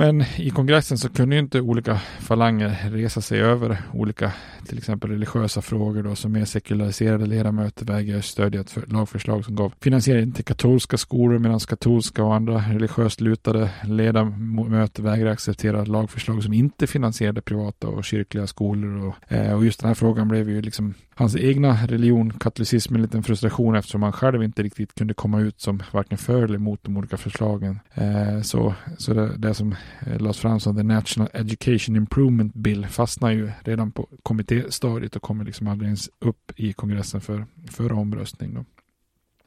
Men 0.00 0.24
i 0.36 0.50
kongressen 0.50 0.98
så 0.98 1.08
kunde 1.08 1.34
ju 1.36 1.40
inte 1.40 1.60
olika 1.60 2.00
falanger 2.20 2.90
resa 2.90 3.20
sig 3.20 3.40
över 3.40 3.78
olika, 3.92 4.32
till 4.66 4.78
exempel 4.78 5.10
religiösa 5.10 5.62
frågor 5.62 6.02
då, 6.02 6.14
som 6.14 6.32
mer 6.32 6.44
sekulariserade 6.44 7.26
ledamöter 7.26 7.86
vägrar 7.86 8.20
stödja 8.20 8.60
ett 8.60 8.92
lagförslag 8.92 9.44
som 9.44 9.56
gav 9.56 9.72
finansiering 9.80 10.32
till 10.32 10.44
katolska 10.44 10.96
skolor 10.96 11.38
medan 11.38 11.60
katolska 11.60 12.24
och 12.24 12.34
andra 12.34 12.64
religiöst 12.68 13.20
lutade 13.20 13.70
ledamöter 13.84 15.02
vägrar 15.02 15.30
acceptera 15.30 15.84
lagförslag 15.84 16.42
som 16.42 16.52
inte 16.52 16.86
finansierade 16.86 17.42
privata 17.42 17.88
och 17.88 18.04
kyrkliga 18.04 18.46
skolor. 18.46 19.06
Och, 19.08 19.32
eh, 19.32 19.54
och 19.54 19.64
just 19.64 19.80
den 19.80 19.88
här 19.88 19.94
frågan 19.94 20.28
blev 20.28 20.50
ju 20.50 20.62
liksom 20.62 20.94
hans 21.20 21.36
egna 21.36 21.86
religion, 21.86 22.30
katolicism, 22.30 22.94
en 22.94 23.02
liten 23.02 23.22
frustration 23.22 23.76
eftersom 23.76 24.02
han 24.02 24.12
själv 24.12 24.42
inte 24.42 24.62
riktigt 24.62 24.94
kunde 24.94 25.14
komma 25.14 25.40
ut 25.40 25.60
som 25.60 25.82
varken 25.92 26.18
för 26.18 26.42
eller 26.42 26.54
emot 26.54 26.84
de 26.84 26.96
olika 26.96 27.16
förslagen. 27.16 27.80
Eh, 27.94 28.40
så 28.42 28.74
så 28.98 29.14
det, 29.14 29.36
det 29.36 29.54
som 29.54 29.74
eh, 30.06 30.20
lades 30.20 30.38
fram 30.38 30.60
som 30.60 30.76
The 30.76 30.82
National 30.82 31.28
Education 31.32 31.96
Improvement 31.96 32.54
Bill 32.54 32.86
fastnar 32.86 33.30
ju 33.30 33.50
redan 33.64 33.92
på 33.92 34.08
kommittéstadiet 34.22 35.16
och 35.16 35.22
kommer 35.22 35.44
liksom 35.44 35.68
aldrig 35.68 35.86
ens 35.86 36.10
upp 36.18 36.52
i 36.56 36.72
kongressen 36.72 37.20
för, 37.20 37.46
för 37.70 37.92
omröstning. 37.92 38.54
Då. 38.54 38.64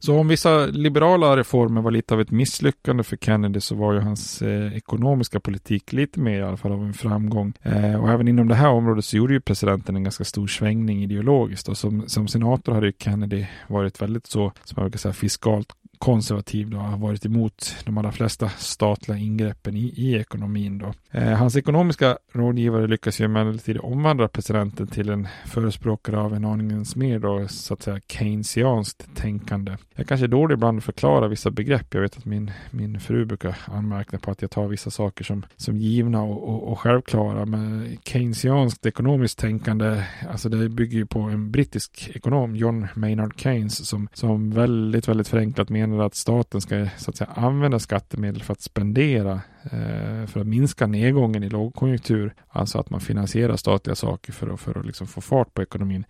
Så 0.05 0.19
om 0.19 0.27
vissa 0.27 0.65
liberala 0.65 1.37
reformer 1.37 1.81
var 1.81 1.91
lite 1.91 2.13
av 2.13 2.21
ett 2.21 2.31
misslyckande 2.31 3.03
för 3.03 3.17
Kennedy 3.17 3.59
så 3.59 3.75
var 3.75 3.93
ju 3.93 3.99
hans 3.99 4.41
eh, 4.41 4.77
ekonomiska 4.77 5.39
politik 5.39 5.93
lite 5.93 6.19
mer 6.19 6.39
i 6.39 6.43
alla 6.43 6.57
fall 6.57 6.71
av 6.71 6.83
en 6.83 6.93
framgång. 6.93 7.53
Eh, 7.61 7.95
och 7.95 8.09
även 8.09 8.27
inom 8.27 8.47
det 8.47 8.55
här 8.55 8.69
området 8.69 9.05
så 9.05 9.17
gjorde 9.17 9.33
ju 9.33 9.41
presidenten 9.41 9.95
en 9.95 10.03
ganska 10.03 10.23
stor 10.23 10.47
svängning 10.47 11.03
ideologiskt. 11.03 11.69
Och 11.69 11.77
som, 11.77 12.07
som 12.07 12.27
senator 12.27 12.73
hade 12.73 12.85
ju 12.85 12.93
Kennedy 12.99 13.45
varit 13.67 14.01
väldigt 14.01 14.27
så, 14.27 14.51
som 14.63 14.75
man 14.75 14.85
brukar 14.85 14.99
säga, 14.99 15.13
fiskalt 15.13 15.73
konservativ 16.03 16.69
då, 16.69 16.77
har 16.77 16.97
varit 16.97 17.25
emot 17.25 17.75
de 17.85 17.97
allra 17.97 18.11
flesta 18.11 18.49
statliga 18.49 19.17
ingreppen 19.17 19.75
i, 19.75 19.93
i 19.95 20.15
ekonomin. 20.15 20.77
Då. 20.77 20.93
Eh, 21.11 21.33
hans 21.33 21.55
ekonomiska 21.55 22.17
rådgivare 22.33 22.87
lyckas 22.87 23.21
ju 23.21 23.25
emellertid 23.25 23.77
omvandla 23.77 24.27
presidenten 24.27 24.87
till 24.87 25.09
en 25.09 25.27
förespråkare 25.45 26.19
av 26.19 26.33
en 26.33 26.45
aningens 26.45 26.95
mer 26.95 27.19
då, 27.19 27.47
så 27.47 27.73
att 27.73 27.81
säga 27.81 27.99
keynesianskt 28.07 29.15
tänkande. 29.15 29.77
Jag 29.95 30.07
kanske 30.07 30.25
är 30.25 30.27
dålig 30.27 30.53
ibland 30.53 30.77
att 30.77 30.83
förklara 30.83 31.27
vissa 31.27 31.51
begrepp. 31.51 31.93
Jag 31.93 32.01
vet 32.01 32.17
att 32.17 32.25
min, 32.25 32.51
min 32.71 32.99
fru 32.99 33.25
brukar 33.25 33.57
anmärka 33.65 34.17
på 34.17 34.31
att 34.31 34.41
jag 34.41 34.51
tar 34.51 34.67
vissa 34.67 34.91
saker 34.91 35.23
som, 35.23 35.45
som 35.55 35.77
givna 35.77 36.21
och, 36.23 36.49
och, 36.49 36.71
och 36.71 36.79
självklara. 36.79 37.45
Men 37.45 37.97
keynesianskt 38.03 38.85
ekonomiskt 38.85 39.39
tänkande, 39.39 40.03
alltså 40.29 40.49
det 40.49 40.69
bygger 40.69 40.97
ju 40.97 41.05
på 41.05 41.19
en 41.19 41.51
brittisk 41.51 42.11
ekonom, 42.13 42.55
John 42.55 42.87
Maynard 42.95 43.39
Keynes, 43.39 43.87
som, 43.87 44.07
som 44.13 44.51
väldigt, 44.51 45.07
väldigt 45.07 45.27
förenklat 45.27 45.69
menar 45.69 45.92
menar 45.93 46.05
att 46.05 46.15
staten 46.15 46.61
ska 46.61 46.87
så 46.97 47.09
att 47.09 47.17
säga, 47.17 47.29
använda 47.35 47.79
skattemedel 47.79 48.43
för 48.43 48.53
att 48.53 48.61
spendera 48.61 49.41
eh, 49.63 50.27
för 50.27 50.39
att 50.39 50.47
minska 50.47 50.87
nedgången 50.87 51.43
i 51.43 51.49
lågkonjunktur. 51.49 52.33
Alltså 52.47 52.79
att 52.79 52.89
man 52.89 52.99
finansierar 52.99 53.55
statliga 53.55 53.95
saker 53.95 54.33
för 54.33 54.53
att, 54.53 54.59
för 54.59 54.79
att 54.79 54.85
liksom 54.85 55.07
få 55.07 55.21
fart 55.21 55.53
på 55.53 55.61
ekonomin. 55.61 56.05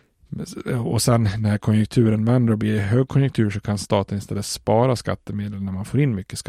Och 0.86 1.02
sen 1.02 1.30
när 1.38 1.58
konjunkturen 1.58 2.26
vänder 2.26 2.54
och 2.54 2.60
blir 2.60 2.80
högkonjunktur 2.80 3.50
så 3.50 3.60
kan 3.60 3.78
staten 3.78 4.18
istället 4.18 4.46
spara 4.46 4.96
skattemedel 4.96 5.64
när 5.64 5.72
man 5.72 5.86
får 5.86 6.00
in 6.00 6.16
mycket 6.16 6.40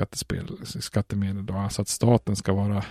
skattemedel. 0.80 1.47
Då. 1.47 1.55
Alltså 1.55 1.82
att 1.82 1.89
staten 1.89 2.37
ska 2.37 2.53
vara 2.53 2.85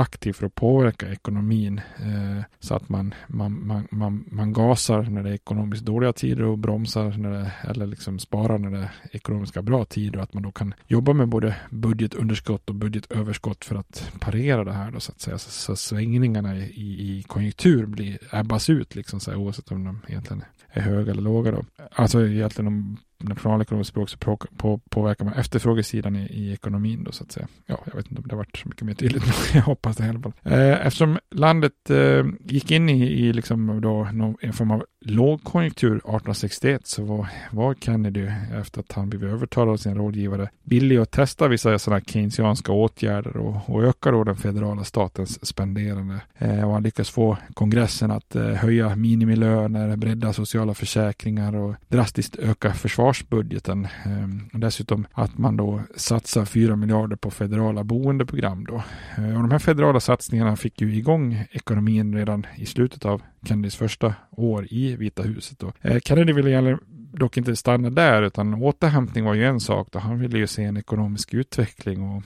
aktiv 0.00 0.32
för 0.32 0.46
att 0.46 0.54
påverka 0.54 1.12
ekonomin 1.12 1.80
eh, 1.98 2.44
så 2.60 2.74
att 2.74 2.88
man, 2.88 3.14
man, 3.26 3.66
man, 3.66 3.88
man, 3.90 4.24
man 4.30 4.52
gasar 4.52 5.02
när 5.02 5.22
det 5.22 5.30
är 5.30 5.34
ekonomiskt 5.34 5.84
dåliga 5.84 6.12
tider 6.12 6.42
och 6.44 6.58
bromsar 6.58 7.18
när 7.18 7.30
det, 7.30 7.52
eller 7.62 7.86
liksom 7.86 8.18
sparar 8.18 8.58
när 8.58 8.70
det 8.70 8.78
är 8.78 8.90
ekonomiska 9.12 9.62
bra 9.62 9.84
tider 9.84 10.18
och 10.18 10.22
att 10.22 10.34
man 10.34 10.42
då 10.42 10.52
kan 10.52 10.74
jobba 10.86 11.12
med 11.12 11.28
både 11.28 11.56
budgetunderskott 11.70 12.68
och 12.68 12.74
budgetöverskott 12.74 13.64
för 13.64 13.76
att 13.76 14.12
parera 14.20 14.64
det 14.64 14.72
här 14.72 14.90
då 14.90 15.00
så 15.00 15.12
att 15.12 15.20
säga 15.20 15.38
så, 15.38 15.50
så 15.50 15.76
svängningarna 15.76 16.56
i, 16.56 17.18
i 17.18 17.24
konjunktur 17.26 17.86
blir 17.86 18.18
ebbas 18.32 18.70
ut 18.70 18.94
liksom 18.94 19.20
så 19.20 19.30
här, 19.30 19.38
oavsett 19.38 19.72
om 19.72 19.84
de 19.84 20.00
egentligen 20.08 20.44
är 20.70 20.80
höga 20.80 21.12
eller 21.12 21.22
låga 21.22 21.50
då. 21.50 21.64
Alltså 21.92 22.26
egentligen 22.26 22.66
om 22.66 22.96
nationalekonomiskt 23.20 23.90
språk 23.90 24.10
så 24.10 24.18
på, 24.18 24.36
på, 24.56 24.78
påverkar 24.78 25.24
man 25.24 25.34
efterfrågesidan 25.34 26.16
i, 26.16 26.26
i, 26.26 26.52
ekonomin 26.52 27.04
då 27.04 27.12
så 27.12 27.24
att 27.24 27.32
säga. 27.32 27.48
Ja, 27.66 27.82
jag 27.84 27.94
vet 27.94 28.10
inte 28.10 28.20
om 28.22 28.28
det 28.28 28.34
har 28.34 28.38
varit 28.38 28.56
så 28.56 28.68
mycket 28.68 28.82
mer 28.82 28.94
tydligt, 28.94 29.24
men 29.26 29.34
jag 29.54 29.62
hoppas 29.62 29.96
det 29.96 30.06
i 30.06 30.08
alla 30.08 30.20
fall. 30.20 30.32
Eh, 30.42 30.86
eftersom 30.86 31.18
landet 31.30 31.90
eh, 31.90 32.26
gick 32.44 32.70
in 32.70 32.88
i, 32.88 33.02
i 33.02 33.32
liksom 33.32 33.80
då 33.80 34.08
någon, 34.12 34.36
en 34.40 34.52
form 34.52 34.70
av 34.70 34.84
lågkonjunktur 35.00 35.96
1861 35.96 36.86
så 36.86 37.04
var, 37.04 37.28
var 37.52 37.74
Kennedy 37.74 38.28
efter 38.60 38.80
att 38.80 38.92
han 38.92 39.08
blivit 39.08 39.28
övertalad 39.28 39.72
av 39.72 39.76
sin 39.76 39.94
rådgivare 39.94 40.48
villig 40.64 40.96
att 40.96 41.10
testa 41.10 41.48
vissa 41.48 41.78
sådana 41.78 42.00
keynesianska 42.00 42.72
åtgärder 42.72 43.36
och, 43.36 43.70
och 43.70 43.84
öka 43.84 44.10
då 44.10 44.24
den 44.24 44.36
federala 44.36 44.84
statens 44.84 45.46
spenderande. 45.46 46.20
Eh, 46.38 46.64
och 46.68 46.72
han 46.72 46.82
lyckas 46.82 47.10
få 47.10 47.36
kongressen 47.54 48.10
att 48.10 48.36
eh, 48.36 48.44
höja 48.44 48.96
minimilöner, 48.96 49.96
bredda 49.96 50.32
sociala 50.32 50.74
försäkringar 50.74 51.56
och 51.56 51.74
drastiskt 51.88 52.36
öka 52.36 52.72
försvarsbudgeten. 52.72 53.84
Eh, 53.84 54.58
dessutom 54.58 55.06
att 55.12 55.38
man 55.38 55.56
då 55.56 55.80
satsar 55.96 56.44
4 56.44 56.76
miljarder 56.76 57.16
på 57.16 57.30
federala 57.30 57.84
boendeprogram 57.84 58.64
då. 58.64 58.82
Eh, 59.16 59.36
och 59.36 59.42
de 59.42 59.50
här 59.50 59.58
federala 59.58 60.00
satsningarna 60.00 60.56
fick 60.56 60.80
ju 60.80 60.96
igång 60.96 61.44
ekonomin 61.50 62.14
redan 62.14 62.46
i 62.56 62.66
slutet 62.66 63.04
av 63.04 63.22
Kennedys 63.44 63.76
första 63.76 64.14
år 64.30 64.66
i 64.70 64.87
Vita 64.96 65.22
huset. 65.22 65.58
Då. 65.58 65.72
Eh, 65.80 65.98
Kennedy 66.00 66.32
ville 66.32 66.50
gärna 66.50 66.78
dock 67.12 67.36
inte 67.36 67.56
stanna 67.56 67.90
där 67.90 68.22
utan 68.22 68.54
återhämtning 68.54 69.24
var 69.24 69.34
ju 69.34 69.44
en 69.44 69.60
sak. 69.60 69.88
Då. 69.90 69.98
Han 69.98 70.18
ville 70.18 70.38
ju 70.38 70.46
se 70.46 70.64
en 70.64 70.76
ekonomisk 70.76 71.34
utveckling 71.34 72.02
och 72.02 72.22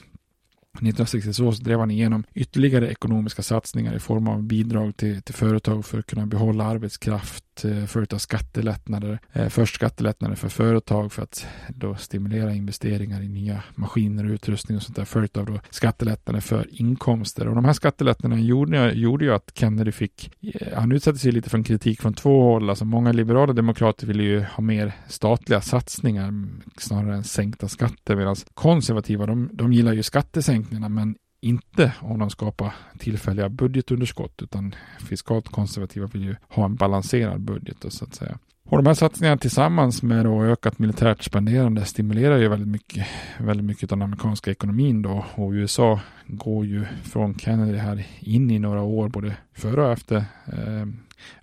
1962 0.75 1.51
drev 1.51 1.79
han 1.79 1.91
igenom 1.91 2.25
ytterligare 2.35 2.91
ekonomiska 2.91 3.43
satsningar 3.43 3.95
i 3.95 3.99
form 3.99 4.29
av 4.29 4.43
bidrag 4.43 4.97
till, 4.97 5.23
till 5.23 5.35
företag 5.35 5.85
för 5.85 5.99
att 5.99 6.07
kunna 6.07 6.27
behålla 6.27 6.65
arbetskraft, 6.65 7.45
att 7.53 7.65
eh, 7.65 7.85
företa 7.85 8.19
skattelättnader. 8.19 9.19
Eh, 9.33 9.49
först 9.49 9.75
skattelättnader 9.75 10.37
för 10.37 10.49
företag 10.49 11.13
för 11.13 11.23
att 11.23 11.47
då 11.69 11.95
stimulera 11.95 12.55
investeringar 12.55 13.23
i 13.23 13.29
nya 13.29 13.63
maskiner 13.75 14.25
och 14.25 14.31
utrustning 14.31 14.77
och 14.77 14.83
sånt 14.83 14.97
där. 14.97 15.05
Följt 15.05 15.37
av 15.37 15.47
då 15.47 15.61
skattelättnader 15.71 16.41
för 16.41 16.67
inkomster. 16.81 17.49
Och 17.49 17.55
de 17.55 17.65
här 17.65 17.73
skattelättnaderna 17.73 18.43
gjorde, 18.43 18.93
gjorde 18.93 19.25
ju 19.25 19.35
att 19.35 19.53
Kennedy 19.55 19.93
fick, 19.93 20.31
eh, 20.41 20.79
han 20.79 20.93
utsatte 20.93 21.19
sig 21.19 21.33
lite 21.33 21.51
för 21.51 21.59
en 21.59 21.65
kritik 21.65 22.01
från 22.01 22.15
två 22.15 22.43
håll. 22.43 22.71
Alltså 22.71 22.85
många 22.85 23.13
liberala 23.13 23.53
demokrater 23.53 24.07
ville 24.07 24.23
ju 24.23 24.41
ha 24.41 24.63
mer 24.63 24.93
statliga 25.09 25.61
satsningar 25.61 26.33
snarare 26.77 27.15
än 27.15 27.25
sänkta 27.25 27.69
skatter 27.69 28.17
medan 28.17 28.37
konservativa 28.55 29.27
de, 29.27 29.51
de 29.53 29.73
gillar 29.73 29.93
ju 29.93 30.03
skattesänkningarna 30.03 30.89
men 30.89 31.15
inte 31.43 31.93
om 32.01 32.19
de 32.19 32.31
skapar 32.31 32.75
tillfälliga 32.99 33.49
budgetunderskott 33.49 34.43
utan 34.43 34.75
fiskalt 35.01 35.49
konservativa 35.49 36.07
vill 36.07 36.25
ju 36.25 36.37
ha 36.49 36.65
en 36.65 36.75
balanserad 36.75 37.41
budget 37.41 37.77
då, 37.81 37.91
så 37.91 38.05
att 38.05 38.15
säga. 38.15 38.39
Och 38.65 38.77
de 38.77 38.87
här 38.87 38.95
satsningarna 38.95 39.39
tillsammans 39.39 40.03
med 40.03 40.25
då 40.25 40.45
ökat 40.45 40.79
militärt 40.79 41.23
spenderande 41.23 41.85
stimulerar 41.85 42.39
ju 42.39 42.49
väldigt 42.49 42.69
mycket, 42.69 43.07
väldigt 43.39 43.67
mycket 43.67 43.93
av 43.93 43.99
den 43.99 44.03
amerikanska 44.03 44.51
ekonomin 44.51 45.03
då. 45.03 45.25
Och 45.35 45.51
USA 45.51 46.01
går 46.27 46.67
ju 46.67 46.85
från 47.03 47.39
Kennedy 47.39 47.79
här 47.79 48.07
in 48.21 48.51
i 48.51 48.59
några 48.59 48.83
år 48.83 49.09
både 49.09 49.37
före 49.53 49.83
och 49.83 49.93
efter 49.93 50.17
eh, 50.47 50.87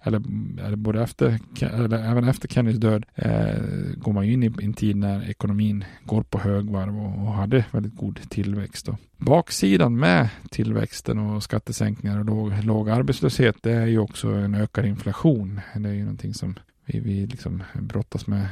eller, 0.01 0.21
eller 0.65 0.75
både 0.75 1.03
efter, 1.03 1.39
eller 1.61 2.11
även 2.11 2.23
efter 2.23 2.47
Kennedys 2.47 2.79
död, 2.79 3.05
eh, 3.15 3.55
går 3.97 4.13
man 4.13 4.27
ju 4.27 4.33
in 4.33 4.43
i 4.43 4.51
en 4.61 4.73
tid 4.73 4.95
när 4.95 5.29
ekonomin 5.29 5.85
går 6.05 6.23
på 6.23 6.39
högvarv 6.39 6.99
och, 6.99 7.27
och 7.27 7.33
hade 7.33 7.65
väldigt 7.71 7.95
god 7.95 8.29
tillväxt. 8.29 8.85
Då. 8.85 8.97
Baksidan 9.17 9.99
med 9.99 10.29
tillväxten 10.49 11.19
och 11.19 11.43
skattesänkningar 11.43 12.19
och 12.19 12.25
låg, 12.25 12.63
låg 12.63 12.89
arbetslöshet, 12.89 13.55
det 13.61 13.71
är 13.71 13.85
ju 13.85 13.99
också 13.99 14.27
en 14.27 14.55
ökad 14.55 14.85
inflation. 14.85 15.61
Det 15.75 15.89
är 15.89 15.93
ju 15.93 16.03
någonting 16.03 16.33
som 16.33 16.55
vi, 16.85 16.99
vi 16.99 17.25
liksom 17.27 17.63
brottas 17.73 18.27
med 18.27 18.47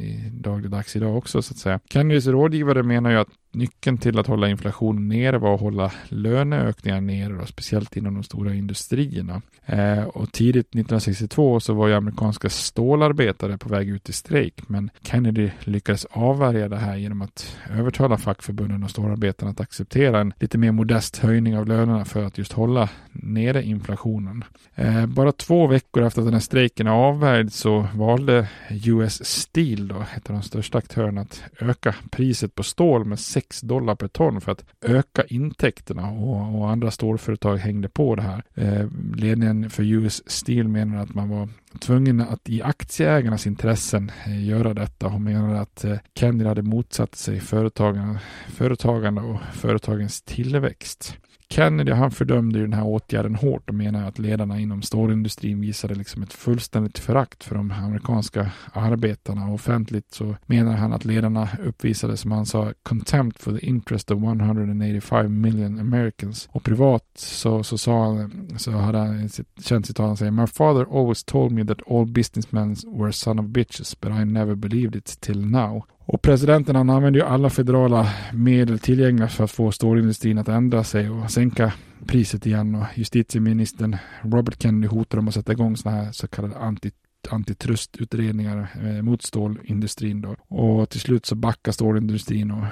i 0.00 0.30
dagligdags 0.30 0.96
idag 0.96 1.16
också 1.16 1.42
så 1.42 1.52
att 1.52 1.58
säga. 1.58 1.80
Kennedys 1.90 2.26
rådgivare 2.26 2.82
menar 2.82 3.10
ju 3.10 3.16
att 3.16 3.28
Nyckeln 3.56 3.98
till 3.98 4.18
att 4.18 4.26
hålla 4.26 4.48
inflationen 4.48 5.08
nere 5.08 5.38
var 5.38 5.54
att 5.54 5.60
hålla 5.60 5.92
löneökningar 6.08 7.00
nere, 7.00 7.32
då, 7.32 7.46
speciellt 7.46 7.96
inom 7.96 8.14
de 8.14 8.22
stora 8.22 8.54
industrierna. 8.54 9.42
Eh, 9.66 10.02
och 10.02 10.32
tidigt 10.32 10.66
1962 10.66 11.60
så 11.60 11.74
var 11.74 11.88
ju 11.88 11.94
amerikanska 11.94 12.48
stålarbetare 12.48 13.58
på 13.58 13.68
väg 13.68 13.88
ut 13.88 14.08
i 14.08 14.12
strejk, 14.12 14.68
men 14.68 14.90
Kennedy 15.02 15.50
lyckades 15.60 16.04
avvärja 16.04 16.68
det 16.68 16.76
här 16.76 16.96
genom 16.96 17.22
att 17.22 17.56
övertala 17.70 18.18
fackförbunden 18.18 18.82
och 18.82 18.90
stålarbetarna 18.90 19.50
att 19.50 19.60
acceptera 19.60 20.20
en 20.20 20.32
lite 20.40 20.58
mer 20.58 20.72
modest 20.72 21.16
höjning 21.16 21.58
av 21.58 21.66
lönerna 21.66 22.04
för 22.04 22.24
att 22.24 22.38
just 22.38 22.52
hålla 22.52 22.88
nere 23.12 23.62
inflationen. 23.62 24.44
Eh, 24.74 25.06
bara 25.06 25.32
två 25.32 25.66
veckor 25.66 26.02
efter 26.02 26.20
att 26.20 26.26
den 26.26 26.34
här 26.34 26.40
strejken 26.40 26.86
är 26.86 26.90
avvärjd 26.90 27.52
så 27.52 27.88
valde 27.94 28.48
US 28.86 29.24
Steel, 29.24 29.88
då, 29.88 30.04
ett 30.16 30.30
av 30.30 30.36
de 30.36 30.42
största 30.42 30.78
aktörerna, 30.78 31.20
att 31.20 31.42
öka 31.60 31.94
priset 32.10 32.54
på 32.54 32.62
stål 32.62 33.04
med 33.04 33.18
6 33.18 33.45
dollar 33.62 33.94
per 33.94 34.08
ton 34.08 34.40
för 34.40 34.52
att 34.52 34.64
öka 34.82 35.24
intäkterna 35.24 36.10
och, 36.10 36.58
och 36.58 36.70
andra 36.70 36.90
stålföretag 36.90 37.56
hängde 37.56 37.88
på 37.88 38.14
det 38.14 38.22
här. 38.22 38.42
Eh, 38.54 38.86
ledningen 39.16 39.70
för 39.70 39.82
US 39.82 40.22
Steel 40.26 40.68
menar 40.68 41.02
att 41.02 41.14
man 41.14 41.28
var 41.28 41.48
tvungen 41.78 42.20
att 42.20 42.48
i 42.48 42.62
aktieägarnas 42.62 43.46
intressen 43.46 44.12
eh, 44.26 44.44
göra 44.44 44.74
detta 44.74 45.06
och 45.06 45.20
menar 45.20 45.54
att 45.54 45.84
eh, 45.84 45.96
Kennedy 46.14 46.48
hade 46.48 46.62
motsatt 46.62 47.14
sig 47.14 47.40
företagande 47.40 49.20
och 49.20 49.40
företagens 49.52 50.22
tillväxt. 50.22 51.16
Kennedy 51.48 51.92
han 51.92 52.10
fördömde 52.10 52.58
ju 52.58 52.64
den 52.64 52.72
här 52.72 52.86
åtgärden 52.86 53.34
hårt 53.34 53.68
och 53.68 53.74
menar 53.74 54.08
att 54.08 54.18
ledarna 54.18 54.60
inom 54.60 54.82
stålindustrin 54.82 55.60
visade 55.60 55.94
liksom 55.94 56.22
ett 56.22 56.32
fullständigt 56.32 56.98
förakt 56.98 57.44
för 57.44 57.54
de 57.54 57.70
amerikanska 57.70 58.50
arbetarna. 58.72 59.46
Och 59.46 59.54
offentligt 59.54 60.14
så 60.14 60.36
menar 60.46 60.72
han 60.72 60.92
att 60.92 61.04
ledarna 61.04 61.48
uppvisade, 61.64 62.16
som 62.16 62.30
han 62.30 62.46
sa, 62.46 62.72
contempt 62.82 63.42
for 63.42 63.58
the 63.58 63.66
interest 63.66 64.10
of 64.10 64.22
185 64.22 65.40
million 65.40 65.80
Americans. 65.80 66.48
Och 66.52 66.62
privat 66.62 67.04
så, 67.14 67.62
så 67.62 67.78
sa 67.78 68.04
han, 68.04 68.48
så 68.58 68.70
hade 68.70 68.98
han 68.98 69.28
sitt 69.28 69.64
känt 69.64 69.86
citat, 69.86 70.06
han 70.06 70.16
säger 70.16 70.32
My 70.32 70.46
father 70.46 70.86
always 71.00 71.24
told 71.24 71.52
me 71.52 71.64
that 71.64 71.90
all 71.90 72.06
businessmen 72.06 72.76
were 72.86 73.12
son 73.12 73.38
of 73.38 73.46
bitches, 73.46 74.00
but 74.00 74.10
I 74.10 74.24
never 74.24 74.54
believed 74.54 74.96
it 74.96 75.20
till 75.20 75.46
now. 75.46 75.84
Och 76.08 76.22
presidenten 76.22 76.76
han 76.76 76.90
använder 76.90 77.20
ju 77.20 77.26
alla 77.26 77.50
federala 77.50 78.08
medel 78.32 78.78
tillgängliga 78.78 79.28
för 79.28 79.44
att 79.44 79.50
få 79.50 79.72
stålindustrin 79.72 80.38
att 80.38 80.48
ändra 80.48 80.84
sig 80.84 81.10
och 81.10 81.30
sänka 81.30 81.72
priset 82.06 82.46
igen. 82.46 82.74
Och 82.74 82.84
justitieministern 82.94 83.96
Robert 84.22 84.62
Kennedy 84.62 84.86
hotar 84.86 85.18
om 85.18 85.28
att 85.28 85.34
sätta 85.34 85.52
igång 85.52 85.76
sådana 85.76 86.02
här 86.02 86.12
så 86.12 86.28
kallade 86.28 86.56
anti 86.56 86.90
antitrustutredningar 87.30 88.68
eh, 88.84 89.02
mot 89.02 89.22
stålindustrin. 89.22 90.20
Då. 90.20 90.36
Och 90.48 90.90
till 90.90 91.00
slut 91.00 91.26
så 91.26 91.34
backade 91.34 91.72
stålindustrin 91.72 92.50
och, 92.50 92.64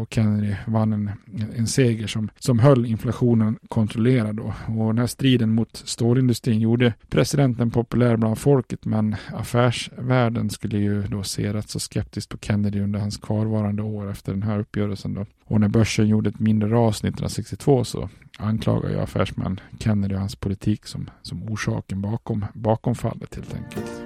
och 0.00 0.14
Kennedy 0.14 0.54
vann 0.66 0.92
en, 0.92 1.10
en 1.56 1.66
seger 1.66 2.06
som, 2.06 2.30
som 2.38 2.58
höll 2.58 2.86
inflationen 2.86 3.58
kontrollerad. 3.68 4.36
Då. 4.36 4.54
Och 4.68 4.86
den 4.86 4.98
här 4.98 5.06
striden 5.06 5.54
mot 5.54 5.76
stålindustrin 5.76 6.60
gjorde 6.60 6.94
presidenten 7.08 7.70
populär 7.70 8.16
bland 8.16 8.38
folket 8.38 8.84
men 8.84 9.16
affärsvärlden 9.32 10.50
skulle 10.50 10.78
ju 10.78 11.02
då 11.02 11.22
se 11.22 11.52
rätt 11.52 11.68
så 11.68 11.78
skeptiskt 11.78 12.28
på 12.30 12.38
Kennedy 12.38 12.80
under 12.80 13.00
hans 13.00 13.16
kvarvarande 13.16 13.82
år 13.82 14.10
efter 14.10 14.32
den 14.32 14.42
här 14.42 14.58
uppgörelsen. 14.58 15.14
Då. 15.14 15.26
Och 15.44 15.60
när 15.60 15.68
börsen 15.68 16.08
gjorde 16.08 16.30
ett 16.30 16.40
mindre 16.40 16.68
ras 16.68 16.96
1962 16.96 17.84
så 17.84 18.08
anklagar 18.38 18.90
ju 18.90 19.00
affärsmän 19.00 19.60
Kennedy 19.78 20.14
och 20.14 20.20
hans 20.20 20.36
politik 20.36 20.86
som, 20.86 21.10
som 21.22 21.42
orsaken 21.42 22.02
bakom, 22.02 22.44
bakom 22.54 22.94
fallet 22.94 23.34
helt 23.34 23.54
enkelt. 23.54 24.02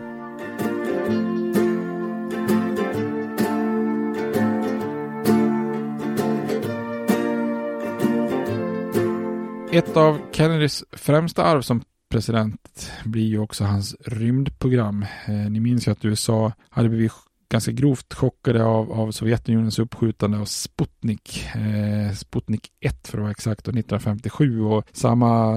Ett 9.72 9.96
av 9.96 10.20
Kennedys 10.32 10.84
främsta 10.92 11.44
arv 11.44 11.62
som 11.62 11.82
president 12.10 12.92
blir 13.04 13.26
ju 13.26 13.38
också 13.38 13.64
hans 13.64 13.96
rymdprogram. 14.00 15.02
Eh, 15.26 15.34
ni 15.34 15.60
minns 15.60 15.88
ju 15.88 15.92
att 15.92 16.04
USA 16.04 16.52
hade 16.70 16.88
blivit 16.88 17.12
ganska 17.52 17.72
grovt 17.72 18.14
chockade 18.14 18.64
av, 18.64 18.92
av 18.92 19.10
Sovjetunionens 19.10 19.78
uppskjutande 19.78 20.38
av 20.38 20.44
Sputnik, 20.44 21.46
eh, 21.54 22.14
Sputnik 22.14 22.72
1 22.80 23.08
för 23.08 23.18
att 23.18 23.22
vara 23.22 23.30
exakt, 23.30 23.60
1957 23.60 24.60
och 24.60 24.84
samma, 24.92 25.54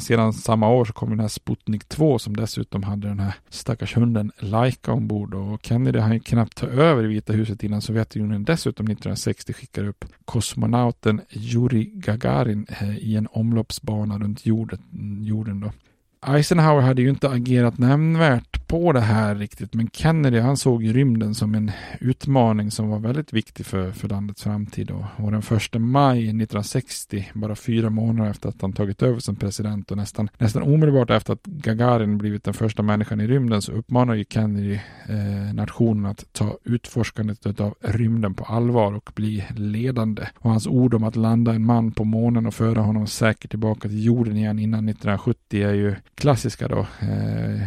sedan 0.00 0.32
samma 0.32 0.68
år 0.68 0.84
så 0.84 0.92
kom 0.92 1.10
den 1.10 1.20
här 1.20 1.28
Sputnik 1.28 1.88
2 1.88 2.18
som 2.18 2.36
dessutom 2.36 2.82
hade 2.82 3.08
den 3.08 3.20
här 3.20 3.34
stackars 3.48 3.96
hunden 3.96 4.32
Laika 4.38 4.92
ombord 4.92 5.34
och 5.34 5.60
Kennedy 5.62 5.98
hann 5.98 6.12
ju 6.12 6.20
knappt 6.20 6.56
ta 6.56 6.66
över 6.66 7.04
i 7.04 7.06
Vita 7.06 7.32
huset 7.32 7.62
innan 7.62 7.82
Sovjetunionen 7.82 8.44
dessutom 8.44 8.86
1960 8.86 9.52
skickade 9.52 9.88
upp 9.88 10.04
kosmonauten 10.24 11.20
Yuri 11.30 11.84
Gagarin 11.94 12.66
eh, 12.68 12.98
i 12.98 13.16
en 13.16 13.28
omloppsbana 13.32 14.18
runt 14.18 14.46
jorden, 14.46 14.80
jorden 15.20 15.60
då. 15.60 15.72
Eisenhower 16.26 16.80
hade 16.80 17.02
ju 17.02 17.08
inte 17.08 17.30
agerat 17.30 17.78
nämnvärt 17.78 18.59
på 18.70 18.92
det 18.92 19.00
här 19.00 19.34
riktigt, 19.34 19.74
men 19.74 19.90
Kennedy 19.92 20.38
han 20.38 20.56
såg 20.56 20.82
ju 20.82 20.92
rymden 20.92 21.34
som 21.34 21.54
en 21.54 21.70
utmaning 22.00 22.70
som 22.70 22.88
var 22.88 22.98
väldigt 22.98 23.32
viktig 23.32 23.66
för, 23.66 23.92
för 23.92 24.08
landets 24.08 24.42
framtid. 24.42 24.90
Och, 24.90 25.04
och 25.16 25.32
den 25.32 25.42
första 25.42 25.78
maj 25.78 26.18
1960, 26.18 27.30
bara 27.34 27.56
fyra 27.56 27.90
månader 27.90 28.30
efter 28.30 28.48
att 28.48 28.62
han 28.62 28.72
tagit 28.72 29.02
över 29.02 29.18
som 29.18 29.36
president 29.36 29.90
och 29.90 29.96
nästan, 29.96 30.28
nästan 30.38 30.62
omedelbart 30.62 31.10
efter 31.10 31.32
att 31.32 31.42
Gagarin 31.42 32.18
blivit 32.18 32.44
den 32.44 32.54
första 32.54 32.82
människan 32.82 33.20
i 33.20 33.26
rymden 33.26 33.62
så 33.62 33.72
uppmanar 33.72 34.14
ju 34.14 34.24
Kennedy 34.28 34.74
eh, 35.08 35.54
nationen 35.54 36.06
att 36.06 36.24
ta 36.32 36.58
utforskandet 36.64 37.60
av 37.60 37.74
rymden 37.80 38.34
på 38.34 38.44
allvar 38.44 38.92
och 38.92 39.10
bli 39.14 39.44
ledande. 39.56 40.22
Och 40.38 40.50
hans 40.50 40.66
ord 40.66 40.94
om 40.94 41.04
att 41.04 41.16
landa 41.16 41.54
en 41.54 41.64
man 41.64 41.92
på 41.92 42.04
månen 42.04 42.46
och 42.46 42.54
föra 42.54 42.80
honom 42.80 43.06
säkert 43.06 43.50
tillbaka 43.50 43.88
till 43.88 44.04
jorden 44.04 44.36
igen 44.36 44.58
innan 44.58 44.88
1970 44.88 45.62
är 45.62 45.74
ju 45.74 45.94
klassiska 46.14 46.68
då. 46.68 46.78
Eh, 46.80 47.66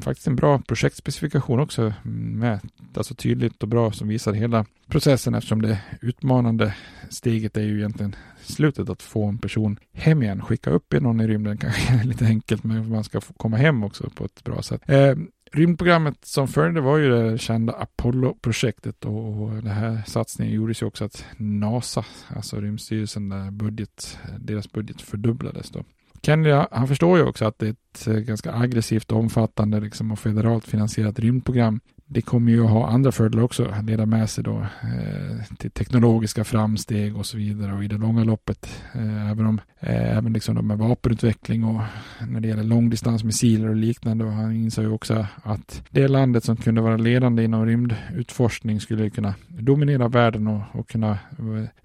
faktiskt 0.00 0.26
en 0.26 0.36
bra 0.36 0.43
bra 0.44 0.58
projektspecifikation 0.58 1.60
också 1.60 1.92
med, 2.02 2.60
alltså 2.96 3.14
tydligt 3.14 3.62
och 3.62 3.68
bra 3.68 3.92
som 3.92 4.08
visar 4.08 4.32
hela 4.32 4.66
processen 4.86 5.34
eftersom 5.34 5.62
det 5.62 5.78
utmanande 6.00 6.74
steget 7.10 7.56
är 7.56 7.62
ju 7.62 7.78
egentligen 7.78 8.16
slutet 8.40 8.88
att 8.88 9.02
få 9.02 9.24
en 9.24 9.38
person 9.38 9.78
hem 9.92 10.22
igen. 10.22 10.42
Skicka 10.42 10.70
upp 10.70 10.92
någon 10.92 11.20
i 11.20 11.26
rymden 11.26 11.56
kanske 11.58 11.92
är 11.92 12.04
lite 12.04 12.26
enkelt 12.26 12.64
men 12.64 12.88
man 12.88 13.04
ska 13.04 13.20
få 13.20 13.32
komma 13.32 13.56
hem 13.56 13.84
också 13.84 14.10
på 14.10 14.24
ett 14.24 14.44
bra 14.44 14.62
sätt. 14.62 14.82
Eh, 14.86 15.14
rymdprogrammet 15.52 16.24
som 16.24 16.48
följde 16.48 16.80
var 16.80 16.98
ju 16.98 17.08
det 17.10 17.38
kända 17.38 17.72
Apollo-projektet 17.72 19.04
och 19.04 19.50
den 19.50 19.66
här 19.66 20.02
satsningen 20.06 20.54
gjordes 20.54 20.82
ju 20.82 20.86
också 20.86 21.04
att 21.04 21.24
NASA, 21.36 22.04
alltså 22.28 22.60
rymdstyrelsen, 22.60 23.28
där 23.28 23.50
budget, 23.50 24.18
deras 24.38 24.72
budget 24.72 25.00
fördubblades 25.00 25.70
då. 25.70 25.84
Kennedy, 26.24 26.64
han 26.70 26.88
förstår 26.88 27.18
ju 27.18 27.24
också 27.24 27.44
att 27.44 27.58
det 27.58 27.66
är 27.66 27.70
ett 27.70 28.06
eh, 28.06 28.14
ganska 28.14 28.54
aggressivt, 28.54 29.12
omfattande 29.12 29.80
liksom, 29.80 30.12
och 30.12 30.18
federalt 30.18 30.66
finansierat 30.66 31.18
rymdprogram 31.18 31.80
det 32.14 32.22
kommer 32.22 32.52
ju 32.52 32.64
att 32.64 32.70
ha 32.70 32.88
andra 32.88 33.12
fördelar 33.12 33.42
också, 33.42 33.74
leda 33.82 34.06
med 34.06 34.30
sig 34.30 34.44
då 34.44 34.60
eh, 34.60 35.56
till 35.58 35.70
teknologiska 35.70 36.44
framsteg 36.44 37.16
och 37.16 37.26
så 37.26 37.36
vidare 37.36 37.72
och 37.72 37.84
i 37.84 37.88
det 37.88 37.98
långa 37.98 38.24
loppet, 38.24 38.82
eh, 38.94 39.30
även 39.30 39.46
om 39.46 39.60
eh, 39.80 40.16
även 40.16 40.32
liksom 40.32 40.66
med 40.66 40.78
vapenutveckling 40.78 41.64
och 41.64 41.80
när 42.28 42.40
det 42.40 42.48
gäller 42.48 42.62
långdistansmissiler 42.62 43.68
och 43.68 43.76
liknande 43.76 44.24
och 44.24 44.32
han 44.32 44.52
insåg 44.52 44.84
ju 44.84 44.90
också 44.90 45.26
att 45.42 45.82
det 45.90 46.08
landet 46.08 46.44
som 46.44 46.56
kunde 46.56 46.80
vara 46.80 46.96
ledande 46.96 47.44
inom 47.44 47.66
rymdutforskning 47.66 48.80
skulle 48.80 49.10
kunna 49.10 49.34
dominera 49.48 50.08
världen 50.08 50.46
och, 50.46 50.62
och 50.72 50.88
kunna 50.88 51.18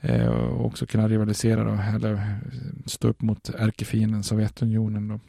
eh, 0.01 0.27
och 0.27 0.65
också 0.65 0.85
kunna 0.85 1.07
rivalisera 1.07 1.63
då, 1.63 1.79
eller 1.95 2.35
stå 2.85 3.07
upp 3.07 3.21
mot 3.21 3.49
ärkefienden 3.49 4.23
Sovjetunionen 4.23 5.07
då. 5.07 5.19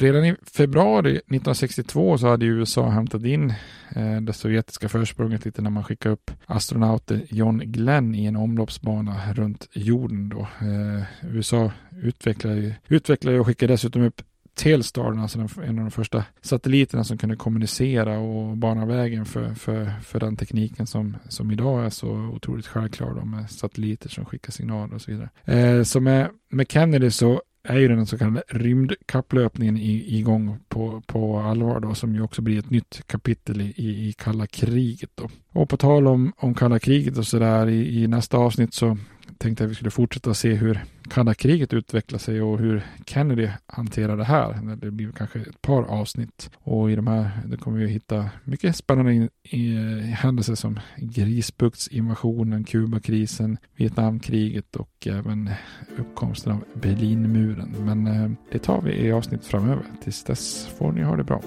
Redan 0.00 0.24
i 0.24 0.36
februari 0.52 1.10
1962 1.10 2.18
så 2.18 2.28
hade 2.28 2.46
USA 2.46 2.88
hämtat 2.88 3.24
in 3.24 3.54
eh, 3.96 4.20
det 4.20 4.32
sovjetiska 4.32 4.88
försprånget 4.88 5.44
lite 5.44 5.62
när 5.62 5.70
man 5.70 5.84
skickade 5.84 6.12
upp 6.12 6.30
astronauten 6.46 7.22
John 7.28 7.58
Glenn 7.58 8.14
i 8.14 8.24
en 8.24 8.36
omloppsbana 8.36 9.32
runt 9.34 9.68
jorden. 9.72 10.28
Då. 10.28 10.40
Eh, 10.40 11.02
USA 11.22 11.72
utvecklade, 12.02 12.74
utvecklade 12.88 13.40
och 13.40 13.46
skickade 13.46 13.72
dessutom 13.72 14.02
upp 14.02 14.22
Telstar, 14.54 15.20
alltså 15.20 15.38
en 15.38 15.78
av 15.78 15.84
de 15.84 15.90
första 15.90 16.24
satelliterna 16.40 17.04
som 17.04 17.18
kunde 17.18 17.36
kommunicera 17.36 18.18
och 18.18 18.56
bana 18.56 18.86
vägen 18.86 19.24
för, 19.24 19.54
för, 19.54 19.92
för 20.02 20.20
den 20.20 20.36
tekniken 20.36 20.86
som, 20.86 21.16
som 21.28 21.50
idag 21.50 21.84
är 21.84 21.90
så 21.90 22.10
otroligt 22.10 22.66
självklar 22.66 23.14
då, 23.14 23.24
med 23.24 23.50
satelliter 23.50 24.08
som 24.08 24.24
skickar 24.24 24.52
signaler 24.52 24.94
och 24.94 25.02
så 25.02 25.10
vidare. 25.10 25.30
Eh, 25.44 25.82
så 25.82 26.00
med, 26.00 26.30
med 26.50 26.70
Kennedy 26.70 27.10
så 27.10 27.42
är 27.62 27.78
ju 27.78 27.88
den 27.88 28.06
så 28.06 28.18
kallade 28.18 28.42
rymdkapplöpningen 28.48 29.76
igång 29.76 30.58
på, 30.68 31.02
på 31.06 31.38
allvar 31.38 31.80
då, 31.80 31.94
som 31.94 32.14
ju 32.14 32.22
också 32.22 32.42
blir 32.42 32.58
ett 32.58 32.70
nytt 32.70 33.02
kapitel 33.06 33.60
i, 33.60 34.08
i 34.08 34.14
kalla 34.18 34.46
kriget 34.46 35.10
då. 35.14 35.28
Och 35.52 35.68
på 35.68 35.76
tal 35.76 36.06
om, 36.06 36.32
om 36.36 36.54
kalla 36.54 36.78
kriget 36.78 37.18
och 37.18 37.26
sådär 37.26 37.68
i, 37.68 38.02
i 38.02 38.06
nästa 38.06 38.38
avsnitt 38.38 38.74
så 38.74 38.98
tänkte 39.40 39.64
att 39.64 39.70
vi 39.70 39.74
skulle 39.74 39.90
fortsätta 39.90 40.34
se 40.34 40.54
hur 40.54 40.84
kalla 41.10 41.34
kriget 41.34 41.72
utvecklar 41.72 42.18
sig 42.18 42.42
och 42.42 42.58
hur 42.58 42.86
Kennedy 43.06 43.48
hanterar 43.66 44.16
det 44.16 44.24
här. 44.24 44.76
Det 44.76 44.90
blir 44.90 45.12
kanske 45.12 45.38
ett 45.38 45.62
par 45.62 45.82
avsnitt 45.82 46.50
och 46.58 46.90
i 46.90 46.96
de 46.96 47.06
här 47.06 47.30
det 47.44 47.56
kommer 47.56 47.78
vi 47.78 47.88
hitta 47.88 48.30
mycket 48.44 48.76
spännande 48.76 49.12
i, 49.12 49.28
i, 49.42 50.00
händelser 50.00 50.54
som 50.54 50.80
Grisbuktsinvasionen, 50.96 52.64
Kubakrisen, 52.64 53.58
Vietnamkriget 53.76 54.76
och 54.76 55.06
även 55.06 55.50
uppkomsten 55.98 56.52
av 56.52 56.64
Berlinmuren. 56.74 57.74
Men 57.78 58.06
eh, 58.06 58.30
det 58.52 58.58
tar 58.58 58.80
vi 58.80 58.92
i 58.92 59.12
avsnitt 59.12 59.44
framöver. 59.44 59.84
Tills 60.02 60.24
dess 60.24 60.66
får 60.78 60.92
ni 60.92 61.02
ha 61.02 61.16
det 61.16 61.24
bra. 61.24 61.42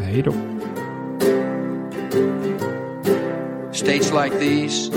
Hej 0.00 0.22
då! 0.22 0.32
States 3.72 4.12
like 4.12 4.38
these 4.38 4.92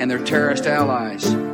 and 0.00 0.10
their 0.10 0.26
terrorist 0.26 0.66
allies 0.66 1.53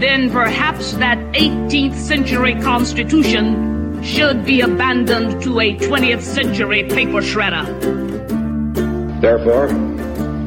then 0.00 0.30
perhaps 0.30 0.92
that 0.94 1.18
18th 1.34 1.94
century 1.94 2.54
Constitution 2.60 4.02
should 4.02 4.44
be 4.44 4.62
abandoned 4.62 5.42
to 5.42 5.60
a 5.60 5.76
20th 5.76 6.22
century 6.22 6.84
paper 6.84 7.20
shredder. 7.20 7.66
Therefore, 9.20 9.68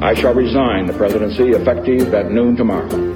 I 0.03 0.15
shall 0.15 0.33
resign 0.33 0.87
the 0.87 0.93
presidency 0.93 1.49
effective 1.51 2.13
at 2.13 2.31
noon 2.31 2.55
tomorrow. 2.55 3.12